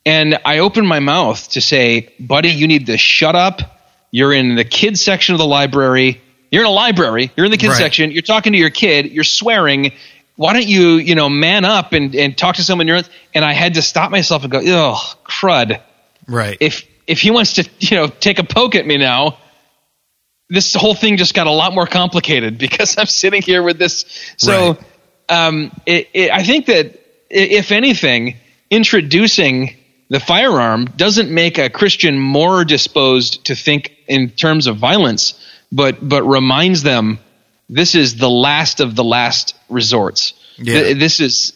And 0.04 0.38
I 0.44 0.58
opened 0.58 0.88
my 0.88 1.00
mouth 1.00 1.48
to 1.50 1.60
say, 1.60 2.08
"Buddy, 2.18 2.50
you 2.50 2.66
need 2.66 2.86
to 2.86 2.98
shut 2.98 3.34
up." 3.34 3.62
You're 4.10 4.34
in 4.34 4.56
the 4.56 4.64
kids 4.64 5.00
section 5.00 5.34
of 5.34 5.38
the 5.38 5.46
library. 5.46 6.20
You're 6.50 6.62
in 6.62 6.68
a 6.68 6.70
library. 6.70 7.30
You're 7.34 7.46
in 7.46 7.50
the 7.50 7.56
kids 7.56 7.72
right. 7.72 7.78
section. 7.78 8.10
You're 8.12 8.20
talking 8.20 8.52
to 8.52 8.58
your 8.58 8.70
kid. 8.70 9.10
You're 9.10 9.24
swearing. 9.24 9.92
Why 10.36 10.52
don't 10.52 10.66
you, 10.66 10.96
you 10.96 11.14
know, 11.14 11.30
man 11.30 11.64
up 11.64 11.94
and, 11.94 12.14
and 12.14 12.36
talk 12.36 12.56
to 12.56 12.62
someone? 12.62 12.86
You're, 12.86 13.00
and 13.34 13.44
I 13.44 13.52
had 13.52 13.74
to 13.74 13.82
stop 13.82 14.10
myself 14.10 14.42
and 14.42 14.52
go, 14.52 14.60
oh, 14.62 15.14
crud. 15.24 15.80
Right. 16.28 16.58
If 16.60 16.86
if 17.06 17.20
he 17.20 17.30
wants 17.30 17.54
to, 17.54 17.68
you 17.80 17.96
know, 17.96 18.06
take 18.06 18.38
a 18.38 18.44
poke 18.44 18.74
at 18.74 18.86
me 18.86 18.98
now, 18.98 19.38
this 20.52 20.74
whole 20.74 20.94
thing 20.94 21.16
just 21.16 21.32
got 21.32 21.46
a 21.46 21.50
lot 21.50 21.72
more 21.72 21.86
complicated 21.86 22.58
because 22.58 22.96
I'm 22.98 23.06
sitting 23.06 23.42
here 23.42 23.62
with 23.62 23.78
this. 23.78 24.04
So, 24.36 24.72
right. 24.72 25.46
um, 25.46 25.72
it, 25.86 26.08
it, 26.12 26.30
I 26.30 26.42
think 26.42 26.66
that 26.66 27.00
if 27.30 27.72
anything, 27.72 28.36
introducing 28.70 29.76
the 30.10 30.20
firearm 30.20 30.84
doesn't 30.96 31.30
make 31.30 31.56
a 31.56 31.70
Christian 31.70 32.18
more 32.18 32.64
disposed 32.66 33.46
to 33.46 33.54
think 33.54 33.96
in 34.06 34.28
terms 34.28 34.66
of 34.66 34.76
violence, 34.76 35.42
but 35.72 36.06
but 36.06 36.22
reminds 36.24 36.82
them 36.82 37.18
this 37.70 37.94
is 37.94 38.16
the 38.16 38.28
last 38.28 38.80
of 38.80 38.94
the 38.94 39.04
last 39.04 39.54
resorts. 39.70 40.34
Yeah. 40.58 40.92
This 40.92 41.20
is 41.20 41.54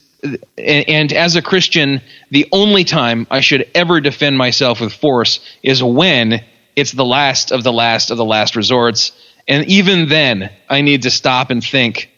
and 0.57 1.13
as 1.13 1.37
a 1.37 1.43
Christian, 1.43 2.01
the 2.31 2.49
only 2.51 2.85
time 2.85 3.27
I 3.31 3.41
should 3.41 3.71
ever 3.75 4.01
defend 4.01 4.39
myself 4.39 4.81
with 4.81 4.95
force 4.95 5.41
is 5.63 5.83
when 5.83 6.43
it's 6.77 6.93
the 6.93 7.05
last 7.05 7.51
of 7.51 7.65
the 7.65 7.73
last 7.73 8.11
of 8.11 8.17
the 8.17 8.25
last 8.25 8.55
resorts. 8.55 9.13
And 9.49 9.67
even 9.67 10.09
then, 10.09 10.53
I 10.69 10.83
need 10.83 11.03
to 11.03 11.11
stop 11.11 11.51
and 11.51 11.65
think, 11.65 12.11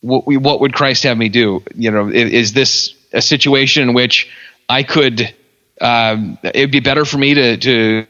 what, 0.00 0.24
what 0.26 0.60
would 0.60 0.74
Christ 0.74 1.04
have 1.04 1.16
me 1.16 1.28
do? 1.28 1.62
You 1.74 1.90
know, 1.90 2.08
is, 2.08 2.32
is 2.32 2.52
this 2.52 2.94
a 3.12 3.22
situation 3.22 3.88
in 3.88 3.94
which 3.94 4.30
I 4.68 4.82
could 4.82 5.34
um, 5.80 6.38
it'd 6.42 6.70
be 6.70 6.80
better 6.80 7.04
for 7.04 7.18
me 7.18 7.34
to, 7.34 7.56
to 7.56 8.06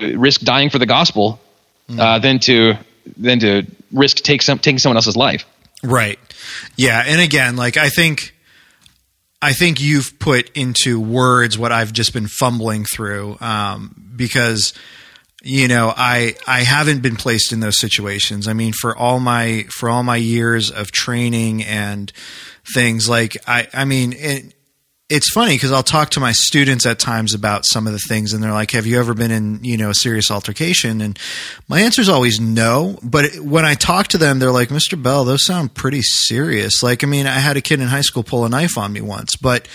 risk 0.00 0.40
dying 0.40 0.70
for 0.70 0.78
the 0.78 0.86
gospel 0.86 1.40
mm. 1.88 1.98
uh, 1.98 2.18
than 2.18 2.38
to 2.40 2.74
than 3.16 3.38
to 3.38 3.62
risk 3.92 4.16
take 4.18 4.42
some 4.42 4.58
taking 4.58 4.78
someone 4.78 4.96
else's 4.96 5.16
life. 5.16 5.46
Right. 5.82 6.18
Yeah. 6.76 7.02
And 7.06 7.20
again, 7.20 7.56
like 7.56 7.76
I 7.76 7.88
think 7.88 8.34
I 9.40 9.52
think 9.52 9.80
you've 9.80 10.18
put 10.18 10.50
into 10.56 11.00
words 11.00 11.56
what 11.56 11.70
I've 11.70 11.92
just 11.92 12.12
been 12.12 12.26
fumbling 12.26 12.84
through 12.84 13.36
um, 13.40 14.05
because 14.16 14.72
you 15.42 15.68
know 15.68 15.92
I 15.96 16.34
I 16.46 16.60
haven't 16.60 17.02
been 17.02 17.16
placed 17.16 17.52
in 17.52 17.60
those 17.60 17.78
situations. 17.78 18.48
I 18.48 18.52
mean, 18.52 18.72
for 18.72 18.96
all 18.96 19.20
my 19.20 19.66
for 19.70 19.88
all 19.88 20.02
my 20.02 20.16
years 20.16 20.70
of 20.70 20.92
training 20.92 21.62
and 21.62 22.12
things 22.74 23.08
like 23.08 23.36
I 23.46 23.68
I 23.72 23.84
mean. 23.84 24.12
It, 24.12 24.52
it's 25.08 25.30
funny 25.32 25.54
because 25.54 25.70
I'll 25.70 25.84
talk 25.84 26.10
to 26.10 26.20
my 26.20 26.32
students 26.32 26.84
at 26.84 26.98
times 26.98 27.32
about 27.32 27.64
some 27.64 27.86
of 27.86 27.92
the 27.92 27.98
things, 28.00 28.32
and 28.32 28.42
they're 28.42 28.52
like, 28.52 28.72
"Have 28.72 28.86
you 28.86 28.98
ever 28.98 29.14
been 29.14 29.30
in 29.30 29.62
you 29.62 29.76
know 29.76 29.90
a 29.90 29.94
serious 29.94 30.32
altercation?" 30.32 31.00
And 31.00 31.16
my 31.68 31.80
answer 31.80 32.02
is 32.02 32.08
always 32.08 32.40
no. 32.40 32.98
But 33.04 33.36
when 33.36 33.64
I 33.64 33.74
talk 33.74 34.08
to 34.08 34.18
them, 34.18 34.40
they're 34.40 34.50
like, 34.50 34.70
"Mr. 34.70 35.00
Bell, 35.00 35.24
those 35.24 35.46
sound 35.46 35.74
pretty 35.74 36.02
serious." 36.02 36.82
Like, 36.82 37.04
I 37.04 37.06
mean, 37.06 37.28
I 37.28 37.38
had 37.38 37.56
a 37.56 37.60
kid 37.60 37.80
in 37.80 37.86
high 37.86 38.00
school 38.00 38.24
pull 38.24 38.44
a 38.44 38.48
knife 38.48 38.76
on 38.76 38.92
me 38.92 39.00
once, 39.00 39.36
but 39.36 39.68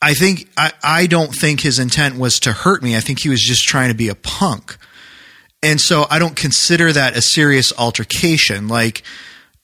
I 0.00 0.14
think 0.14 0.48
I, 0.56 0.72
I 0.82 1.06
don't 1.06 1.32
think 1.32 1.60
his 1.60 1.78
intent 1.78 2.18
was 2.18 2.38
to 2.40 2.52
hurt 2.52 2.82
me. 2.82 2.96
I 2.96 3.00
think 3.00 3.20
he 3.20 3.28
was 3.28 3.42
just 3.42 3.66
trying 3.66 3.88
to 3.88 3.96
be 3.96 4.08
a 4.08 4.14
punk, 4.14 4.76
and 5.62 5.80
so 5.80 6.06
I 6.08 6.18
don't 6.18 6.36
consider 6.36 6.92
that 6.92 7.16
a 7.16 7.22
serious 7.22 7.72
altercation. 7.76 8.68
Like, 8.68 9.02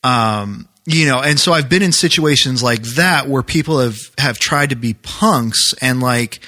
um, 0.03 0.69
you 0.87 1.07
know 1.07 1.21
and 1.21 1.39
so 1.41 1.53
i've 1.53 1.69
been 1.69 1.83
in 1.83 1.93
situations 1.93 2.63
like 2.63 2.83
that 2.83 3.29
where 3.29 3.43
people 3.43 3.79
have 3.79 3.99
have 4.19 4.39
tried 4.39 4.71
to 4.71 4.77
be 4.77 4.95
punks 4.95 5.75
and 5.81 6.01
like 6.01 6.41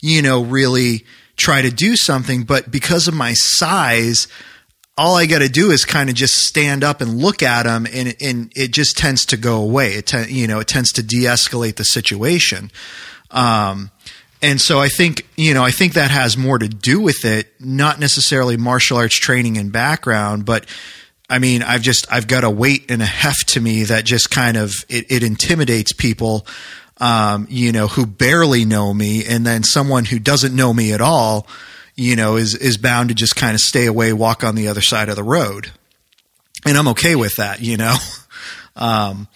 you 0.00 0.22
know 0.22 0.42
really 0.42 1.04
try 1.36 1.62
to 1.62 1.70
do 1.70 1.96
something 1.96 2.44
but 2.44 2.70
because 2.70 3.08
of 3.08 3.14
my 3.14 3.32
size 3.34 4.28
all 4.96 5.16
i 5.16 5.26
got 5.26 5.40
to 5.40 5.48
do 5.48 5.70
is 5.70 5.84
kind 5.84 6.08
of 6.08 6.14
just 6.14 6.34
stand 6.34 6.82
up 6.82 7.00
and 7.00 7.18
look 7.18 7.42
at 7.42 7.64
them 7.64 7.86
and 7.92 8.16
and 8.20 8.52
it 8.56 8.70
just 8.70 8.96
tends 8.96 9.26
to 9.26 9.36
go 9.36 9.60
away 9.62 9.94
it 9.94 10.06
te- 10.06 10.32
you 10.32 10.46
know 10.46 10.58
it 10.58 10.68
tends 10.68 10.90
to 10.92 11.02
de-escalate 11.02 11.76
the 11.76 11.84
situation 11.84 12.70
um 13.32 13.90
and 14.42 14.60
so 14.60 14.80
I 14.80 14.88
think, 14.88 15.24
you 15.36 15.54
know, 15.54 15.64
I 15.64 15.70
think 15.70 15.92
that 15.92 16.10
has 16.10 16.36
more 16.36 16.58
to 16.58 16.68
do 16.68 17.00
with 17.00 17.24
it, 17.24 17.52
not 17.60 18.00
necessarily 18.00 18.56
martial 18.56 18.96
arts 18.98 19.16
training 19.16 19.56
and 19.56 19.70
background, 19.70 20.44
but 20.44 20.66
I 21.30 21.38
mean, 21.38 21.62
I've 21.62 21.80
just 21.80 22.12
I've 22.12 22.26
got 22.26 22.42
a 22.42 22.50
weight 22.50 22.90
and 22.90 23.00
a 23.00 23.06
heft 23.06 23.50
to 23.50 23.60
me 23.60 23.84
that 23.84 24.04
just 24.04 24.30
kind 24.30 24.56
of 24.56 24.74
it, 24.88 25.10
it 25.10 25.22
intimidates 25.22 25.92
people, 25.92 26.44
um, 26.98 27.46
you 27.48 27.70
know, 27.70 27.86
who 27.86 28.04
barely 28.04 28.64
know 28.64 28.92
me, 28.92 29.24
and 29.24 29.46
then 29.46 29.62
someone 29.62 30.04
who 30.04 30.18
doesn't 30.18 30.54
know 30.54 30.74
me 30.74 30.92
at 30.92 31.00
all, 31.00 31.46
you 31.94 32.16
know, 32.16 32.36
is 32.36 32.54
is 32.56 32.76
bound 32.76 33.10
to 33.10 33.14
just 33.14 33.36
kind 33.36 33.54
of 33.54 33.60
stay 33.60 33.86
away, 33.86 34.12
walk 34.12 34.42
on 34.44 34.56
the 34.56 34.68
other 34.68 34.82
side 34.82 35.08
of 35.08 35.16
the 35.16 35.22
road, 35.22 35.70
and 36.66 36.76
I'm 36.76 36.88
okay 36.88 37.14
with 37.14 37.36
that, 37.36 37.60
you 37.60 37.76
know. 37.76 37.96
Um, 38.74 39.28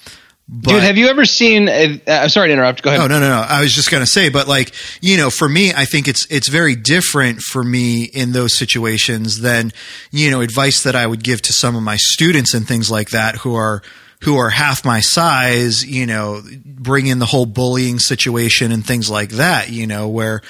but, 0.49 0.71
Dude, 0.71 0.83
have 0.85 0.97
you 0.97 1.09
ever 1.09 1.25
seen? 1.25 1.69
Uh, 1.69 1.99
I'm 2.07 2.29
sorry 2.29 2.49
to 2.49 2.53
interrupt. 2.53 2.83
Go 2.83 2.91
ahead. 2.91 3.01
Oh 3.01 3.09
no, 3.09 3.19
no, 3.19 3.29
no. 3.29 3.41
I 3.41 3.63
was 3.63 3.73
just 3.73 3.91
gonna 3.91 4.07
say, 4.07 4.29
but 4.29 4.47
like 4.47 4.73
you 5.01 5.17
know, 5.17 5.29
for 5.29 5.49
me, 5.49 5.73
I 5.75 5.87
think 5.87 6.07
it's 6.07 6.25
it's 6.31 6.49
very 6.49 6.77
different 6.77 7.41
for 7.41 7.65
me 7.65 8.05
in 8.05 8.31
those 8.31 8.57
situations 8.57 9.41
than 9.41 9.73
you 10.13 10.31
know 10.31 10.43
advice 10.43 10.85
that 10.85 10.95
I 10.95 11.05
would 11.05 11.25
give 11.25 11.43
to 11.43 11.53
some 11.53 11.75
of 11.75 11.83
my 11.83 11.97
students 11.97 12.55
and 12.55 12.67
things 12.67 12.89
like 12.89 13.11
that 13.11 13.37
who 13.37 13.57
are 13.57 13.83
who 14.23 14.37
are 14.37 14.51
half 14.51 14.85
my 14.85 15.01
size. 15.01 15.85
You 15.85 16.07
know, 16.07 16.43
bring 16.65 17.09
in 17.09 17.19
the 17.19 17.27
whole 17.27 17.47
bullying 17.47 17.99
situation 17.99 18.71
and 18.71 18.87
things 18.87 19.11
like 19.11 19.31
that. 19.31 19.71
You 19.71 19.89
know, 19.89 20.07
where 20.07 20.43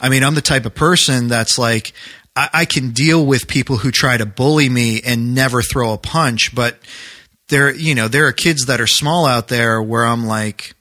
I 0.00 0.08
mean, 0.08 0.24
I'm 0.24 0.34
the 0.34 0.40
type 0.40 0.66
of 0.66 0.74
person 0.74 1.28
that's 1.28 1.56
like 1.56 1.92
I, 2.34 2.48
I 2.52 2.64
can 2.64 2.90
deal 2.90 3.24
with 3.24 3.46
people 3.46 3.76
who 3.76 3.92
try 3.92 4.16
to 4.16 4.26
bully 4.26 4.68
me 4.68 5.02
and 5.04 5.36
never 5.36 5.62
throw 5.62 5.92
a 5.92 5.98
punch, 5.98 6.52
but 6.52 6.78
there 7.48 7.74
you 7.74 7.94
know 7.94 8.08
there 8.08 8.26
are 8.26 8.32
kids 8.32 8.66
that 8.66 8.80
are 8.80 8.86
small 8.86 9.26
out 9.26 9.48
there 9.48 9.82
where 9.82 10.04
I'm 10.04 10.26
like, 10.26 10.74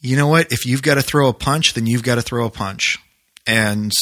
you 0.00 0.16
know 0.16 0.28
what? 0.28 0.52
If 0.52 0.66
you've 0.66 0.82
got 0.82 0.94
to 0.94 1.02
throw 1.02 1.28
a 1.28 1.34
punch, 1.34 1.74
then 1.74 1.86
you've 1.86 2.02
got 2.02 2.16
to 2.16 2.22
throw 2.22 2.46
a 2.46 2.50
punch, 2.50 2.98
and 3.46 3.92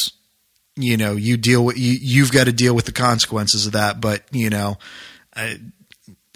you 0.77 0.97
know 0.97 1.13
you 1.13 1.37
deal 1.37 1.65
with 1.65 1.79
you, 1.79 1.97
you've 2.01 2.33
got 2.33 2.45
to 2.45 2.53
deal 2.53 2.75
with 2.75 2.87
the 2.87 2.93
consequences 2.93 3.67
of 3.67 3.73
that. 3.73 4.01
But 4.01 4.23
you 4.33 4.51
know, 4.51 4.77
I, 5.35 5.59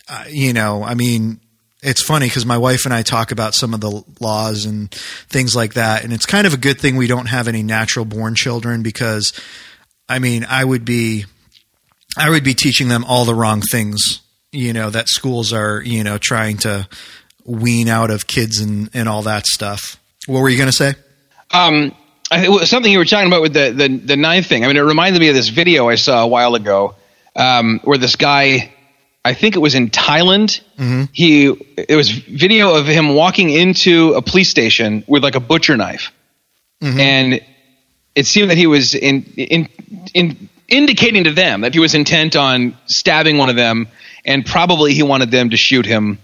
I, 0.08 0.28
you 0.28 0.52
know, 0.52 0.82
I 0.82 0.94
mean. 0.94 1.40
It's 1.80 2.02
funny 2.02 2.26
because 2.26 2.44
my 2.44 2.58
wife 2.58 2.86
and 2.86 2.92
I 2.92 3.02
talk 3.02 3.30
about 3.30 3.54
some 3.54 3.72
of 3.72 3.80
the 3.80 4.02
laws 4.18 4.64
and 4.64 4.90
things 4.90 5.54
like 5.54 5.74
that, 5.74 6.02
and 6.02 6.12
it's 6.12 6.26
kind 6.26 6.44
of 6.44 6.52
a 6.52 6.56
good 6.56 6.80
thing 6.80 6.96
we 6.96 7.06
don't 7.06 7.26
have 7.26 7.46
any 7.46 7.62
natural 7.62 8.04
born 8.04 8.34
children 8.34 8.82
because, 8.82 9.32
I 10.08 10.18
mean, 10.18 10.44
I 10.50 10.64
would 10.64 10.84
be, 10.84 11.26
I 12.16 12.30
would 12.30 12.42
be 12.42 12.54
teaching 12.54 12.88
them 12.88 13.04
all 13.04 13.24
the 13.24 13.34
wrong 13.34 13.62
things 13.62 14.22
you 14.52 14.72
know 14.72 14.90
that 14.90 15.08
schools 15.08 15.52
are 15.52 15.82
you 15.82 16.04
know 16.04 16.18
trying 16.18 16.56
to 16.58 16.88
wean 17.44 17.88
out 17.88 18.10
of 18.10 18.26
kids 18.26 18.60
and 18.60 18.90
and 18.94 19.08
all 19.08 19.22
that 19.22 19.46
stuff. 19.46 19.98
What 20.26 20.40
were 20.40 20.48
you 20.48 20.56
going 20.58 20.70
to 20.70 20.76
say? 20.76 20.94
Um, 21.50 21.94
I, 22.30 22.64
something 22.64 22.92
you 22.92 22.98
were 22.98 23.06
talking 23.06 23.28
about 23.28 23.40
with 23.42 23.54
the, 23.54 23.70
the 23.70 23.88
the 23.88 24.16
knife 24.16 24.46
thing. 24.46 24.64
I 24.64 24.68
mean, 24.68 24.76
it 24.76 24.80
reminded 24.80 25.20
me 25.20 25.28
of 25.28 25.34
this 25.34 25.48
video 25.48 25.88
I 25.88 25.94
saw 25.94 26.22
a 26.22 26.26
while 26.26 26.54
ago 26.54 26.94
um, 27.34 27.80
where 27.84 27.96
this 27.96 28.16
guy, 28.16 28.74
I 29.24 29.32
think 29.32 29.56
it 29.56 29.60
was 29.60 29.74
in 29.74 29.88
Thailand. 29.88 30.60
Mm-hmm. 30.76 31.04
He 31.12 31.46
it 31.76 31.96
was 31.96 32.10
video 32.10 32.74
of 32.74 32.86
him 32.86 33.14
walking 33.14 33.48
into 33.50 34.12
a 34.14 34.22
police 34.22 34.50
station 34.50 35.04
with 35.06 35.22
like 35.22 35.34
a 35.36 35.40
butcher 35.40 35.76
knife, 35.76 36.12
Mm-hmm. 36.82 37.00
and 37.00 37.40
it 38.14 38.26
seemed 38.26 38.50
that 38.50 38.56
he 38.58 38.66
was 38.68 38.94
in 38.94 39.24
in 39.36 39.68
in 40.14 40.48
indicating 40.68 41.24
to 41.24 41.32
them 41.32 41.62
that 41.62 41.72
he 41.72 41.80
was 41.80 41.94
intent 41.94 42.36
on 42.36 42.76
stabbing 42.86 43.38
one 43.38 43.48
of 43.48 43.56
them, 43.56 43.88
and 44.28 44.46
probably 44.46 44.94
he 44.94 45.02
wanted 45.02 45.30
them 45.32 45.50
to 45.50 45.56
shoot 45.56 45.86
him, 45.86 46.18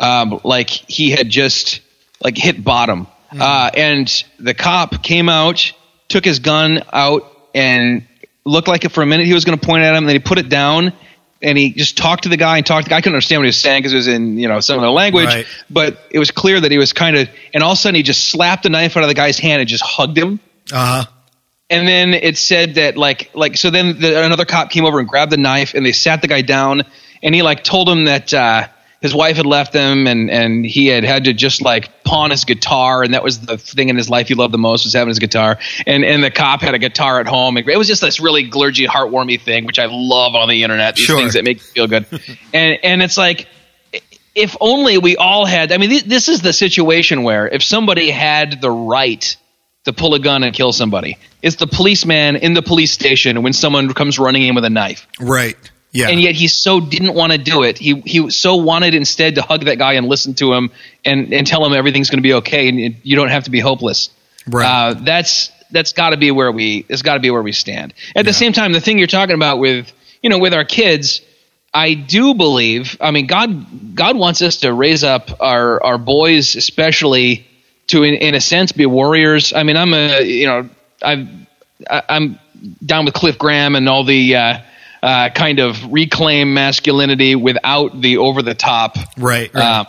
um, 0.00 0.40
like 0.42 0.70
he 0.70 1.10
had 1.10 1.28
just 1.28 1.80
like 2.20 2.36
hit 2.36 2.62
bottom. 2.64 3.06
Uh, 3.38 3.70
and 3.74 4.24
the 4.38 4.54
cop 4.54 5.02
came 5.02 5.28
out, 5.28 5.72
took 6.08 6.24
his 6.24 6.38
gun 6.38 6.82
out, 6.92 7.30
and 7.54 8.06
looked 8.44 8.68
like 8.68 8.84
it 8.84 8.90
for 8.92 9.02
a 9.02 9.06
minute. 9.06 9.26
He 9.26 9.34
was 9.34 9.44
going 9.44 9.58
to 9.58 9.66
point 9.66 9.82
at 9.84 9.90
him, 9.90 9.98
and 10.04 10.08
then 10.08 10.14
he 10.16 10.20
put 10.20 10.38
it 10.38 10.48
down. 10.48 10.92
And 11.42 11.58
he 11.58 11.72
just 11.72 11.98
talked 11.98 12.22
to 12.22 12.28
the 12.30 12.36
guy 12.38 12.56
and 12.56 12.64
talked. 12.64 12.84
To 12.84 12.88
the 12.88 12.90
guy. 12.90 12.96
I 12.98 13.00
couldn't 13.02 13.16
understand 13.16 13.40
what 13.40 13.44
he 13.44 13.48
was 13.48 13.60
saying 13.60 13.80
because 13.82 13.92
it 13.92 13.96
was 13.96 14.08
in 14.08 14.38
you 14.38 14.48
know 14.48 14.60
some 14.60 14.78
other 14.78 14.88
language, 14.88 15.26
Right. 15.26 15.46
but 15.68 15.98
it 16.10 16.18
was 16.18 16.30
clear 16.30 16.58
that 16.58 16.70
he 16.70 16.78
was 16.78 16.92
kind 16.94 17.16
of. 17.16 17.28
And 17.52 17.62
all 17.62 17.72
of 17.72 17.78
a 17.78 17.80
sudden, 17.80 17.96
he 17.96 18.02
just 18.02 18.24
slapped 18.30 18.62
the 18.62 18.70
knife 18.70 18.96
out 18.96 19.02
of 19.02 19.08
the 19.08 19.14
guy's 19.14 19.38
hand 19.38 19.60
and 19.60 19.68
just 19.68 19.84
hugged 19.84 20.16
him 20.16 20.40
Uh 20.72 21.02
huh. 21.02 21.10
and 21.68 21.86
then 21.86 22.14
it 22.14 22.38
said 22.38 22.76
that 22.76 22.96
like 22.96 23.30
like 23.34 23.56
so 23.58 23.68
then 23.70 23.98
the, 24.00 24.24
another 24.24 24.44
cop 24.46 24.70
came 24.70 24.84
over 24.86 24.98
and 25.00 25.06
grabbed 25.08 25.32
the 25.32 25.36
knife 25.36 25.74
and 25.74 25.84
they 25.84 25.92
sat 25.92 26.22
the 26.22 26.28
guy 26.28 26.40
down 26.40 26.84
and 27.24 27.34
he 27.34 27.42
like 27.42 27.64
told 27.64 27.88
him 27.88 28.04
that 28.04 28.32
uh, 28.32 28.68
his 29.00 29.12
wife 29.14 29.36
had 29.36 29.46
left 29.46 29.74
him 29.74 30.06
and 30.06 30.30
and 30.30 30.64
he 30.64 30.86
had 30.86 31.02
had 31.04 31.24
to 31.24 31.32
just 31.34 31.60
like 31.60 32.04
pawn 32.04 32.30
his 32.30 32.44
guitar 32.44 33.02
and 33.02 33.14
that 33.14 33.24
was 33.24 33.40
the 33.40 33.58
thing 33.58 33.88
in 33.88 33.96
his 33.96 34.08
life 34.08 34.28
he 34.28 34.34
loved 34.34 34.54
the 34.54 34.58
most 34.58 34.84
was 34.84 34.92
having 34.94 35.08
his 35.08 35.18
guitar 35.18 35.58
and 35.86 36.04
and 36.04 36.22
the 36.22 36.30
cop 36.30 36.60
had 36.60 36.74
a 36.74 36.78
guitar 36.78 37.18
at 37.20 37.26
home 37.26 37.56
it 37.58 37.76
was 37.78 37.88
just 37.88 38.00
this 38.00 38.20
really 38.20 38.48
glurgy 38.48 38.86
heartwarming 38.86 39.40
thing 39.40 39.66
which 39.66 39.78
I 39.78 39.86
love 39.90 40.34
on 40.36 40.48
the 40.48 40.62
internet 40.62 40.94
these 40.94 41.06
Sure. 41.06 41.18
things 41.18 41.32
that 41.34 41.44
make 41.44 41.58
you 41.58 41.64
feel 41.64 41.86
good 41.88 42.06
and 42.54 42.78
and 42.82 43.02
it's 43.02 43.16
like 43.18 43.48
if 44.34 44.56
only 44.60 44.98
we 44.98 45.16
all 45.16 45.44
had 45.44 45.70
i 45.72 45.76
mean 45.78 45.90
this, 45.90 46.02
this 46.04 46.28
is 46.28 46.40
the 46.42 46.52
situation 46.52 47.22
where 47.24 47.46
if 47.48 47.62
somebody 47.62 48.10
had 48.10 48.60
the 48.60 48.70
right 48.70 49.36
to 49.84 49.92
pull 49.92 50.14
a 50.14 50.18
gun 50.18 50.42
and 50.44 50.54
kill 50.54 50.72
somebody 50.72 51.18
it's 51.42 51.56
the 51.56 51.66
policeman 51.66 52.36
in 52.36 52.54
the 52.54 52.62
police 52.62 52.92
station 52.92 53.42
when 53.42 53.52
someone 53.52 53.92
comes 53.92 54.18
running 54.18 54.42
in 54.42 54.54
with 54.54 54.64
a 54.64 54.70
knife 54.70 55.06
Right. 55.20 55.56
Yeah. 55.94 56.08
and 56.08 56.20
yet 56.20 56.34
he 56.34 56.48
so 56.48 56.80
didn't 56.80 57.14
want 57.14 57.30
to 57.32 57.38
do 57.38 57.62
it 57.62 57.78
he 57.78 58.00
he 58.04 58.28
so 58.30 58.56
wanted 58.56 58.94
instead 58.94 59.36
to 59.36 59.42
hug 59.42 59.64
that 59.66 59.78
guy 59.78 59.92
and 59.94 60.08
listen 60.08 60.34
to 60.34 60.52
him 60.52 60.70
and 61.04 61.32
and 61.32 61.46
tell 61.46 61.64
him 61.64 61.72
everything's 61.72 62.10
going 62.10 62.18
to 62.18 62.22
be 62.28 62.34
okay 62.34 62.68
and 62.68 62.78
it- 62.80 62.96
you 63.04 63.14
don't 63.16 63.28
have 63.30 63.44
to 63.44 63.50
be 63.50 63.60
hopeless 63.60 64.10
Right. 64.46 64.66
uh, 64.66 64.94
that's 64.94 65.50
that's 65.70 65.92
got 65.92 66.10
to 66.10 66.16
be 66.16 66.30
where 66.32 66.50
we 66.52 66.84
it's 66.88 67.02
got 67.02 67.14
to 67.14 67.20
be 67.20 67.30
where 67.30 67.42
we 67.42 67.52
stand 67.52 67.94
at 68.16 68.24
the 68.24 68.32
same 68.32 68.52
time 68.52 68.72
the 68.72 68.80
thing 68.80 68.98
you're 68.98 69.06
talking 69.06 69.36
about 69.36 69.58
with 69.60 69.90
you 70.20 70.30
know 70.30 70.38
with 70.38 70.52
our 70.52 70.64
kids 70.64 71.20
I 71.76 71.94
do 71.94 72.34
believe. 72.34 72.96
I 73.00 73.10
mean, 73.10 73.26
God, 73.26 73.96
God 73.96 74.16
wants 74.16 74.42
us 74.42 74.58
to 74.58 74.72
raise 74.72 75.02
up 75.02 75.40
our 75.40 75.82
our 75.82 75.98
boys, 75.98 76.54
especially 76.54 77.48
to, 77.88 78.04
in, 78.04 78.14
in 78.14 78.36
a 78.36 78.40
sense, 78.40 78.70
be 78.70 78.86
warriors. 78.86 79.52
I 79.52 79.64
mean, 79.64 79.76
I'm 79.76 79.92
a, 79.92 80.22
you 80.22 80.46
know, 80.46 80.68
I've, 81.02 81.28
I- 81.90 82.02
I'm 82.08 82.38
down 82.86 83.06
with 83.06 83.14
Cliff 83.14 83.38
Graham 83.38 83.74
and 83.74 83.88
all 83.88 84.04
the 84.04 84.36
uh, 84.36 84.58
uh, 85.04 85.28
kind 85.28 85.58
of 85.58 85.92
reclaim 85.92 86.54
masculinity 86.54 87.34
without 87.34 88.00
the 88.00 88.16
over 88.16 88.40
the 88.40 88.54
top, 88.54 88.96
right. 89.18 89.52
right. 89.52 89.62
uh, 89.62 89.84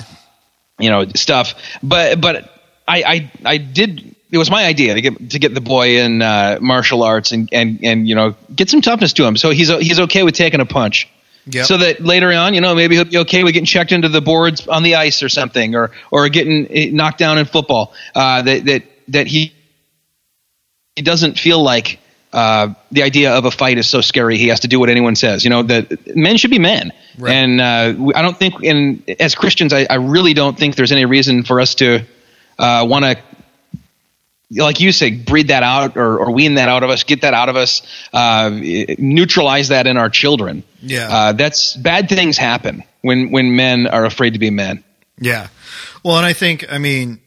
you 0.78 0.90
know, 0.90 1.06
stuff. 1.16 1.56
But 1.82 2.20
but 2.20 2.52
I 2.86 3.04
I, 3.04 3.32
I 3.46 3.58
did. 3.58 4.14
It 4.30 4.38
was 4.38 4.52
my 4.52 4.66
idea 4.66 4.94
to 4.94 5.02
get 5.02 5.30
to 5.30 5.40
get 5.40 5.54
the 5.54 5.62
boy 5.62 6.00
in 6.00 6.22
uh, 6.22 6.58
martial 6.60 7.02
arts 7.02 7.32
and, 7.32 7.48
and 7.54 7.80
and 7.82 8.08
you 8.08 8.16
know 8.16 8.36
get 8.54 8.70
some 8.70 8.82
toughness 8.82 9.14
to 9.14 9.26
him, 9.26 9.38
so 9.38 9.52
he's 9.52 9.70
he's 9.70 10.02
okay 10.02 10.24
with 10.24 10.36
taking 10.36 10.60
a 10.60 10.66
punch. 10.66 11.08
Yep. 11.48 11.66
So 11.66 11.78
that 11.78 12.02
later 12.02 12.34
on, 12.34 12.54
you 12.54 12.60
know, 12.60 12.76
maybe 12.76 12.96
he'll 12.96 13.06
be 13.06 13.18
okay 13.20 13.44
with 13.44 13.54
getting 13.54 13.68
checked 13.68 13.94
into 13.94 14.10
the 14.10 14.20
boards 14.20 14.68
on 14.68 14.84
the 14.84 14.96
ice 14.96 15.24
or 15.24 15.30
something, 15.30 15.76
or 15.76 15.92
or 16.12 16.28
getting 16.28 16.94
knocked 16.94 17.20
down 17.20 17.38
in 17.38 17.46
football. 17.46 17.94
Uh, 18.14 18.42
that 18.42 18.66
that 18.66 18.84
that 19.10 19.28
he 19.28 19.54
he 20.98 21.04
doesn't 21.04 21.40
feel 21.40 21.64
like 21.64 22.00
uh, 22.36 22.74
the 22.92 23.02
idea 23.04 23.34
of 23.34 23.46
a 23.46 23.52
fight 23.52 23.78
is 23.80 23.88
so 23.90 24.02
scary. 24.02 24.38
He 24.38 24.50
has 24.50 24.60
to 24.60 24.68
do 24.68 24.80
what 24.80 24.90
anyone 24.90 25.16
says. 25.16 25.44
You 25.44 25.50
know, 25.50 25.64
that 25.64 26.16
men 26.16 26.38
should 26.38 26.52
be 26.52 26.60
men, 26.60 26.92
Right. 27.18 27.34
and 27.34 27.62
uh, 27.62 27.94
we- 27.98 28.14
I 28.14 28.22
don't 28.22 28.38
think, 28.38 28.62
and 28.64 29.02
as 29.20 29.34
Christians, 29.36 29.72
I, 29.74 29.88
I 29.90 29.96
really 29.96 30.34
don't 30.34 30.58
think 30.60 30.76
there's 30.76 30.92
any 30.92 31.06
reason 31.06 31.44
for 31.44 31.60
us 31.62 31.76
to 31.76 32.02
uh, 32.60 32.86
want 32.88 33.06
to 33.06 33.18
like 34.52 34.80
you 34.80 34.92
say, 34.92 35.12
breed 35.12 35.48
that 35.48 35.64
out 35.64 35.98
or, 35.98 36.20
or 36.20 36.32
wean 36.32 36.54
that 36.54 36.70
out 36.70 36.84
of 36.84 36.90
us, 36.92 37.04
get 37.04 37.22
that 37.22 37.34
out 37.34 37.50
of 37.50 37.56
us, 37.56 37.82
uh, 38.14 38.50
neutralize 39.00 39.70
that 39.70 39.88
in 39.88 39.98
our 39.98 40.10
children. 40.10 40.64
Yeah. 40.82 41.08
Uh, 41.10 41.32
that's 41.34 41.76
bad 41.76 42.08
things 42.10 42.38
happen 42.38 42.84
when, 43.02 43.32
when 43.32 43.56
men 43.56 43.88
are 43.88 44.06
afraid 44.06 44.34
to 44.34 44.40
be 44.40 44.52
men. 44.52 44.84
Yeah. 45.20 45.48
Well, 46.04 46.18
and 46.18 46.26
I 46.26 46.34
think, 46.34 46.72
I 46.72 46.78
mean, 46.78 47.20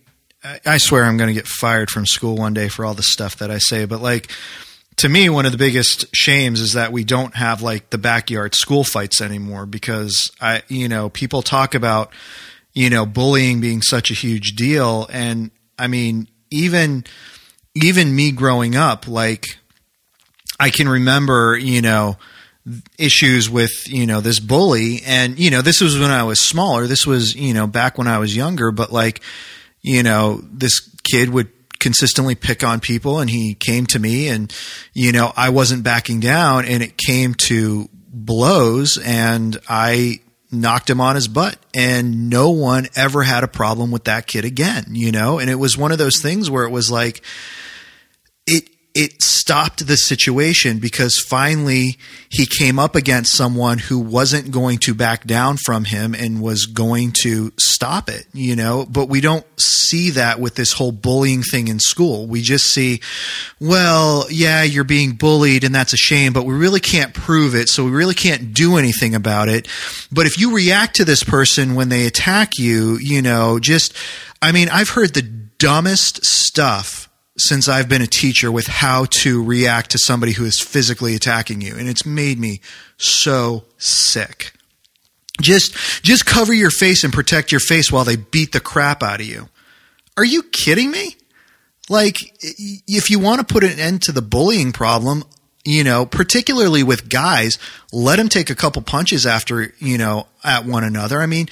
I, 0.45 0.61
I 0.65 0.79
swear 0.79 1.05
I'm 1.05 1.17
going 1.17 1.29
to 1.29 1.35
get 1.35 1.49
fired 1.49 1.91
from 1.91 2.07
school 2.07 2.37
one 2.37 2.55
day 2.55 2.69
for 2.69 2.85
all 2.85 2.95
the 2.95 3.03
stuff 3.03 3.37
that 3.39 3.51
I 3.51 3.59
say, 3.59 3.85
but 3.85 4.01
like, 4.01 4.31
to 4.99 5.09
me, 5.09 5.29
one 5.29 5.47
of 5.47 5.53
the 5.53 5.59
biggest 5.59 6.07
shames 6.15 6.61
is 6.61 6.75
that 6.75 6.93
we 6.93 7.05
don't 7.05 7.35
have 7.35 7.63
like 7.63 7.91
the 7.91 7.99
backyard 7.99 8.55
school 8.55 8.85
fights 8.85 9.21
anymore 9.21 9.65
because 9.65 10.31
I, 10.41 10.63
you 10.69 10.89
know, 10.89 11.09
people 11.09 11.43
talk 11.43 11.75
about, 11.75 12.13
you 12.75 12.91
know, 12.91 13.07
bullying 13.07 13.61
being 13.61 13.81
such 13.81 14.11
a 14.11 14.15
huge 14.15 14.57
deal. 14.57 15.09
And 15.13 15.51
I 15.79 15.87
mean, 15.87 16.29
even, 16.51 17.05
even 17.75 18.15
me 18.15 18.33
growing 18.33 18.75
up, 18.75 19.07
like, 19.07 19.47
I 20.59 20.71
can 20.71 20.89
remember, 20.89 21.57
you 21.57 21.81
know, 21.81 22.17
issues 22.99 23.49
with 23.49 23.89
you 23.89 24.07
know 24.07 24.21
this 24.21 24.41
bully. 24.41 25.01
And 25.07 25.39
you 25.39 25.51
know 25.51 25.63
this 25.63 25.81
was 25.81 25.99
when 25.99 26.11
i 26.11 26.23
was 26.25 26.41
smaller. 26.41 26.87
This 26.87 27.07
was 27.07 27.35
you 27.35 27.55
know 27.55 27.67
back 27.67 27.97
when 27.97 28.07
i 28.07 28.19
was 28.19 28.37
younger. 28.37 28.71
But 28.71 28.93
like 28.93 29.23
you 29.81 30.03
know 30.03 30.43
this 30.53 30.81
kid 31.11 31.31
would 31.31 31.51
consistently 31.81 32.35
pick 32.35 32.65
on 32.65 32.81
people 32.81 33.21
and 33.21 33.31
he 33.31 33.55
came 33.55 33.87
to 33.87 33.99
me 33.99 34.29
and 34.29 34.55
you 34.95 35.13
know 35.13 35.33
i 35.37 35.49
wasn't 35.49 35.83
backing 35.83 36.21
down 36.21 36.65
and 36.65 36.83
it 36.83 36.97
came 36.97 37.35
to 37.35 37.89
blows 38.09 38.99
and 38.99 39.57
i 39.69 40.21
knocked 40.51 40.89
him 40.89 41.01
on 41.01 41.15
his 41.15 41.29
butt 41.29 41.57
and 41.75 42.31
no 42.31 42.51
one 42.51 42.87
ever 42.97 43.23
had 43.23 43.45
a 43.45 43.49
problem 43.49 43.91
with 43.91 44.05
that 44.05 44.27
kid 44.27 44.45
again 44.45 44.85
you 44.91 45.13
know? 45.13 45.39
And 45.39 45.51
it 45.51 45.57
was 45.57 45.77
one 45.77 45.93
of 45.93 45.99
those 45.99 46.21
things 46.21 46.51
where 46.51 46.65
it 46.65 46.71
was 46.71 46.91
like 46.91 47.23
it 48.99 49.23
stopped 49.23 49.87
the 49.87 49.97
situation 49.97 50.81
because 50.81 51.21
finally 51.21 51.97
he 52.29 52.47
came 52.47 52.81
up 52.81 52.97
against 52.97 53.37
someone 53.37 53.79
who 53.79 53.97
wasn't 53.97 54.51
going 54.51 54.77
to 54.79 54.93
back 54.93 55.25
down 55.25 55.57
from 55.57 55.85
him 55.85 56.17
and 56.17 56.43
was 56.43 56.67
going 56.67 57.13
to 57.23 57.53
stop 57.61 58.09
it, 58.09 58.27
you 58.35 58.57
know. 58.57 58.85
But 58.91 59.09
we 59.09 59.21
don't 59.21 59.47
see 59.57 60.11
that 60.11 60.41
with 60.41 60.57
this 60.57 60.73
whole 60.73 60.91
bullying 60.91 61.45
thing 61.45 61.69
in 61.69 61.79
school. 61.79 62.27
We 62.27 62.43
just 62.43 62.65
see, 62.73 63.01
well, 63.61 64.27
yeah, 64.31 64.65
you're 64.65 64.83
being 64.83 65.13
bullied 65.13 65.63
and 65.63 65.73
that's 65.73 65.93
a 65.93 65.97
shame, 65.97 66.33
but 66.33 66.45
we 66.45 66.55
really 66.55 66.81
can't 66.81 67.15
prove 67.15 67.55
it, 67.55 67.69
so 67.69 67.85
we 67.85 67.93
really 67.93 68.17
can't 68.17 68.53
do 68.53 68.79
anything 68.79 69.15
about 69.15 69.49
it. 69.49 69.69
But 70.11 70.27
if 70.27 70.39
you 70.41 70.57
react 70.57 70.97
to 70.97 71.05
this 71.05 71.23
person 71.23 71.77
when 71.77 71.89
they 71.89 72.09
attack 72.09 72.59
you, 72.59 72.99
you 73.01 73.23
know, 73.23 73.61
just, 73.61 73.95
I 74.43 74.51
mean, 74.51 74.69
I've 74.69 74.91
heard 74.91 75.15
the 75.15 75.23
dumbest 75.23 76.25
stuff 76.25 77.08
since 77.39 77.69
I've 77.69 77.89
been 77.89 78.03
a 78.03 78.07
teacher 78.07 78.51
with 78.51 78.67
how 78.67 79.07
to 79.23 79.43
react 79.43 79.91
to 79.91 79.99
somebody 79.99 80.33
who 80.33 80.45
is 80.45 80.61
physically 80.61 81.15
attacking 81.15 81.61
you. 81.61 81.77
And 81.77 81.89
it's 81.89 82.05
made 82.05 82.39
me 82.39 82.61
so 82.97 83.65
sick. 83.79 84.53
Just, 85.41 86.03
just 86.03 86.27
cover 86.27 86.53
your 86.53 86.71
face 86.71 87.05
and 87.05 87.13
protect 87.13 87.53
your 87.53 87.61
face 87.61 87.93
while 87.93 88.05
they 88.05 88.17
beat 88.17 88.53
the 88.53 88.61
crap 88.61 89.03
out 89.03 89.21
of 89.21 89.27
you. 89.27 89.49
Are 90.17 90.25
you 90.25 90.43
kidding 90.43 90.91
me? 90.91 91.17
Like, 91.89 92.35
if 92.41 93.09
you 93.09 93.19
want 93.19 93.41
to 93.41 93.53
put 93.53 93.65
an 93.65 93.79
end 93.79 94.03
to 94.03 94.13
the 94.13 94.21
bullying 94.21 94.73
problem, 94.73 95.25
you 95.65 95.85
know, 95.85 96.07
particularly 96.07 96.83
with 96.83 97.09
guys, 97.09 97.59
let 97.93 98.17
them 98.17 98.29
take 98.29 98.51
a 98.51 98.55
couple 98.55 98.83
punches 98.83 99.27
after, 99.27 99.73
you 99.79 99.97
know, 99.97 100.27
at 100.43 100.65
one 100.65 100.83
another. 100.83 101.21
I 101.21 101.27
mean, 101.27 101.49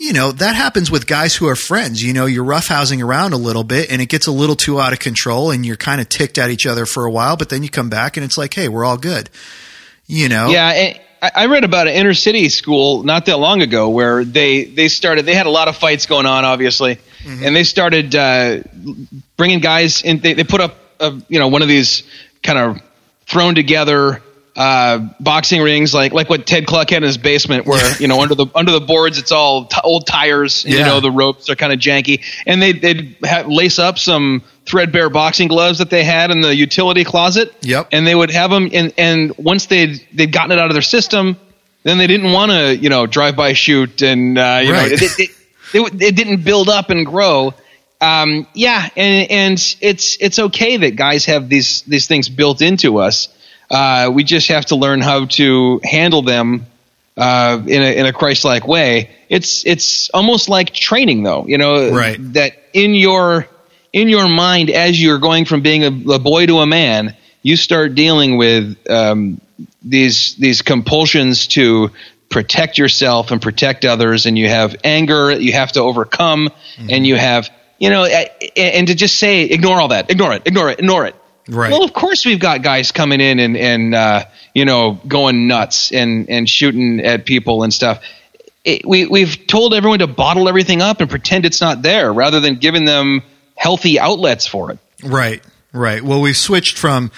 you 0.00 0.14
know, 0.14 0.32
that 0.32 0.56
happens 0.56 0.90
with 0.90 1.06
guys 1.06 1.36
who 1.36 1.46
are 1.46 1.54
friends. 1.54 2.02
You 2.02 2.14
know, 2.14 2.24
you're 2.24 2.44
roughhousing 2.44 3.04
around 3.04 3.34
a 3.34 3.36
little 3.36 3.64
bit 3.64 3.92
and 3.92 4.00
it 4.00 4.06
gets 4.06 4.26
a 4.26 4.32
little 4.32 4.56
too 4.56 4.80
out 4.80 4.94
of 4.94 4.98
control 4.98 5.50
and 5.50 5.64
you're 5.64 5.76
kind 5.76 6.00
of 6.00 6.08
ticked 6.08 6.38
at 6.38 6.50
each 6.50 6.64
other 6.66 6.86
for 6.86 7.04
a 7.04 7.10
while, 7.10 7.36
but 7.36 7.50
then 7.50 7.62
you 7.62 7.68
come 7.68 7.90
back 7.90 8.16
and 8.16 8.24
it's 8.24 8.38
like, 8.38 8.54
hey, 8.54 8.66
we're 8.66 8.84
all 8.84 8.96
good. 8.96 9.28
You 10.06 10.30
know? 10.30 10.48
Yeah. 10.48 10.98
I 11.22 11.46
read 11.46 11.64
about 11.64 11.86
an 11.86 11.92
inner 11.92 12.14
city 12.14 12.48
school 12.48 13.02
not 13.02 13.26
that 13.26 13.36
long 13.36 13.60
ago 13.60 13.90
where 13.90 14.24
they, 14.24 14.64
they 14.64 14.88
started, 14.88 15.26
they 15.26 15.34
had 15.34 15.44
a 15.44 15.50
lot 15.50 15.68
of 15.68 15.76
fights 15.76 16.06
going 16.06 16.24
on, 16.24 16.46
obviously, 16.46 16.94
mm-hmm. 16.94 17.44
and 17.44 17.54
they 17.54 17.64
started 17.64 18.14
uh, 18.14 18.62
bringing 19.36 19.60
guys 19.60 20.00
in. 20.00 20.20
They, 20.20 20.32
they 20.32 20.44
put 20.44 20.62
up, 20.62 20.76
a, 20.98 21.20
you 21.28 21.38
know, 21.38 21.48
one 21.48 21.60
of 21.60 21.68
these 21.68 22.04
kind 22.42 22.58
of 22.58 22.82
thrown 23.26 23.54
together 23.54 24.22
uh, 24.60 24.98
boxing 25.18 25.62
rings, 25.62 25.94
like 25.94 26.12
like 26.12 26.28
what 26.28 26.46
Ted 26.46 26.66
Kluck 26.66 26.90
had 26.90 26.98
in 26.98 27.04
his 27.04 27.16
basement, 27.16 27.64
where 27.64 27.96
you 27.98 28.08
know 28.08 28.20
under 28.20 28.34
the 28.34 28.46
under 28.54 28.72
the 28.72 28.80
boards 28.80 29.16
it's 29.16 29.32
all 29.32 29.64
t- 29.64 29.80
old 29.82 30.06
tires. 30.06 30.66
Yeah. 30.66 30.80
You 30.80 30.84
know 30.84 31.00
the 31.00 31.10
ropes 31.10 31.48
are 31.48 31.56
kind 31.56 31.72
of 31.72 31.78
janky, 31.78 32.22
and 32.46 32.60
they 32.60 32.72
they'd 32.72 33.16
lace 33.46 33.78
up 33.78 33.98
some 33.98 34.42
threadbare 34.66 35.08
boxing 35.08 35.48
gloves 35.48 35.78
that 35.78 35.88
they 35.88 36.04
had 36.04 36.30
in 36.30 36.42
the 36.42 36.54
utility 36.54 37.04
closet. 37.04 37.54
Yep. 37.62 37.88
And 37.92 38.06
they 38.06 38.14
would 38.14 38.30
have 38.30 38.50
them, 38.50 38.68
and 38.70 38.92
and 38.98 39.34
once 39.38 39.64
they'd 39.64 40.06
they'd 40.12 40.30
gotten 40.30 40.52
it 40.52 40.58
out 40.58 40.66
of 40.66 40.74
their 40.74 40.82
system, 40.82 41.38
then 41.84 41.96
they 41.96 42.06
didn't 42.06 42.30
want 42.30 42.52
to 42.52 42.76
you 42.76 42.90
know 42.90 43.06
drive 43.06 43.36
by 43.36 43.54
shoot, 43.54 44.02
and 44.02 44.36
uh, 44.36 44.60
you 44.62 44.72
right. 44.72 44.90
know 44.90 44.94
it, 44.94 45.02
it, 45.02 45.30
it, 45.72 46.02
it 46.02 46.14
didn't 46.14 46.44
build 46.44 46.68
up 46.68 46.90
and 46.90 47.06
grow. 47.06 47.54
Um, 48.02 48.46
yeah, 48.52 48.90
and 48.94 49.30
and 49.30 49.76
it's 49.80 50.18
it's 50.20 50.38
okay 50.38 50.76
that 50.76 50.96
guys 50.96 51.24
have 51.24 51.48
these 51.48 51.80
these 51.84 52.06
things 52.06 52.28
built 52.28 52.60
into 52.60 52.98
us 52.98 53.28
uh, 53.70 54.10
we 54.12 54.24
just 54.24 54.48
have 54.48 54.66
to 54.66 54.76
learn 54.76 55.00
how 55.00 55.26
to 55.26 55.80
handle 55.84 56.22
them 56.22 56.66
uh, 57.16 57.60
in 57.66 57.82
a 57.82 57.96
in 57.98 58.06
a 58.06 58.12
Christ-like 58.12 58.66
way. 58.66 59.10
It's 59.28 59.64
it's 59.66 60.10
almost 60.10 60.48
like 60.48 60.72
training, 60.72 61.22
though. 61.22 61.46
You 61.46 61.58
know, 61.58 61.90
right. 61.90 62.16
that 62.34 62.52
in 62.72 62.94
your 62.94 63.46
in 63.92 64.08
your 64.08 64.28
mind 64.28 64.70
as 64.70 65.00
you're 65.00 65.18
going 65.18 65.44
from 65.44 65.62
being 65.62 65.84
a, 65.84 66.14
a 66.14 66.18
boy 66.18 66.46
to 66.46 66.58
a 66.58 66.66
man, 66.66 67.16
you 67.42 67.56
start 67.56 67.94
dealing 67.94 68.36
with 68.36 68.78
um, 68.90 69.40
these 69.82 70.34
these 70.36 70.62
compulsions 70.62 71.46
to 71.48 71.90
protect 72.28 72.78
yourself 72.78 73.30
and 73.30 73.42
protect 73.42 73.84
others, 73.84 74.26
and 74.26 74.38
you 74.38 74.48
have 74.48 74.76
anger 74.82 75.30
you 75.32 75.52
have 75.52 75.72
to 75.72 75.80
overcome, 75.80 76.48
mm-hmm. 76.48 76.88
and 76.90 77.06
you 77.06 77.16
have 77.16 77.50
you 77.78 77.88
know, 77.88 78.04
and 78.04 78.88
to 78.88 78.94
just 78.94 79.18
say 79.18 79.42
ignore 79.42 79.80
all 79.80 79.88
that, 79.88 80.10
ignore 80.10 80.34
it, 80.34 80.42
ignore 80.46 80.70
it, 80.70 80.78
ignore 80.78 81.06
it. 81.06 81.16
Right. 81.48 81.70
Well, 81.70 81.84
of 81.84 81.92
course 81.92 82.24
we've 82.26 82.38
got 82.38 82.62
guys 82.62 82.92
coming 82.92 83.20
in 83.20 83.38
and 83.38 83.56
and 83.56 83.94
uh, 83.94 84.24
you 84.54 84.64
know 84.64 85.00
going 85.06 85.48
nuts 85.48 85.92
and 85.92 86.28
and 86.28 86.48
shooting 86.48 87.00
at 87.00 87.26
people 87.26 87.62
and 87.62 87.72
stuff. 87.72 88.02
It, 88.64 88.86
we 88.86 89.06
we've 89.06 89.46
told 89.46 89.74
everyone 89.74 90.00
to 90.00 90.06
bottle 90.06 90.48
everything 90.48 90.82
up 90.82 91.00
and 91.00 91.08
pretend 91.08 91.46
it's 91.46 91.60
not 91.60 91.82
there, 91.82 92.12
rather 92.12 92.40
than 92.40 92.56
giving 92.56 92.84
them 92.84 93.22
healthy 93.56 93.98
outlets 93.98 94.46
for 94.46 94.70
it. 94.70 94.78
Right. 95.02 95.42
Right. 95.72 96.02
Well, 96.02 96.20
we've 96.20 96.36
switched 96.36 96.78
from 96.78 97.10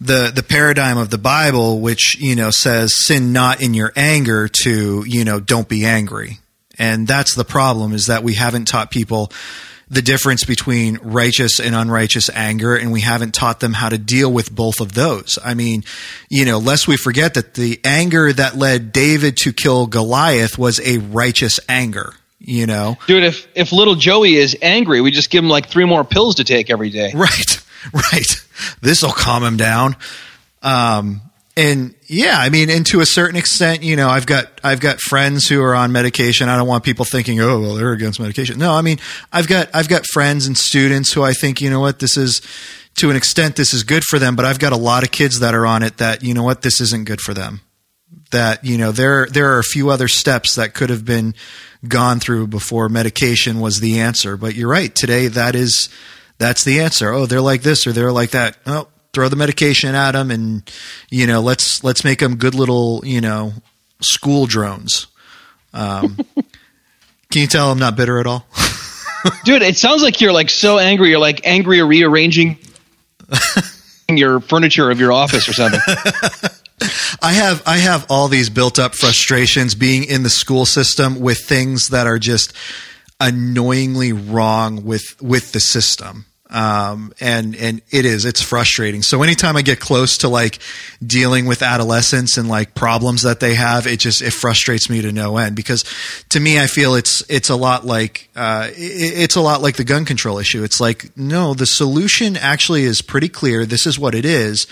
the 0.00 0.30
the 0.34 0.42
paradigm 0.42 0.98
of 0.98 1.10
the 1.10 1.18
Bible, 1.18 1.80
which 1.80 2.18
you 2.18 2.36
know 2.36 2.50
says 2.50 2.94
sin 2.94 3.32
not 3.32 3.62
in 3.62 3.74
your 3.74 3.92
anger, 3.96 4.48
to 4.62 5.04
you 5.06 5.24
know 5.24 5.40
don't 5.40 5.68
be 5.68 5.84
angry, 5.84 6.38
and 6.78 7.06
that's 7.06 7.34
the 7.34 7.44
problem 7.44 7.92
is 7.92 8.06
that 8.06 8.22
we 8.22 8.34
haven't 8.34 8.66
taught 8.66 8.90
people 8.90 9.32
the 9.88 10.02
difference 10.02 10.44
between 10.44 10.98
righteous 11.02 11.60
and 11.60 11.74
unrighteous 11.74 12.28
anger, 12.30 12.74
and 12.74 12.90
we 12.90 13.02
haven't 13.02 13.34
taught 13.34 13.60
them 13.60 13.72
how 13.72 13.88
to 13.88 13.98
deal 13.98 14.32
with 14.32 14.52
both 14.54 14.80
of 14.80 14.94
those. 14.94 15.38
I 15.44 15.54
mean, 15.54 15.84
you 16.28 16.44
know, 16.44 16.58
lest 16.58 16.88
we 16.88 16.96
forget 16.96 17.34
that 17.34 17.54
the 17.54 17.80
anger 17.84 18.32
that 18.32 18.56
led 18.56 18.92
David 18.92 19.36
to 19.38 19.52
kill 19.52 19.86
Goliath 19.86 20.58
was 20.58 20.80
a 20.80 20.98
righteous 20.98 21.60
anger. 21.68 22.14
You 22.38 22.66
know, 22.66 22.96
dude, 23.06 23.24
if 23.24 23.48
if 23.54 23.72
little 23.72 23.94
Joey 23.94 24.36
is 24.36 24.56
angry, 24.60 25.00
we 25.00 25.10
just 25.10 25.30
give 25.30 25.42
him 25.42 25.50
like 25.50 25.68
three 25.68 25.86
more 25.86 26.04
pills 26.04 26.36
to 26.36 26.44
take 26.44 26.70
every 26.70 26.90
day. 26.90 27.12
Right, 27.14 27.64
right. 27.92 28.46
This 28.80 29.02
will 29.02 29.12
calm 29.12 29.42
him 29.42 29.56
down. 29.56 29.96
Um, 30.62 31.22
and 31.56 31.94
yeah, 32.06 32.36
I 32.38 32.50
mean, 32.50 32.68
and 32.68 32.84
to 32.86 33.00
a 33.00 33.06
certain 33.06 33.36
extent, 33.36 33.82
you 33.82 33.96
know, 33.96 34.08
I've 34.08 34.26
got 34.26 34.60
I've 34.62 34.80
got 34.80 35.00
friends 35.00 35.46
who 35.46 35.62
are 35.62 35.74
on 35.74 35.90
medication. 35.90 36.48
I 36.50 36.56
don't 36.56 36.68
want 36.68 36.84
people 36.84 37.06
thinking, 37.06 37.40
oh, 37.40 37.60
well, 37.60 37.74
they're 37.74 37.92
against 37.92 38.20
medication. 38.20 38.58
No, 38.58 38.72
I 38.72 38.82
mean, 38.82 38.98
I've 39.32 39.48
got 39.48 39.70
I've 39.74 39.88
got 39.88 40.04
friends 40.12 40.46
and 40.46 40.56
students 40.56 41.12
who 41.12 41.22
I 41.22 41.32
think, 41.32 41.62
you 41.62 41.70
know 41.70 41.80
what, 41.80 41.98
this 41.98 42.18
is 42.18 42.42
to 42.96 43.10
an 43.10 43.16
extent 43.16 43.56
this 43.56 43.72
is 43.72 43.84
good 43.84 44.02
for 44.04 44.18
them, 44.18 44.36
but 44.36 44.44
I've 44.44 44.58
got 44.58 44.72
a 44.72 44.76
lot 44.76 45.02
of 45.02 45.10
kids 45.10 45.40
that 45.40 45.54
are 45.54 45.66
on 45.66 45.82
it 45.82 45.96
that, 45.96 46.22
you 46.22 46.34
know 46.34 46.42
what, 46.42 46.62
this 46.62 46.80
isn't 46.80 47.06
good 47.06 47.20
for 47.20 47.32
them. 47.32 47.60
That, 48.32 48.62
you 48.64 48.76
know, 48.76 48.92
there 48.92 49.26
there 49.26 49.54
are 49.54 49.58
a 49.58 49.64
few 49.64 49.88
other 49.88 50.08
steps 50.08 50.56
that 50.56 50.74
could 50.74 50.90
have 50.90 51.06
been 51.06 51.34
gone 51.88 52.20
through 52.20 52.48
before 52.48 52.88
medication 52.90 53.60
was 53.60 53.80
the 53.80 54.00
answer. 54.00 54.36
But 54.36 54.54
you're 54.54 54.68
right, 54.68 54.94
today 54.94 55.28
that 55.28 55.54
is 55.54 55.88
that's 56.36 56.64
the 56.64 56.80
answer. 56.80 57.12
Oh, 57.12 57.24
they're 57.24 57.40
like 57.40 57.62
this 57.62 57.86
or 57.86 57.92
they're 57.92 58.12
like 58.12 58.30
that. 58.30 58.58
Oh, 58.66 58.88
throw 59.16 59.30
the 59.30 59.34
medication 59.36 59.94
at 59.94 60.12
them 60.12 60.30
and 60.30 60.70
you 61.08 61.26
know 61.26 61.40
let's 61.40 61.82
let's 61.82 62.04
make 62.04 62.18
them 62.18 62.36
good 62.36 62.54
little 62.54 63.00
you 63.02 63.18
know 63.18 63.54
school 64.00 64.44
drones. 64.44 65.06
Um, 65.72 66.16
can 67.30 67.40
you 67.40 67.46
tell 67.46 67.70
i'm 67.72 67.78
not 67.78 67.96
bitter 67.96 68.20
at 68.20 68.26
all? 68.26 68.46
Dude 69.44 69.62
it 69.62 69.78
sounds 69.78 70.02
like 70.02 70.20
you're 70.20 70.34
like 70.34 70.50
so 70.50 70.78
angry. 70.78 71.08
You're 71.08 71.18
like 71.18 71.40
angry 71.44 71.80
or 71.80 71.86
rearranging 71.86 72.58
your 74.10 74.40
furniture 74.40 74.90
of 74.90 75.00
your 75.00 75.12
office 75.12 75.48
or 75.48 75.54
something. 75.54 75.80
I 77.22 77.32
have 77.32 77.62
I 77.64 77.78
have 77.78 78.04
all 78.10 78.28
these 78.28 78.50
built 78.50 78.78
up 78.78 78.94
frustrations 78.94 79.74
being 79.74 80.04
in 80.04 80.24
the 80.24 80.30
school 80.30 80.66
system 80.66 81.20
with 81.20 81.38
things 81.38 81.88
that 81.88 82.06
are 82.06 82.18
just 82.18 82.52
annoyingly 83.18 84.12
wrong 84.12 84.84
with 84.84 85.16
with 85.22 85.52
the 85.52 85.60
system 85.60 86.26
um, 86.48 87.12
and 87.20 87.56
and 87.56 87.82
it 87.90 88.04
is 88.04 88.24
it's 88.24 88.40
frustrating. 88.40 89.02
So 89.02 89.22
anytime 89.22 89.56
I 89.56 89.62
get 89.62 89.80
close 89.80 90.18
to 90.18 90.28
like 90.28 90.58
dealing 91.04 91.46
with 91.46 91.62
adolescents 91.62 92.36
and 92.36 92.48
like 92.48 92.74
problems 92.74 93.22
that 93.22 93.40
they 93.40 93.54
have, 93.54 93.86
it 93.86 93.98
just 93.98 94.22
it 94.22 94.32
frustrates 94.32 94.88
me 94.88 95.02
to 95.02 95.10
no 95.10 95.38
end 95.38 95.56
because 95.56 95.84
to 96.28 96.38
me 96.38 96.60
I 96.60 96.68
feel 96.68 96.94
it's 96.94 97.22
it's 97.28 97.50
a 97.50 97.56
lot 97.56 97.84
like 97.84 98.28
uh, 98.36 98.68
it, 98.70 98.74
it's 98.76 99.36
a 99.36 99.40
lot 99.40 99.60
like 99.60 99.76
the 99.76 99.84
gun 99.84 100.04
control 100.04 100.38
issue. 100.38 100.62
It's 100.62 100.80
like 100.80 101.16
no, 101.16 101.54
the 101.54 101.66
solution 101.66 102.36
actually 102.36 102.84
is 102.84 103.02
pretty 103.02 103.28
clear. 103.28 103.66
This 103.66 103.86
is 103.86 103.98
what 103.98 104.14
it 104.14 104.24
is, 104.24 104.68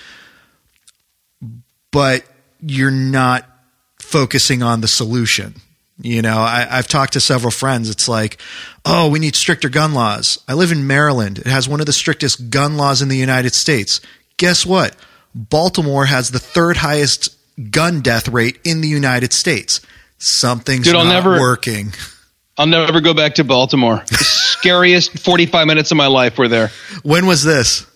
but 1.91 2.25
you're 2.61 2.93
not 2.93 3.47
focusing 3.99 4.63
on 4.63 4.81
the 4.81 4.89
solution. 4.89 5.55
You 6.01 6.23
know, 6.23 6.39
I, 6.39 6.63
have 6.63 6.89
talked 6.89 7.13
to 7.13 7.21
several 7.21 7.53
friends. 7.53 7.89
It's 7.89 8.09
like, 8.09 8.41
oh, 8.85 9.09
we 9.09 9.21
need 9.21 9.37
stricter 9.37 9.69
gun 9.69 9.95
laws. 9.95 10.43
I 10.49 10.55
live 10.55 10.73
in 10.73 10.87
Maryland. 10.87 11.39
It 11.39 11.47
has 11.47 11.69
one 11.69 11.81
of 11.81 11.87
the 11.87 11.93
strictest 11.93 12.51
gun 12.51 12.77
laws 12.77 13.01
in 13.01 13.09
the 13.09 13.17
United 13.17 13.55
States. 13.55 14.01
Guess 14.37 14.67
what? 14.67 14.97
Baltimore 15.35 16.07
has 16.07 16.31
the 16.31 16.41
third 16.41 16.79
highest 16.79 17.29
gun 17.71 18.01
death 18.01 18.29
rate 18.29 18.59
in 18.65 18.81
the 18.81 18.89
United 18.89 19.33
States. 19.33 19.81
Something's 20.19 20.85
Dude, 20.85 20.95
not 20.95 21.07
never, 21.07 21.39
working. 21.39 21.93
I'll 22.59 22.67
never 22.67 23.01
go 23.01 23.15
back 23.15 23.35
to 23.37 23.45
Baltimore. 23.45 24.03
The 24.09 24.25
scariest 24.25 25.19
45 25.19 25.67
minutes 25.67 25.91
of 25.91 25.97
my 25.97 26.07
life 26.07 26.39
were 26.39 26.49
there. 26.49 26.71
When 27.03 27.27
was 27.27 27.43
this? 27.43 27.87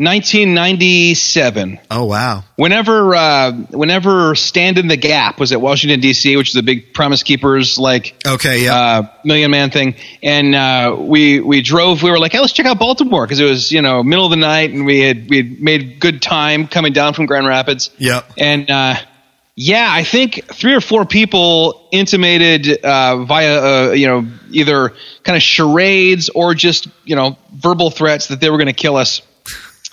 1997. 0.00 1.78
Oh 1.90 2.04
wow. 2.06 2.42
Whenever, 2.56 3.14
uh, 3.14 3.52
whenever 3.52 4.34
Stand 4.34 4.78
in 4.78 4.88
the 4.88 4.96
Gap 4.96 5.38
was 5.38 5.52
at 5.52 5.60
Washington 5.60 6.00
D.C., 6.00 6.36
which 6.36 6.48
is 6.48 6.56
a 6.56 6.62
big 6.62 6.94
Promise 6.94 7.22
Keepers 7.22 7.78
like 7.78 8.14
Okay, 8.26 8.64
yeah. 8.64 8.74
uh, 8.74 9.02
Million 9.24 9.50
Man 9.50 9.70
thing, 9.70 9.96
and 10.22 10.54
uh, 10.54 10.96
we 10.98 11.40
we 11.40 11.60
drove. 11.60 12.02
We 12.02 12.10
were 12.10 12.18
like, 12.18 12.32
hey, 12.32 12.40
let's 12.40 12.54
check 12.54 12.64
out 12.64 12.78
Baltimore 12.78 13.26
because 13.26 13.40
it 13.40 13.44
was 13.44 13.70
you 13.70 13.82
know 13.82 14.02
middle 14.02 14.24
of 14.24 14.30
the 14.30 14.36
night, 14.36 14.70
and 14.70 14.86
we 14.86 15.00
had 15.00 15.28
we 15.28 15.36
had 15.36 15.60
made 15.60 16.00
good 16.00 16.22
time 16.22 16.66
coming 16.66 16.94
down 16.94 17.12
from 17.12 17.26
Grand 17.26 17.46
Rapids. 17.46 17.90
Yep. 17.98 18.32
And 18.38 18.70
uh, 18.70 18.94
yeah, 19.54 19.86
I 19.90 20.04
think 20.04 20.46
three 20.46 20.74
or 20.74 20.80
four 20.80 21.04
people 21.04 21.86
intimated 21.92 22.82
uh, 22.82 23.24
via 23.24 23.62
uh, 23.62 23.92
you 23.92 24.06
know 24.06 24.26
either 24.50 24.94
kind 25.24 25.36
of 25.36 25.42
charades 25.42 26.30
or 26.30 26.54
just 26.54 26.88
you 27.04 27.16
know 27.16 27.36
verbal 27.52 27.90
threats 27.90 28.28
that 28.28 28.40
they 28.40 28.48
were 28.48 28.56
going 28.56 28.68
to 28.68 28.72
kill 28.72 28.96
us. 28.96 29.20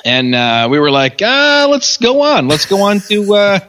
And 0.07 0.33
uh, 0.33 0.69
we 0.71 0.79
were 0.79 0.89
like, 0.89 1.19
ah, 1.21 1.67
let's 1.69 1.97
go 1.97 2.21
on. 2.21 2.47
Let's 2.47 2.65
go 2.65 2.83
on 2.83 3.01
to 3.09 3.35
uh, 3.35 3.59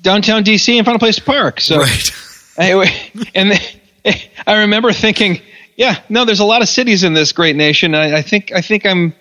downtown 0.00 0.42
DC 0.42 0.74
and 0.74 0.86
find 0.86 0.96
a 0.96 0.98
place 0.98 1.16
to 1.16 1.22
park. 1.22 1.60
So 1.60 1.78
right. 1.78 2.02
Anyway, 2.58 2.88
and 3.34 3.50
the, 3.50 4.20
I 4.46 4.60
remember 4.60 4.90
thinking, 4.94 5.42
yeah, 5.76 6.00
no, 6.08 6.24
there's 6.24 6.40
a 6.40 6.44
lot 6.46 6.62
of 6.62 6.70
cities 6.70 7.04
in 7.04 7.12
this 7.12 7.32
great 7.32 7.54
nation. 7.54 7.94
I, 7.94 8.16
I 8.16 8.22
think 8.22 8.50
I 8.50 8.62
think 8.62 8.86
I'm 8.86 9.14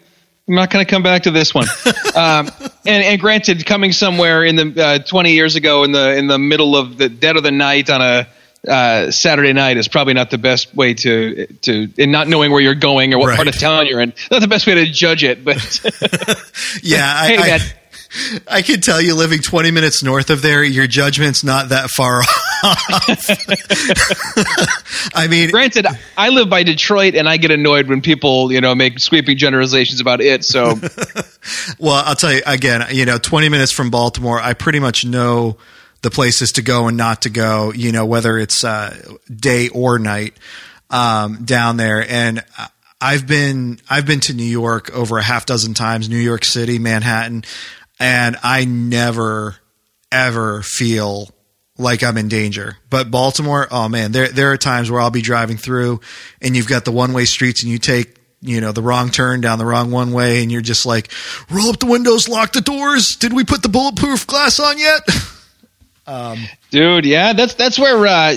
I'm 0.48 0.56
not 0.56 0.70
going 0.70 0.86
to 0.86 0.90
come 0.90 1.04
back 1.04 1.24
to 1.24 1.32
this 1.32 1.54
one. 1.54 1.68
um, 2.16 2.50
and, 2.86 3.04
and 3.04 3.20
granted, 3.20 3.66
coming 3.66 3.92
somewhere 3.92 4.46
in 4.46 4.56
the 4.56 4.82
uh, 4.82 5.00
20 5.00 5.34
years 5.34 5.58
ago 5.58 5.84
in 5.84 5.92
the 5.92 6.16
in 6.16 6.28
the 6.28 6.40
middle 6.40 6.78
of 6.78 6.98
the 6.98 7.10
dead 7.10 7.36
of 7.36 7.44
the 7.44 7.52
night 7.52 7.90
on 7.90 8.02
a 8.02 8.30
uh, 8.68 9.12
Saturday 9.12 9.54
night 9.54 9.78
is 9.78 9.88
probably 9.88 10.14
not 10.14 10.30
the 10.32 10.38
best 10.38 10.74
way 10.76 10.94
to 10.96 11.48
to 11.64 11.88
in 11.98 12.12
not 12.12 12.28
knowing 12.28 12.52
where 12.52 12.62
you're 12.62 12.76
going 12.76 13.14
or 13.14 13.20
what 13.20 13.28
Right. 13.30 13.36
part 13.36 13.48
of 13.48 13.58
town 13.60 13.88
you're 13.88 14.02
in. 14.02 14.14
Not 14.32 14.42
the 14.42 14.48
best 14.48 14.66
way 14.68 14.76
to 14.76 14.86
judge 14.92 15.24
it, 15.24 15.44
but 15.44 15.58
Yeah, 16.84 17.12
I, 17.18 17.28
Hey, 17.28 17.38
I, 17.38 17.48
man. 17.58 17.60
I 18.48 18.62
can 18.62 18.80
tell 18.80 19.02
you, 19.02 19.14
living 19.14 19.42
20 19.42 19.72
minutes 19.72 20.02
north 20.02 20.30
of 20.30 20.42
there, 20.42 20.64
your 20.64 20.88
judgment's 20.88 21.44
not 21.44 21.70
that 21.70 21.90
far 21.90 22.22
off. 22.64 23.20
I 25.14 25.28
mean, 25.28 25.52
granted, 25.52 25.86
I 26.18 26.30
live 26.30 26.50
by 26.50 26.64
Detroit 26.64 27.16
and 27.16 27.28
I 27.28 27.38
get 27.38 27.52
annoyed 27.52 27.88
when 27.88 28.02
people 28.02 28.52
you 28.52 28.62
know 28.62 28.74
make 28.76 29.00
sweeping 29.00 29.38
generalizations 29.38 30.00
about 30.00 30.22
it. 30.22 30.46
So 30.46 30.80
well, 31.80 32.04
I'll 32.06 32.16
tell 32.16 32.32
you 32.34 32.42
again. 32.46 32.86
You 32.92 33.06
know, 33.06 33.18
20 33.18 33.50
minutes 33.50 33.72
from 33.72 33.90
Baltimore, 33.90 34.40
I 34.40 34.54
pretty 34.54 34.80
much 34.80 35.04
know 35.06 35.58
the 36.06 36.12
places 36.12 36.52
to 36.54 36.62
go 36.62 36.88
and 36.88 36.96
not 36.96 37.24
to 37.24 37.32
go. 37.32 37.74
You 37.74 37.92
know, 37.92 38.06
whether 38.06 38.38
it's 38.38 38.64
uh, 38.64 38.96
day 39.36 39.70
or 39.70 40.00
night 40.00 40.38
um, 40.90 41.44
down 41.44 41.78
there, 41.78 42.06
and. 42.08 42.44
I've 43.02 43.28
been 43.28 43.78
I've 43.90 44.06
been 44.06 44.22
to 44.22 44.34
New 44.34 44.46
York 44.46 44.90
over 44.96 45.18
a 45.18 45.22
half 45.22 45.46
dozen 45.46 45.74
times, 45.74 46.10
New 46.10 46.18
York 46.18 46.46
City, 46.46 46.80
Manhattan, 46.80 47.44
and 48.00 48.38
I 48.42 48.64
never 48.64 49.58
ever 50.14 50.62
feel 50.64 51.30
like 51.78 52.04
I'm 52.04 52.18
in 52.18 52.30
danger. 52.30 52.78
But 52.90 53.12
Baltimore, 53.12 53.68
oh 53.70 53.90
man, 53.90 54.14
there 54.14 54.30
there 54.30 54.52
are 54.52 54.58
times 54.58 54.90
where 54.90 55.02
I'll 55.02 55.12
be 55.12 55.22
driving 55.22 55.58
through 55.58 56.00
and 56.42 56.56
you've 56.56 56.70
got 56.70 56.86
the 56.86 56.92
one 56.92 57.12
way 57.12 57.26
streets 57.26 57.64
and 57.64 57.72
you 57.72 57.80
take 57.80 58.18
you 58.42 58.62
know 58.62 58.72
the 58.72 58.82
wrong 58.82 59.10
turn 59.10 59.42
down 59.42 59.60
the 59.60 59.66
wrong 59.66 59.92
one 59.92 60.12
way 60.14 60.42
and 60.42 60.52
you're 60.52 60.62
just 60.62 60.86
like 60.86 61.12
roll 61.50 61.70
up 61.70 61.80
the 61.80 61.86
windows 61.86 62.30
lock 62.30 62.54
the 62.54 62.62
doors 62.62 63.16
did 63.16 63.34
we 63.34 63.44
put 63.44 63.62
the 63.62 63.70
bulletproof 63.70 64.28
glass 64.28 64.60
on 64.60 64.78
yet 64.78 65.02
Dude, 66.72 67.06
yeah, 67.06 67.34
that's 67.34 67.54
that's 67.56 67.80
where 67.80 68.06
uh, 68.06 68.36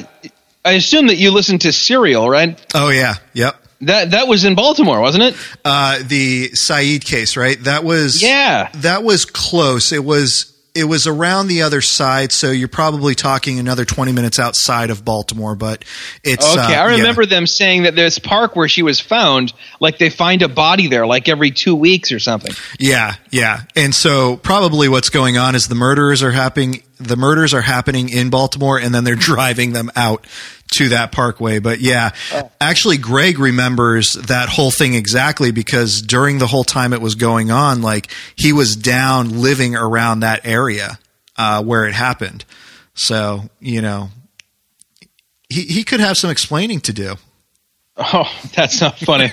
I 0.64 0.73
assume 0.73 1.07
that 1.09 1.16
you 1.16 1.31
listen 1.31 1.59
to 1.61 1.73
Serial, 1.73 2.29
right? 2.29 2.59
oh 2.75 2.89
yeah 2.91 3.14
yep 3.33 3.57
That 3.83 4.11
that 4.12 4.27
was 4.29 4.45
in 4.45 4.55
Baltimore, 4.55 5.01
wasn't 5.01 5.25
it? 5.25 5.37
uh, 5.64 6.01
the 6.05 6.51
Syed 6.55 7.05
case 7.05 7.37
right 7.37 7.62
that 7.64 7.85
was 7.85 8.23
Yeah. 8.23 8.69
that 8.77 9.03
was 9.05 9.25
close 9.25 9.93
it 9.93 10.05
was 10.05 10.53
it 10.79 10.85
was 10.85 11.07
around 11.07 11.49
the 11.49 11.62
other 11.62 11.81
side 11.81 12.33
so 12.33 12.51
you're 12.51 12.68
probably 12.68 13.14
talking 13.14 13.59
another 13.59 13.85
20 13.85 14.12
minutes 14.12 14.39
outside 14.39 14.91
of 14.91 15.05
Baltimore 15.05 15.55
but 15.55 15.85
it's 16.24 16.49
Okay, 16.49 16.61
uh, 16.74 16.85
I 16.85 16.91
yeah. 16.91 16.97
remember 16.97 17.26
them 17.26 17.47
saying 17.47 17.83
that 17.83 17.95
this 17.95 18.18
park 18.18 18.57
where 18.57 18.68
she 18.68 18.83
was 18.83 19.01
found, 19.01 19.53
like 19.81 19.99
they 19.99 20.11
find 20.11 20.43
a 20.43 20.49
body 20.49 20.89
there, 20.89 21.07
like 21.07 21.29
every 21.29 21.51
two 21.51 21.74
weeks 21.74 22.12
or 22.12 22.18
something. 22.18 22.53
Yeah, 22.79 23.16
yeah. 23.31 23.62
And 23.76 23.95
so 23.95 24.37
probably 24.37 24.89
what's 24.89 25.11
going 25.11 25.37
on 25.37 25.55
is 25.55 25.68
the 25.68 25.74
murders 25.74 26.22
are 26.22 26.31
happening 26.31 26.83
the 27.01 27.16
murders 27.16 27.55
are 27.55 27.61
happening 27.61 28.09
in 28.09 28.29
Baltimore 28.29 28.79
and 28.79 28.95
then 28.95 29.05
they're 29.05 29.14
driving 29.16 29.72
them 29.72 29.91
out 29.95 30.26
to 30.73 30.91
that 30.91 31.12
parkway. 31.12 31.59
But 31.59 31.81
yeah, 31.81 32.11
actually 32.61 32.99
Greg 32.99 33.39
remembers 33.39 34.12
that 34.12 34.49
whole 34.49 34.71
thing 34.71 34.95
exactly 34.95 35.51
because 35.51 36.03
during 36.03 36.39
the 36.39 36.47
whole 36.47 36.64
time 36.64 36.93
it 36.93 37.01
was 37.01 37.14
going 37.14 37.51
on, 37.51 37.83
like 37.83 38.11
he 38.37 38.53
was 38.53 38.77
down 38.77 39.41
living 39.41 39.75
around 39.75 40.21
that 40.21 40.47
area 40.47 40.99
uh, 41.37 41.62
where 41.62 41.87
it 41.87 41.95
happened. 41.95 42.45
So, 42.95 43.45
you 43.61 43.81
know, 43.81 44.11
he, 45.49 45.62
he 45.62 45.85
could 45.85 46.01
have 46.01 46.16
some 46.16 46.31
explaining 46.31 46.81
to 46.83 46.93
do. 46.93 47.14
Oh, 47.97 48.31
that's 48.55 48.81
not 48.81 48.99
funny. 48.99 49.33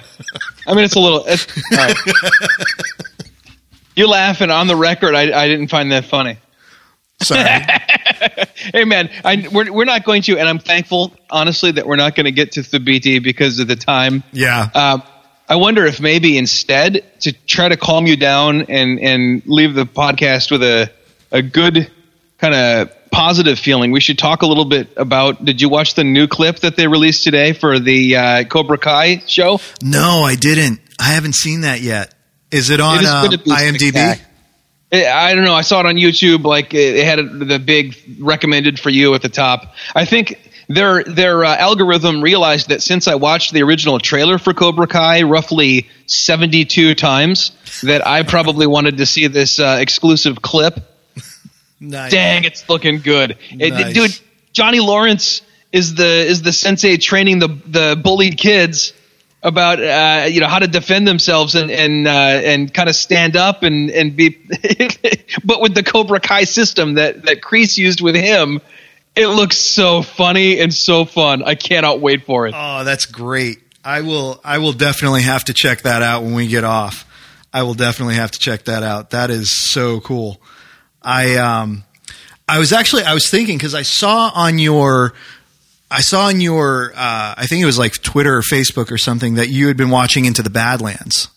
I 0.66 0.74
mean, 0.74 0.86
it's 0.86 0.96
a 0.96 1.00
little. 1.00 1.24
It's, 1.26 1.46
all 1.72 1.78
right. 1.78 1.96
You 3.96 4.08
laughing 4.08 4.52
on 4.52 4.68
the 4.68 4.76
record? 4.76 5.16
I, 5.16 5.44
I 5.44 5.48
didn't 5.48 5.68
find 5.68 5.92
that 5.92 6.06
funny. 6.06 6.38
Sorry. 7.22 7.62
Hey 8.74 8.84
man, 8.84 9.12
I, 9.24 9.48
we're 9.52 9.72
we're 9.72 9.86
not 9.86 10.06
going 10.06 10.24
to, 10.24 10.40
and 10.40 10.50
I'm 10.50 10.58
thankful, 10.58 11.14
honestly, 11.30 11.72
that 11.72 11.86
we're 11.86 11.98
not 11.98 12.16
going 12.16 12.26
to 12.26 12.32
get 12.32 12.54
to 12.54 12.62
Thabiti 12.62 13.22
because 13.22 13.60
of 13.60 13.68
the 13.68 13.76
time. 13.76 14.24
yeah. 14.32 14.70
Um, 14.74 15.04
I 15.48 15.58
wonder 15.58 15.86
if 15.86 16.02
maybe 16.02 16.36
instead 16.38 17.04
to 17.22 17.32
try 17.32 17.70
to 17.70 17.78
calm 17.78 18.08
you 18.08 18.16
down 18.18 18.64
and 18.64 19.00
and 19.00 19.44
leave 19.46 19.76
the 19.76 19.86
podcast 19.86 20.50
with 20.50 20.64
a 20.64 20.92
a 21.32 21.44
good 21.44 21.92
kind 22.40 22.56
of 22.56 23.12
positive 23.12 23.60
feeling, 23.60 23.92
we 23.92 24.00
should 24.00 24.18
talk 24.18 24.42
a 24.42 24.48
little 24.48 24.66
bit 24.66 24.90
about. 24.98 25.46
Did 25.46 25.62
you 25.62 25.70
watch 25.70 25.94
the 25.94 26.04
new 26.04 26.28
clip 26.28 26.60
that 26.60 26.76
they 26.76 26.88
released 26.88 27.24
today 27.24 27.54
for 27.54 27.78
the 27.78 28.16
uh, 28.16 28.44
Cobra 28.46 28.80
Kai 28.80 29.20
show? 29.28 29.60
No, 29.84 30.22
I 30.24 30.36
didn't. 30.36 30.80
I 31.00 31.14
haven't 31.14 31.36
seen 31.36 31.62
that 31.62 31.82
yet. 31.82 32.14
Is 32.50 32.72
it 32.72 32.80
on 32.80 32.98
It 32.98 33.04
is 33.04 33.08
uh, 33.10 33.28
IMDb? 33.56 34.20
Spectac- 34.92 35.12
I 35.12 35.36
don't 35.36 35.46
know. 35.46 35.54
I 35.56 35.62
saw 35.62 35.80
it 35.82 35.86
on 35.86 35.96
YouTube. 35.96 36.44
Like 36.44 36.74
it 36.74 36.96
it 36.96 37.06
had 37.06 37.20
the 37.48 37.60
big 37.60 37.96
recommended 38.20 38.80
for 38.80 38.90
you 38.90 39.14
at 39.14 39.22
the 39.22 39.30
top. 39.30 39.74
I 39.96 40.06
think 40.06 40.40
their 40.68 41.04
their 41.04 41.44
uh, 41.46 41.56
algorithm 41.56 42.22
realized 42.22 42.70
that 42.70 42.82
since 42.82 43.08
I 43.08 43.16
watched 43.16 43.54
the 43.54 43.62
original 43.64 44.00
trailer 44.00 44.38
for 44.38 44.54
Cobra 44.54 44.88
Kai 44.88 45.24
roughly 45.24 45.88
seventy 46.08 46.66
two 46.66 46.96
times, 46.96 47.52
that 47.84 48.06
I 48.06 48.24
probably 48.24 48.68
wanted 48.68 48.98
to 48.98 49.06
see 49.06 49.28
this 49.28 49.60
uh, 49.60 49.78
exclusive 49.80 50.42
clip. 50.42 50.80
Nice. 51.78 52.12
Dang, 52.12 52.46
it's 52.46 52.68
looking 52.70 53.00
good, 53.02 53.38
It- 53.52 53.74
Nice. 53.74 53.94
dude. 53.94 54.20
Johnny 54.54 54.80
Lawrence 54.80 55.42
is 55.74 55.94
the 55.94 56.26
is 56.26 56.42
the 56.42 56.54
sensei 56.54 56.96
training 56.96 57.40
the 57.40 57.50
the 57.50 58.00
bullied 58.02 58.38
kids 58.38 58.94
about 59.46 59.80
uh, 59.80 60.26
you 60.26 60.42
know 60.42 60.48
how 60.48 60.60
to 60.60 60.68
defend 60.68 61.08
themselves 61.08 61.54
and 61.56 61.70
and 61.70 62.08
uh, 62.08 62.12
and 62.12 62.74
kind 62.74 62.90
of 62.90 62.96
stand 62.96 63.38
up 63.38 63.64
and 63.64 63.92
and 63.92 64.16
be, 64.16 64.30
but 65.46 65.62
with 65.62 65.76
the 65.76 65.84
Cobra 65.84 66.20
Kai 66.20 66.46
system 66.46 66.96
that 66.96 67.24
that 67.24 67.42
Kreese 67.42 67.78
used 67.78 68.02
with 68.02 68.16
him, 68.16 68.60
it 69.16 69.28
looks 69.28 69.58
so 69.58 70.02
funny 70.02 70.60
and 70.60 70.74
so 70.74 71.06
fun. 71.06 71.44
I 71.44 71.56
cannot 71.56 72.02
wait 72.02 72.26
for 72.26 72.48
it. 72.48 72.56
Oh, 72.58 72.84
that's 72.84 73.06
great. 73.06 73.60
I 73.84 74.02
will. 74.02 74.42
I 74.44 74.58
will 74.58 74.74
definitely 74.74 75.22
have 75.22 75.44
to 75.46 75.54
check 75.54 75.84
that 75.84 76.02
out 76.02 76.24
when 76.24 76.34
we 76.34 76.48
get 76.48 76.64
off. 76.64 77.06
I 77.54 77.64
will 77.64 77.76
definitely 77.76 78.16
have 78.16 78.32
to 78.32 78.40
check 78.40 78.66
that 78.66 78.82
out. 78.82 79.12
That 79.12 79.30
is 79.30 79.52
so 79.72 80.02
cool. 80.02 80.42
I 81.04 81.36
um, 81.36 81.84
I 82.50 82.58
was 82.58 82.74
actually 82.74 83.04
I 83.04 83.14
was 83.14 83.30
thinking 83.30 83.58
because 83.58 83.76
I 83.76 83.84
saw 83.84 84.32
on 84.34 84.58
your. 84.58 85.14
I 85.92 86.02
saw 86.02 86.30
in 86.30 86.42
your, 86.42 86.92
uh, 86.96 87.36
I 87.38 87.46
think 87.48 87.62
it 87.62 87.66
was 87.66 87.78
like 87.78 88.02
Twitter 88.02 88.38
or 88.38 88.42
Facebook 88.42 88.92
or 88.92 88.98
something 88.98 89.36
that 89.36 89.50
you 89.50 89.68
had 89.68 89.78
been 89.78 89.92
watching 89.92 90.26
Into 90.26 90.42
the 90.42 90.50
Badlands. 90.50 91.30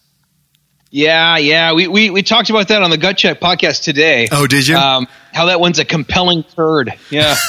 Yeah, 0.91 1.37
yeah, 1.37 1.75
we, 1.75 1.87
we 1.87 2.09
we 2.09 2.23
talked 2.23 2.49
about 2.49 2.69
that 2.69 2.83
on 2.83 2.89
the 2.89 2.97
Gut 2.97 3.19
Check 3.19 3.41
podcast 3.41 3.83
today. 3.83 4.27
Oh, 4.33 4.47
did 4.47 4.67
you? 4.67 4.75
Um, 4.75 5.07
how 5.35 5.45
that 5.47 5.61
one's 5.61 5.79
a 5.79 5.85
compelling 5.85 6.45
turd. 6.45 6.95
Yeah. 7.11 7.35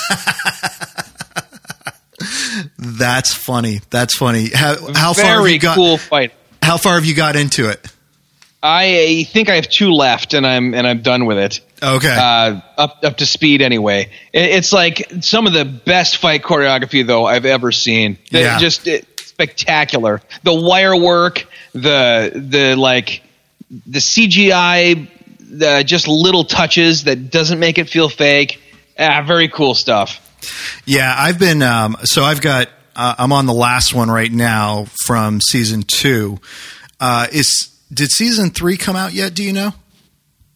That's 2.77 3.33
funny. 3.33 3.79
That's 3.89 4.17
funny. 4.17 4.49
How, 4.53 4.75
how 4.93 5.13
far 5.13 5.39
have 5.39 5.47
you 5.49 5.59
got? 5.59 5.75
cool 5.75 5.97
fight. 5.97 6.33
How 6.61 6.75
far 6.77 6.95
have 6.95 7.05
you 7.05 7.15
got 7.15 7.35
into 7.37 7.69
it? 7.69 7.87
I 8.61 9.25
think 9.31 9.49
I 9.49 9.55
have 9.55 9.69
two 9.69 9.91
left, 9.91 10.33
and 10.33 10.45
I'm 10.45 10.73
and 10.73 10.85
I'm 10.85 11.01
done 11.01 11.25
with 11.25 11.37
it. 11.37 11.61
Okay. 11.81 12.13
Uh, 12.13 12.59
up 12.77 12.99
up 13.03 13.17
to 13.17 13.25
speed 13.25 13.61
anyway. 13.61 14.09
It, 14.33 14.51
it's 14.51 14.73
like 14.73 15.09
some 15.21 15.47
of 15.47 15.53
the 15.53 15.63
best 15.65 16.17
fight 16.17 16.43
choreography 16.43 17.05
though 17.05 17.25
I've 17.25 17.45
ever 17.45 17.71
seen. 17.71 18.17
They're 18.31 18.43
Yeah. 18.43 18.59
Just 18.59 18.87
it, 18.87 19.07
spectacular. 19.19 20.21
The 20.43 20.53
wire 20.53 20.95
work, 20.95 21.47
the 21.73 22.31
the 22.35 22.75
like 22.75 23.23
the 23.69 23.99
CGI, 23.99 25.07
the 25.39 25.83
just 25.85 26.07
little 26.09 26.43
touches 26.43 27.05
that 27.05 27.31
doesn't 27.31 27.59
make 27.59 27.77
it 27.77 27.89
feel 27.89 28.09
fake. 28.09 28.61
Ah, 28.97 29.23
very 29.25 29.47
cool 29.47 29.73
stuff. 29.75 30.25
Yeah, 30.85 31.13
I've 31.17 31.39
been. 31.39 31.61
Um, 31.61 31.95
so 32.03 32.23
I've 32.23 32.41
got. 32.41 32.69
Uh, 32.95 33.15
I'm 33.17 33.31
on 33.31 33.45
the 33.45 33.53
last 33.53 33.93
one 33.93 34.11
right 34.11 34.31
now 34.31 34.87
from 35.05 35.39
season 35.39 35.83
two. 35.83 36.39
Uh, 36.99 37.27
is 37.31 37.69
did 37.93 38.09
season 38.11 38.49
three 38.51 38.77
come 38.77 38.95
out 38.95 39.13
yet? 39.13 39.33
Do 39.33 39.43
you 39.43 39.53
know? 39.53 39.73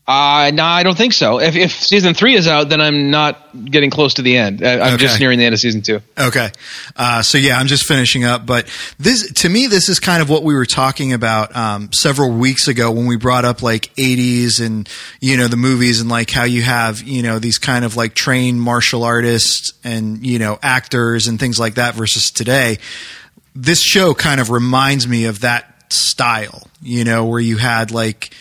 Uh, 0.06 0.52
no, 0.54 0.66
I 0.66 0.84
don't 0.84 0.98
think 0.98 1.14
so. 1.14 1.40
If, 1.40 1.56
if 1.56 1.72
season 1.72 2.14
three 2.14 2.36
is 2.36 2.46
out, 2.46 2.68
then 2.68 2.82
I'm 2.82 3.10
not 3.10 3.40
getting 3.72 3.90
close 3.90 4.16
to 4.16 4.22
the 4.22 4.36
end. 4.36 4.62
I, 4.62 4.74
I'm 4.74 4.94
Okay. 4.96 4.98
just 4.98 5.18
nearing 5.18 5.40
the 5.40 5.46
end 5.46 5.54
of 5.54 5.62
season 5.62 5.82
two. 5.82 6.02
Okay. 6.18 6.50
Uh, 6.98 7.22
so 7.22 7.38
yeah, 7.38 7.58
I'm 7.58 7.68
just 7.68 7.86
finishing 7.88 8.26
up, 8.26 8.46
but 8.46 8.68
this, 9.00 9.32
to 9.32 9.48
me, 9.48 9.68
this 9.68 9.88
is 9.88 10.02
kind 10.02 10.22
of 10.22 10.30
what 10.30 10.44
we 10.44 10.56
were 10.56 10.66
talking 10.66 11.14
about, 11.14 11.56
um, 11.56 11.90
several 11.94 12.32
weeks 12.32 12.68
ago 12.68 12.92
when 12.92 13.06
we 13.06 13.16
brought 13.16 13.46
up 13.46 13.62
like 13.64 13.96
80s 13.96 14.60
and, 14.60 14.90
you 15.22 15.38
know, 15.38 15.48
the 15.48 15.56
movies 15.56 16.02
and 16.02 16.10
like 16.10 16.30
how 16.30 16.44
you 16.44 16.64
have, 16.64 17.02
you 17.02 17.24
know, 17.24 17.40
these 17.40 17.58
kind 17.58 17.86
of 17.86 17.96
like 17.96 18.14
trained 18.14 18.60
martial 18.62 19.06
artists 19.06 19.72
and, 19.86 20.26
you 20.28 20.38
know, 20.38 20.60
actors 20.62 21.28
and 21.28 21.40
things 21.40 21.58
like 21.62 21.76
that 21.76 21.96
versus 21.96 22.30
today. 22.30 22.78
This 23.56 23.82
show 23.82 24.14
kind 24.14 24.42
of 24.42 24.50
reminds 24.50 25.08
me 25.08 25.26
of 25.26 25.40
that 25.42 25.73
style, 25.94 26.68
you 26.82 27.04
know, 27.04 27.26
where 27.26 27.40
you 27.40 27.58
had 27.58 27.92
like, 27.92 28.34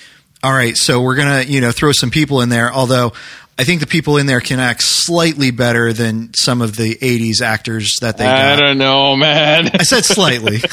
all 0.42 0.52
right, 0.52 0.76
so 0.76 1.00
we're 1.00 1.16
gonna 1.16 1.42
you 1.42 1.60
know 1.60 1.72
throw 1.72 1.92
some 1.92 2.10
people 2.10 2.40
in 2.40 2.48
there. 2.48 2.72
Although 2.72 3.12
I 3.58 3.64
think 3.64 3.80
the 3.80 3.86
people 3.86 4.16
in 4.16 4.26
there 4.26 4.40
can 4.40 4.58
act 4.60 4.82
slightly 4.82 5.50
better 5.50 5.92
than 5.92 6.32
some 6.34 6.62
of 6.62 6.76
the 6.76 6.94
'80s 6.96 7.40
actors 7.42 7.98
that 8.00 8.18
they 8.18 8.26
I 8.26 8.56
got. 8.56 8.60
don't 8.60 8.78
know, 8.78 9.16
man. 9.16 9.70
I 9.74 9.82
said 9.82 10.04
slightly. 10.04 10.58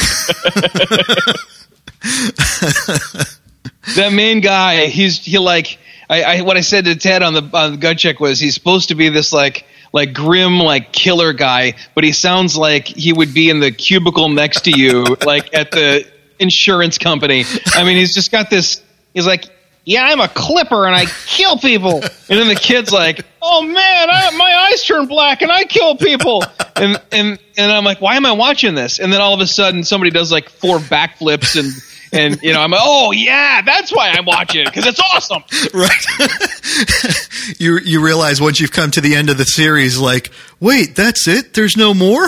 that 3.96 4.14
main 4.14 4.42
guy, 4.42 4.86
he's 4.88 5.24
he 5.24 5.38
like 5.38 5.78
I, 6.10 6.24
I 6.24 6.42
what 6.42 6.58
I 6.58 6.62
said 6.62 6.86
to 6.86 6.96
Ted 6.96 7.22
on 7.22 7.34
the 7.34 7.50
on 7.54 7.72
the 7.72 7.78
gut 7.78 7.98
check 7.98 8.20
was 8.20 8.40
he's 8.40 8.56
supposed 8.56 8.90
to 8.90 8.96
be 8.96 9.10
this 9.10 9.32
like 9.32 9.66
like 9.94 10.14
grim 10.14 10.60
like 10.60 10.92
killer 10.92 11.34
guy, 11.34 11.76
but 11.96 12.04
he 12.04 12.12
sounds 12.12 12.58
like 12.58 12.88
he 12.88 13.14
would 13.14 13.34
be 13.34 13.50
in 13.50 13.60
the 13.60 13.72
cubicle 13.72 14.30
next 14.30 14.62
to 14.62 14.72
you, 14.72 15.04
like 15.26 15.54
at 15.54 15.72
the 15.72 16.10
insurance 16.40 16.98
company. 16.98 17.46
I 17.74 17.84
mean, 17.84 17.98
he's 17.98 18.14
just 18.14 18.32
got 18.32 18.50
this. 18.50 18.82
He's 19.14 19.28
like. 19.28 19.46
Yeah, 19.86 20.04
I'm 20.04 20.20
a 20.20 20.28
clipper 20.28 20.86
and 20.86 20.96
I 20.96 21.06
kill 21.26 21.58
people. 21.58 22.04
And 22.04 22.12
then 22.28 22.48
the 22.48 22.56
kid's 22.56 22.92
like, 22.92 23.26
"Oh 23.42 23.64
man, 23.64 24.10
I, 24.12 24.30
my 24.38 24.70
eyes 24.70 24.84
turn 24.84 25.08
black 25.08 25.42
and 25.42 25.52
I 25.52 25.64
kill 25.64 25.96
people." 25.96 26.44
And 26.76 27.02
and 27.12 27.40
and 27.58 27.72
I'm 27.72 27.86
like, 27.86 28.00
"Why 28.00 28.16
am 28.16 28.26
I 28.26 28.34
watching 28.34 28.76
this?" 28.76 29.00
And 29.00 29.12
then 29.12 29.20
all 29.20 29.34
of 29.34 29.40
a 29.40 29.48
sudden, 29.48 29.84
somebody 29.84 30.12
does 30.12 30.32
like 30.32 30.50
four 30.50 30.78
backflips 30.78 31.58
and 31.60 31.74
and 32.12 32.42
you 32.42 32.54
know 32.54 32.62
I'm 32.62 32.72
like, 32.72 32.82
"Oh 32.84 33.12
yeah, 33.12 33.62
that's 33.62 33.92
why 33.92 34.10
I'm 34.10 34.26
watching 34.26 34.66
because 34.66 34.86
it's 34.86 35.00
awesome." 35.00 35.44
right. 35.74 37.56
you 37.60 37.80
you 37.80 38.04
realize 38.04 38.42
once 38.42 38.60
you've 38.60 38.72
come 38.72 38.92
to 38.92 39.02
the 39.02 39.16
end 39.16 39.30
of 39.30 39.38
the 39.38 39.46
series, 39.46 39.98
like, 39.98 40.32
wait, 40.60 40.96
that's 40.96 41.28
it. 41.28 41.54
There's 41.54 41.78
no 41.78 41.94
more. 41.94 42.28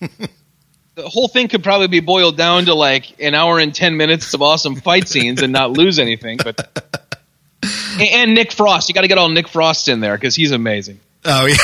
The 0.96 1.10
whole 1.10 1.28
thing 1.28 1.48
could 1.48 1.62
probably 1.62 1.88
be 1.88 2.00
boiled 2.00 2.38
down 2.38 2.64
to 2.64 2.74
like 2.74 3.20
an 3.20 3.34
hour 3.34 3.58
and 3.58 3.74
ten 3.74 3.98
minutes 3.98 4.32
of 4.32 4.40
awesome 4.40 4.76
fight 4.76 5.06
scenes 5.06 5.42
and 5.42 5.52
not 5.52 5.70
lose 5.72 5.98
anything. 5.98 6.38
But 6.42 7.18
and, 8.00 8.08
and 8.08 8.34
Nick 8.34 8.50
Frost, 8.50 8.88
you 8.88 8.94
got 8.94 9.02
to 9.02 9.08
get 9.08 9.18
all 9.18 9.28
Nick 9.28 9.46
Frost 9.46 9.88
in 9.88 10.00
there 10.00 10.16
because 10.16 10.34
he's 10.34 10.52
amazing. 10.52 10.98
Oh 11.26 11.44
yeah. 11.44 11.56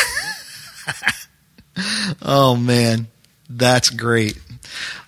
oh 2.22 2.56
man, 2.56 3.06
that's 3.48 3.88
great. 3.88 4.38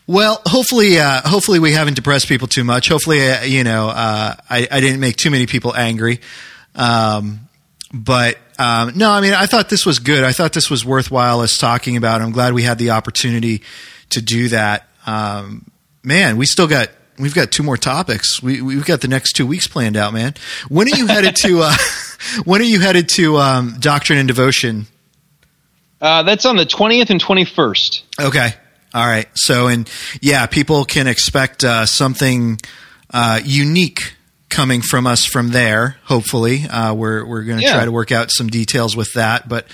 Well, 0.07 0.41
hopefully, 0.47 0.99
uh, 0.99 1.21
hopefully 1.23 1.59
we 1.59 1.73
haven't 1.73 1.95
depressed 1.95 2.27
people 2.27 2.49
too 2.49 2.65
much. 2.65 2.89
Hopefully, 2.89 3.31
uh, 3.31 3.43
you 3.43 3.63
know, 3.63 3.89
uh, 3.89 4.37
I, 4.49 4.67
I 4.71 4.81
didn't 4.81 5.01
make 5.01 5.17
too 5.17 5.31
many 5.31 5.45
people 5.45 5.77
angry. 5.77 6.21
Um, 6.75 7.41
but 7.93 8.39
um, 8.59 8.93
no, 8.97 9.11
I 9.11 9.21
mean, 9.21 9.35
I 9.35 9.45
thought 9.45 9.69
this 9.69 9.85
was 9.85 9.99
good. 9.99 10.25
I 10.25 10.33
thought 10.33 10.55
this 10.55 10.71
was 10.71 10.83
worthwhile 10.83 11.41
us 11.41 11.59
talking 11.59 11.99
about. 11.99 12.23
I'm 12.23 12.33
glad 12.33 12.55
we 12.55 12.63
had 12.63 12.79
the 12.79 12.91
opportunity 12.91 13.63
to 14.11 14.23
do 14.23 14.49
that. 14.49 14.89
Um, 15.07 15.71
man, 16.03 16.37
we 16.37 16.47
still 16.47 16.67
got 16.69 16.89
we've 17.19 17.35
got 17.35 17.51
two 17.51 17.63
more 17.63 17.77
topics. 17.77 18.43
We 18.43 18.61
we've 18.63 18.85
got 18.87 19.01
the 19.01 19.09
next 19.09 19.33
two 19.35 19.47
weeks 19.47 19.67
planned 19.67 19.97
out, 19.97 20.13
man. 20.13 20.35
When 20.69 20.87
are 20.93 20.97
you 20.97 21.07
headed 21.07 21.37
to? 21.37 21.61
Uh, 21.63 21.77
when 22.45 22.61
are 22.61 22.65
you 22.65 22.81
headed 22.81 23.09
to 23.11 23.37
um, 23.39 23.77
Doctrine 23.81 24.19
and 24.19 24.29
Devotion? 24.29 24.87
Uh, 26.01 26.23
that's 26.23 26.45
on 26.45 26.57
the 26.57 26.67
twentieth 26.67 27.11
and 27.11 27.21
twenty 27.21 27.45
first. 27.45 28.05
Okay. 28.21 28.51
All 28.93 29.07
right. 29.07 29.27
So, 29.35 29.67
and 29.67 29.91
yeah, 30.21 30.47
people 30.47 30.85
can 30.85 31.07
expect 31.09 31.65
uh, 31.65 31.85
something 31.87 32.61
uh, 33.13 33.41
unique 33.45 34.15
coming 34.51 34.83
from 34.83 35.05
us 35.07 35.25
from 35.25 35.49
there. 35.49 35.97
Hopefully, 36.05 36.65
uh, 36.71 36.95
we're 36.95 37.25
we're 37.25 37.43
going 37.43 37.59
to 37.59 37.65
Yeah. 37.65 37.75
try 37.75 37.85
to 37.87 37.91
work 37.93 38.13
out 38.13 38.31
some 38.31 38.47
details 38.49 38.95
with 38.97 39.13
that, 39.15 39.49
but 39.49 39.67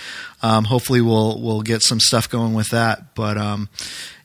um, 0.42 0.64
hopefully 0.64 1.00
we'll 1.02 1.38
we'll 1.40 1.60
get 1.62 1.82
some 1.82 2.00
stuff 2.00 2.30
going 2.30 2.54
with 2.54 2.68
that. 2.70 3.14
But 3.14 3.36
um, 3.36 3.68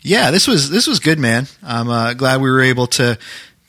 yeah, 0.06 0.32
this 0.32 0.48
was 0.48 0.70
this 0.70 0.88
was 0.88 1.00
good, 1.00 1.20
man. 1.20 1.48
I'm 1.64 1.90
uh, 1.90 2.14
glad 2.14 2.40
we 2.40 2.50
were 2.50 2.62
able 2.62 2.88
to 2.88 3.18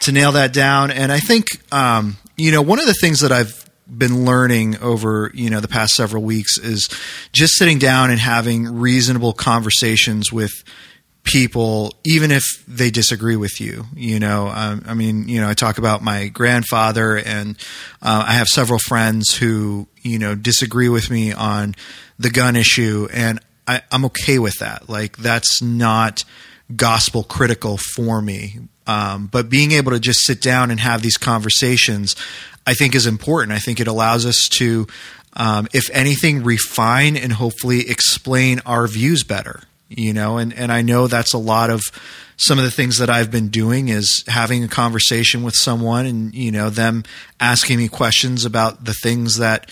to 0.00 0.12
nail 0.12 0.32
that 0.32 0.52
down, 0.52 0.90
and 0.90 1.10
I 1.10 1.18
think 1.18 1.60
um, 1.72 2.16
you 2.36 2.52
know 2.52 2.62
one 2.62 2.78
of 2.78 2.86
the 2.86 2.94
things 2.94 3.20
that 3.20 3.32
I've 3.32 3.64
been 3.88 4.24
learning 4.24 4.78
over 4.78 5.30
you 5.32 5.48
know 5.48 5.60
the 5.60 5.68
past 5.68 5.94
several 5.94 6.22
weeks 6.22 6.58
is 6.58 6.88
just 7.32 7.54
sitting 7.54 7.78
down 7.78 8.10
and 8.10 8.20
having 8.20 8.78
reasonable 8.78 9.32
conversations 9.32 10.32
with 10.32 10.52
people 11.22 11.92
even 12.04 12.30
if 12.30 12.44
they 12.68 12.88
disagree 12.90 13.34
with 13.34 13.60
you 13.60 13.84
you 13.96 14.20
know. 14.20 14.46
Um, 14.48 14.82
i 14.86 14.94
mean 14.94 15.28
you 15.28 15.40
know 15.40 15.48
i 15.48 15.54
talk 15.54 15.78
about 15.78 16.00
my 16.00 16.28
grandfather 16.28 17.16
and 17.16 17.56
uh, 18.00 18.24
i 18.28 18.34
have 18.34 18.46
several 18.46 18.78
friends 18.78 19.34
who 19.34 19.88
you 20.02 20.20
know 20.20 20.36
disagree 20.36 20.88
with 20.88 21.10
me 21.10 21.32
on 21.32 21.74
the 22.18 22.30
gun 22.30 22.56
issue. 22.56 23.08
And 23.12 23.40
I, 23.66 23.82
i'm 23.92 24.04
okay 24.06 24.38
with 24.38 24.58
that. 24.60 24.88
Like 24.88 25.16
that's 25.16 25.62
not 25.62 26.24
gospel 26.74 27.22
critical 27.22 27.78
for 27.78 28.20
me. 28.20 28.60
Um, 28.86 29.26
but 29.26 29.48
being 29.48 29.72
able 29.72 29.92
to 29.92 30.00
just 30.00 30.20
sit 30.20 30.40
down 30.40 30.70
and 30.70 30.78
have 30.80 31.02
these 31.02 31.16
conversations 31.16 32.14
i 32.66 32.74
think 32.74 32.94
is 32.94 33.06
important. 33.06 33.52
I 33.52 33.58
think 33.58 33.80
it 33.80 33.88
allows 33.88 34.26
us 34.26 34.48
to 34.58 34.86
um, 35.34 35.68
if 35.74 35.90
anything 35.92 36.44
refine 36.44 37.16
and 37.16 37.32
hopefully 37.32 37.90
explain 37.90 38.60
our 38.64 38.86
views 38.86 39.22
better 39.22 39.62
you 39.88 40.12
know? 40.12 40.38
And 40.38 40.52
and 40.54 40.72
I 40.72 40.82
know 40.82 41.06
that's 41.06 41.32
a 41.32 41.38
lot 41.38 41.70
of 41.70 41.82
some 42.36 42.58
of 42.58 42.64
the 42.64 42.70
things 42.70 42.98
that 42.98 43.08
I've 43.08 43.30
been 43.30 43.48
doing 43.48 43.88
is 43.88 44.24
having 44.26 44.62
a 44.62 44.68
conversation 44.68 45.42
with 45.42 45.54
someone 45.54 46.06
and 46.06 46.34
you 46.34 46.52
know 46.52 46.70
them 46.70 47.04
asking 47.40 47.78
me 47.78 47.88
questions 47.88 48.44
about 48.44 48.84
the 48.84 48.94
things 48.94 49.38
that 49.38 49.70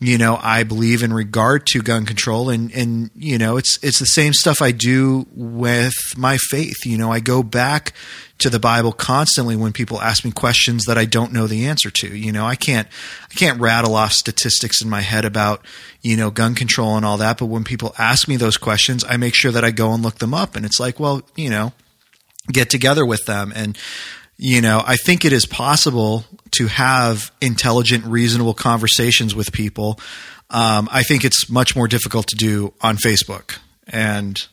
you 0.00 0.16
know 0.16 0.38
I 0.40 0.62
believe 0.62 1.02
in 1.02 1.12
regard 1.12 1.66
to 1.68 1.82
gun 1.82 2.06
control 2.06 2.50
and 2.50 2.70
and 2.72 3.10
you 3.16 3.36
know 3.36 3.56
it's 3.56 3.78
it's 3.82 3.98
the 3.98 4.06
same 4.06 4.32
stuff 4.32 4.62
I 4.62 4.70
do 4.70 5.26
with 5.34 5.94
my 6.16 6.36
faith. 6.36 6.86
You 6.86 6.98
know 6.98 7.10
I 7.10 7.20
go 7.20 7.42
back 7.42 7.92
to 8.38 8.48
the 8.48 8.60
Bible 8.60 8.92
constantly 8.92 9.56
when 9.56 9.72
people 9.72 10.00
ask 10.00 10.24
me 10.24 10.30
questions 10.30 10.84
that 10.84 10.96
I 10.96 11.04
don't 11.04 11.32
know 11.32 11.48
the 11.48 11.66
answer 11.66 11.90
to. 11.90 12.16
You 12.16 12.30
know 12.30 12.46
I 12.46 12.54
can't 12.54 12.86
I 13.30 13.34
can't 13.34 13.60
rattle 13.60 13.96
off 13.96 14.12
statistics 14.12 14.80
in 14.80 14.88
my 14.88 15.00
head 15.00 15.24
about 15.24 15.64
you 16.02 16.16
know 16.16 16.30
gun 16.30 16.54
control 16.54 16.96
and 16.96 17.04
all 17.04 17.16
that 17.16 17.38
but 17.38 17.46
when 17.46 17.64
people 17.64 17.94
ask 17.98 18.28
me 18.28 18.36
those 18.36 18.56
questions 18.56 19.04
I 19.08 19.16
make 19.16 19.34
sure 19.34 19.50
that 19.50 19.64
I 19.64 19.72
go 19.72 19.92
and 19.92 20.02
look 20.02 20.18
them 20.18 20.34
up 20.34 20.54
and 20.54 20.64
it's 20.64 20.78
like 20.78 21.00
well 21.00 21.22
you 21.34 21.50
know 21.50 21.72
get 22.50 22.70
together 22.70 23.04
with 23.04 23.26
them. 23.26 23.52
And 23.54 23.76
you 24.40 24.62
know 24.62 24.82
i 24.86 24.96
think 24.96 25.24
it 25.24 25.32
is 25.32 25.44
possible 25.44 26.24
to 26.52 26.66
have 26.66 27.30
intelligent 27.40 28.04
reasonable 28.04 28.54
conversations 28.54 29.34
with 29.34 29.52
people 29.52 29.98
um, 30.50 30.88
i 30.92 31.02
think 31.02 31.24
it's 31.24 31.48
much 31.48 31.74
more 31.76 31.88
difficult 31.88 32.26
to 32.26 32.36
do 32.36 32.72
on 32.80 32.96
facebook 32.96 33.58
and 33.86 34.48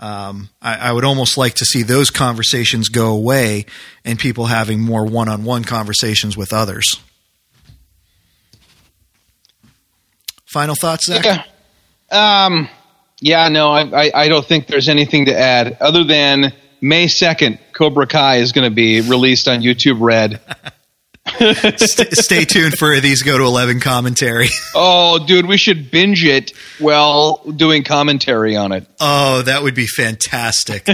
um, 0.00 0.50
I, 0.62 0.76
I 0.76 0.92
would 0.92 1.04
almost 1.04 1.36
like 1.36 1.54
to 1.54 1.64
see 1.64 1.82
those 1.82 2.10
conversations 2.10 2.88
go 2.88 3.08
away 3.08 3.66
and 4.04 4.16
people 4.16 4.46
having 4.46 4.80
more 4.80 5.04
one-on-one 5.04 5.64
conversations 5.64 6.36
with 6.36 6.52
others 6.52 7.00
final 10.48 10.74
thoughts 10.74 11.06
Zach? 11.06 11.24
Yeah. 11.24 11.44
Um. 12.10 12.68
Yeah. 13.20 13.48
No, 13.48 13.70
I, 13.70 14.06
I. 14.06 14.10
I 14.14 14.28
don't 14.28 14.44
think 14.44 14.66
there's 14.66 14.88
anything 14.88 15.26
to 15.26 15.38
add 15.38 15.76
other 15.80 16.04
than 16.04 16.52
May 16.80 17.08
second, 17.08 17.58
Cobra 17.72 18.06
Kai 18.06 18.36
is 18.36 18.52
going 18.52 18.68
to 18.68 18.74
be 18.74 19.00
released 19.00 19.48
on 19.48 19.60
YouTube 19.60 19.98
Red. 20.00 20.40
St- 21.76 22.12
stay 22.16 22.44
tuned 22.44 22.74
for 22.78 22.98
these 23.00 23.22
go 23.22 23.38
to 23.38 23.44
11 23.44 23.80
commentary 23.80 24.48
Oh, 24.74 25.24
dude, 25.24 25.46
we 25.46 25.56
should 25.56 25.90
binge 25.90 26.24
it 26.24 26.52
while 26.78 27.42
doing 27.44 27.84
commentary 27.84 28.56
on 28.56 28.72
it. 28.72 28.86
Oh, 29.00 29.42
that 29.42 29.62
would 29.62 29.74
be 29.74 29.86
fantastic. 29.86 30.88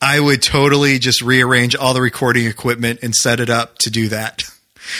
I 0.00 0.18
would 0.18 0.42
totally 0.42 0.98
just 0.98 1.22
rearrange 1.22 1.76
all 1.76 1.94
the 1.94 2.00
recording 2.00 2.46
equipment 2.46 3.00
and 3.02 3.14
set 3.14 3.40
it 3.40 3.50
up 3.50 3.78
to 3.78 3.90
do 3.90 4.08
that. 4.08 4.42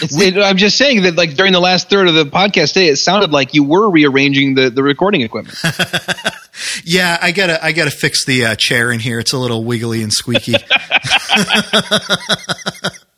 It's, 0.02 0.20
it, 0.20 0.36
I'm 0.36 0.56
just 0.56 0.76
saying 0.76 1.02
that, 1.02 1.16
like 1.16 1.34
during 1.34 1.52
the 1.52 1.60
last 1.60 1.90
third 1.90 2.06
of 2.06 2.14
the 2.14 2.24
podcast 2.24 2.74
day, 2.74 2.88
it 2.88 2.96
sounded 2.96 3.32
like 3.32 3.54
you 3.54 3.64
were 3.64 3.90
rearranging 3.90 4.54
the, 4.54 4.70
the 4.70 4.82
recording 4.82 5.22
equipment. 5.22 5.56
Yeah, 6.84 7.16
I 7.20 7.32
gotta, 7.32 7.62
I 7.64 7.72
gotta 7.72 7.90
fix 7.90 8.26
the 8.26 8.46
uh, 8.46 8.54
chair 8.54 8.92
in 8.92 9.00
here. 9.00 9.18
It's 9.18 9.32
a 9.32 9.38
little 9.38 9.64
wiggly 9.64 10.02
and 10.02 10.12
squeaky. 10.12 10.54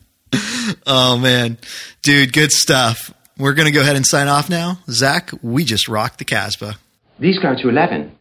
oh 0.85 1.17
man, 1.17 1.57
dude, 2.01 2.33
good 2.33 2.51
stuff. 2.51 3.13
We're 3.37 3.53
gonna 3.53 3.71
go 3.71 3.81
ahead 3.81 3.95
and 3.95 4.05
sign 4.05 4.27
off 4.27 4.49
now. 4.49 4.79
Zach, 4.89 5.31
we 5.41 5.63
just 5.63 5.87
rocked 5.87 6.19
the 6.19 6.25
Casbah. 6.25 6.77
These 7.19 7.39
go 7.39 7.55
to 7.55 7.69
11. 7.69 8.11